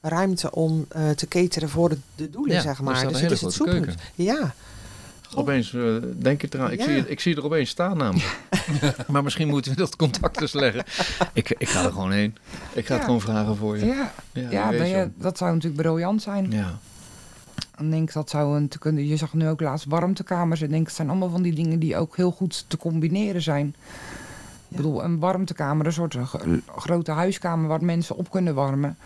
ruimte 0.00 0.50
om 0.50 0.86
eh, 0.88 1.10
te 1.10 1.28
cateren 1.28 1.68
voor 1.68 1.88
de, 1.88 1.98
de 2.14 2.30
Doelen, 2.30 2.54
Ja, 2.56 2.62
zeg 2.62 2.80
maar. 2.80 2.94
Dus 2.94 3.02
een 3.02 3.22
het 3.22 3.30
is 3.30 3.40
het 3.40 3.52
soephuis. 3.52 3.94
Ja. 4.14 4.54
Opeens 5.34 5.74
eh, 5.74 5.82
denk 6.16 6.40
je 6.40 6.48
eraan. 6.50 6.70
Ik, 6.72 6.78
Ja. 6.78 6.84
zie, 6.84 7.08
ik 7.08 7.20
zie 7.20 7.36
er 7.36 7.44
opeens 7.44 7.70
staan 7.70 7.96
namelijk. 7.96 8.38
maar 9.08 9.22
misschien 9.22 9.48
moeten 9.48 9.70
we 9.72 9.76
dat 9.78 9.96
contact 9.96 10.38
dus 10.38 10.52
leggen. 10.52 10.84
Ik, 11.32 11.50
ik 11.58 11.68
ga 11.68 11.84
er 11.84 11.92
gewoon 11.92 12.12
heen. 12.12 12.36
Ik 12.72 12.86
ga 12.86 12.94
het 12.94 13.04
gewoon 13.04 13.20
vragen 13.20 13.56
voor 13.56 13.78
je. 13.78 13.86
Ja, 13.86 14.12
Ja, 14.50 14.68
ben 14.68 14.88
je- 14.88 15.10
dat 15.16 15.38
zou 15.38 15.52
natuurlijk 15.54 15.82
briljant 15.82 16.22
zijn. 16.22 16.50
Ja. 16.50 16.78
Ik 17.78 17.90
denk 17.90 18.12
dat 18.12 18.30
zou 18.30 18.56
een, 18.56 18.68
te 18.68 18.78
kunnen. 18.78 19.06
Je 19.06 19.16
zag 19.16 19.32
nu 19.34 19.48
ook 19.48 19.60
laatst 19.60 19.86
warmtekamers. 19.88 20.62
Ik 20.62 20.70
denk 20.70 20.86
het 20.86 20.96
zijn 20.96 21.08
allemaal 21.08 21.30
van 21.30 21.42
die 21.42 21.54
dingen 21.54 21.78
die 21.78 21.96
ook 21.96 22.16
heel 22.16 22.30
goed 22.30 22.64
te 22.68 22.76
combineren 22.76 23.42
zijn. 23.42 23.74
Ik 24.68 24.76
bedoel, 24.76 25.04
een 25.04 25.18
warmtekamer, 25.18 25.86
een 25.86 25.92
soort 25.92 26.16
gro- 26.24 26.58
grote 26.76 27.10
huiskamer 27.10 27.68
waar 27.68 27.84
mensen 27.84 28.16
op 28.16 28.30
kunnen 28.30 28.54
warmen. 28.54 28.96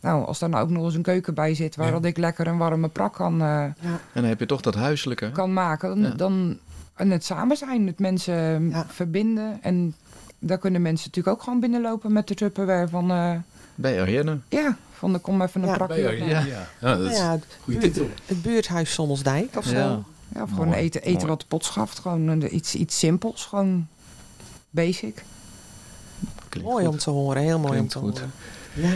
Nou, 0.00 0.26
als 0.26 0.38
daar 0.38 0.48
nou 0.48 0.62
ook 0.62 0.70
nog 0.70 0.84
eens 0.84 0.94
een 0.94 1.02
keuken 1.02 1.34
bij 1.34 1.54
zit 1.54 1.76
waar 1.76 1.86
Ja. 1.86 1.92
dat 1.92 2.04
ik 2.04 2.16
lekker 2.16 2.46
een 2.46 2.58
warme 2.58 2.88
prak 2.88 3.12
kan, 3.14 3.40
eh, 3.40 3.62
En 3.62 3.74
dan 4.14 4.24
heb 4.24 4.38
je 4.40 4.46
toch 4.46 4.60
dat 4.60 4.74
huiselijke. 4.74 5.30
kan 5.30 5.52
maken, 5.52 5.88
dan, 5.88 6.10
Ja. 6.10 6.16
dan 6.16 6.58
en 6.94 7.10
het 7.10 7.24
samen 7.24 7.56
zijn, 7.56 7.86
het 7.86 7.98
mensen 7.98 8.68
Ja. 8.70 8.84
verbinden. 8.88 9.58
En 9.62 9.94
daar 10.38 10.58
kunnen 10.58 10.82
mensen 10.82 11.06
natuurlijk 11.06 11.36
ook 11.36 11.42
gewoon 11.42 11.60
binnenlopen 11.60 12.12
met 12.12 12.28
de 12.28 12.34
Tupperware 12.34 12.88
van, 12.88 13.10
eh, 13.10 13.32
Bij 13.74 14.00
Arienne. 14.00 14.38
ja, 14.48 14.76
van 14.92 15.12
de 15.12 15.18
kom 15.18 15.42
even 15.42 15.62
een 15.62 15.68
Ja. 15.68 15.74
prakje 15.76 16.00
Ja, 16.00 16.40
op. 16.40 16.46
ja, 16.46 16.66
dat 16.80 16.98
Nou 16.98 17.10
is 17.10 17.18
het, 17.18 17.44
goede 17.62 17.78
buurt- 17.80 17.92
titel. 17.94 18.10
het 18.26 18.42
buurthuis 18.42 18.92
Sommelsdijk 18.92 19.56
of 19.56 19.64
zo. 19.64 19.76
Ja. 19.76 20.00
Ja, 20.34 20.42
of 20.42 20.50
gewoon 20.50 20.66
Mooi, 20.68 20.78
eten, 20.80 21.00
eten 21.00 21.12
mooi. 21.14 21.26
wat 21.26 21.40
de 21.40 21.46
pot 21.48 21.64
schaft. 21.64 21.98
Gewoon 21.98 22.42
iets, 22.42 22.74
iets 22.74 22.98
simpels, 22.98 23.44
gewoon 23.44 23.86
basic. 24.70 25.22
Klinkt 26.48 26.70
Mooi 26.70 26.84
goed. 26.84 26.92
om 26.94 26.98
te 27.00 27.10
horen, 27.10 27.42
heel 27.42 27.58
mooi 27.58 27.70
Klinkt 27.72 27.96
om 27.96 28.02
te 28.02 28.08
goed. 28.08 28.18
horen. 28.18 28.32
Ja, 28.72 28.88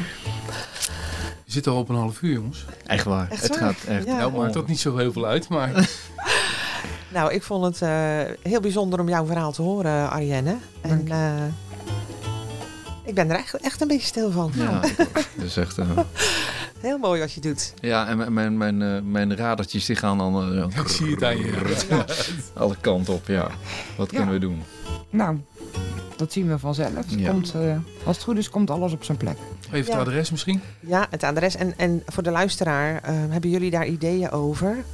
We 1.45 1.53
zitten 1.53 1.73
al 1.73 1.79
op 1.79 1.89
een 1.89 1.97
half 1.97 2.23
uur, 2.23 2.33
jongens. 2.33 2.65
Echt 2.87 3.05
waar. 3.05 3.31
Echt 3.31 3.43
het 3.43 3.59
waar? 3.59 3.75
gaat 3.75 3.85
echt. 3.89 4.07
Ja. 4.07 4.17
Nou, 4.17 4.33
maakt 4.33 4.57
ook 4.57 4.69
niet 4.69 4.81
zo 4.81 4.97
heel 4.97 5.13
veel 5.13 5.27
uit, 5.27 5.49
maar 5.49 5.71
Nou, 7.09 7.33
ik 7.33 7.43
vond 7.43 7.65
het 7.65 7.83
eh, 7.83 8.21
heel 8.43 8.61
bijzonder 8.61 9.01
om 9.01 9.09
jouw 9.09 9.27
verhaal 9.27 9.53
te 9.53 9.63
horen, 9.63 10.11
Arienne. 10.11 10.57
En 10.81 11.09
eh, 11.11 11.45
ik 13.05 13.15
ben 13.15 13.31
er 13.31 13.37
echt, 13.37 13.55
echt 13.55 13.81
een 13.81 13.89
beetje 13.89 14.07
stil 14.07 14.31
van. 14.31 14.53
Ja, 14.55 14.77
ook. 14.77 14.97
dat 15.37 15.45
is 15.47 15.57
echt. 15.57 15.79
eh, 15.79 15.87
Heel 16.81 16.99
mooi 16.99 17.21
wat 17.21 17.33
je 17.33 17.41
doet. 17.41 17.75
ja, 17.81 18.09
en 18.09 18.17
mijn, 18.17 18.33
mijn, 18.33 18.57
mijn, 18.57 18.83
eh, 18.83 19.03
mijn 19.03 19.37
radertjes 19.37 19.87
die 19.87 19.97
gaan 19.97 20.19
dan. 20.19 20.57
eh, 20.75 20.81
ik 20.83 20.89
zie 20.89 21.11
het 21.11 21.25
aan 21.25 21.37
je. 21.39 21.77
Alle 22.55 22.77
kanten 22.81 23.15
op. 23.15 23.27
Ja. 23.27 23.51
Wat 23.97 24.11
Ja. 24.11 24.17
kunnen 24.17 24.35
we 24.35 24.41
doen? 24.41 24.63
Nou, 25.11 25.37
dat 26.17 26.33
zien 26.33 26.49
we 26.49 26.59
vanzelf. 26.59 27.05
Ja. 27.07 27.31
Komt, 27.31 27.55
eh, 27.55 27.77
als 28.05 28.17
het 28.17 28.25
goed 28.25 28.37
is, 28.39 28.51
komt 28.51 28.71
alles 28.71 28.93
op 28.93 29.05
zijn 29.05 29.19
plek. 29.19 29.37
Even 29.73 29.93
Ja. 29.93 29.99
het 29.99 30.09
adres 30.09 30.31
misschien. 30.31 30.61
Ja, 30.81 31.07
het 31.11 31.23
adres. 31.23 31.57
En, 31.57 31.75
en 31.77 32.03
voor 32.07 32.23
de 32.23 32.31
luisteraar, 32.31 33.03
eh, 33.03 33.15
hebben 33.29 33.51
jullie 33.51 33.71
daar 33.71 33.87
ideeën 33.87 34.31
over? 34.31 34.85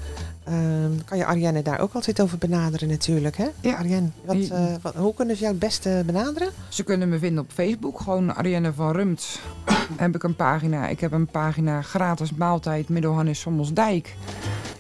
Ehm, 0.44 0.90
kan 1.04 1.18
je 1.18 1.24
Arienne 1.24 1.62
daar 1.62 1.80
ook 1.80 1.92
altijd 1.94 2.20
over 2.20 2.38
benaderen 2.38 2.88
natuurlijk, 2.88 3.36
hè? 3.36 3.46
Ja. 3.60 3.76
Arienne, 3.76 4.08
wat, 4.24 4.36
eh, 4.36 4.74
wat, 4.82 4.94
hoe 4.94 5.14
kunnen 5.14 5.34
ze 5.36 5.40
jou 5.42 5.54
het 5.54 5.62
beste 5.64 6.02
benaderen? 6.06 6.48
Ze 6.68 6.82
kunnen 6.82 7.08
me 7.08 7.18
vinden 7.18 7.42
op 7.42 7.50
Facebook. 7.52 8.00
Gewoon 8.00 8.34
Arienne 8.34 8.72
van 8.72 8.92
Rumt. 8.92 9.40
heb 9.96 10.14
ik 10.14 10.22
een 10.22 10.36
pagina. 10.36 10.88
Ik 10.88 11.00
heb 11.00 11.12
een 11.12 11.26
pagina 11.26 11.82
gratis 11.82 12.32
maaltijd 12.34 12.88
Middelhannes 12.88 13.40
Sommelsdijk. 13.40 14.14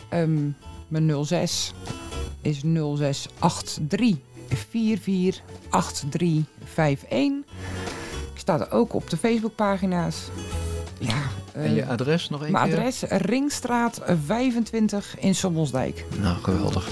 Ehm, 0.08 0.38
mijn 0.88 1.24
06 1.24 1.74
is 2.42 2.62
0683 2.64 4.16
448351. 4.56 4.56
Ik 8.34 8.38
sta 8.44 8.60
er 8.60 8.70
ook 8.72 8.94
op 8.94 9.10
de 9.10 9.16
Facebookpagina's. 9.16 10.16
Ja, 10.98 11.22
eh, 11.52 11.64
En 11.64 11.74
je 11.74 11.86
adres 11.86 12.28
nog 12.28 12.42
één 12.42 12.52
mijn 12.52 12.68
keer? 12.68 12.78
adres 12.78 13.02
Ringstraat 13.02 14.00
25 14.26 15.18
in 15.18 15.34
Sommelsdijk. 15.34 16.04
Nou, 16.20 16.36
geweldig. 16.42 16.88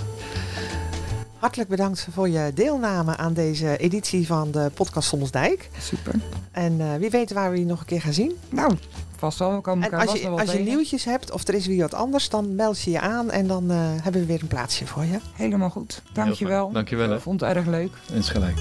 Hartelijk 1.39 1.71
bedankt 1.71 2.07
voor 2.11 2.29
je 2.29 2.51
deelname 2.55 3.17
aan 3.17 3.33
deze 3.33 3.77
editie 3.77 4.27
van 4.27 4.51
de 4.51 4.71
podcast 4.75 5.09
Sommelsdijk. 5.09 5.69
Super. 5.79 6.15
En 6.51 6.81
eh, 6.81 6.95
wie 6.99 7.11
weet 7.11 7.33
waar 7.33 7.51
we 7.51 7.59
je 7.59 7.65
nog 7.65 7.81
een 7.81 7.87
keer 7.87 8.01
gaan 8.01 8.13
zien. 8.13 8.37
Nou, 8.49 8.73
vast 9.19 9.39
wel. 9.39 9.55
We 9.55 9.61
komen 9.61 9.85
En 9.85 9.91
elkaar 9.91 10.09
als 10.09 10.21
je, 10.21 10.29
als 10.29 10.53
je 10.53 10.59
nieuwtjes 10.59 11.05
hebt 11.05 11.31
of 11.31 11.49
er 11.49 11.55
is 11.55 11.67
weer 11.67 11.83
wat 11.83 11.95
anders, 11.95 12.29
dan 12.29 12.55
meld 12.55 12.81
je 12.81 12.91
je 12.91 13.01
aan 13.01 13.31
en 13.31 13.47
dan 13.47 13.71
eh, 13.71 13.77
hebben 13.79 14.21
we 14.21 14.27
weer 14.27 14.43
een 14.43 14.49
plaatsje 14.49 14.87
voor 14.87 15.05
je. 15.05 15.19
Helemaal 15.33 15.71
goed. 15.71 16.03
Dankjewel. 16.13 16.73
Dankjewel. 16.73 17.15
Ik 17.15 17.21
vond 17.21 17.41
het 17.41 17.57
erg 17.57 17.67
leuk. 17.67 17.91
Eens 18.13 18.31
gelijk. 18.31 18.57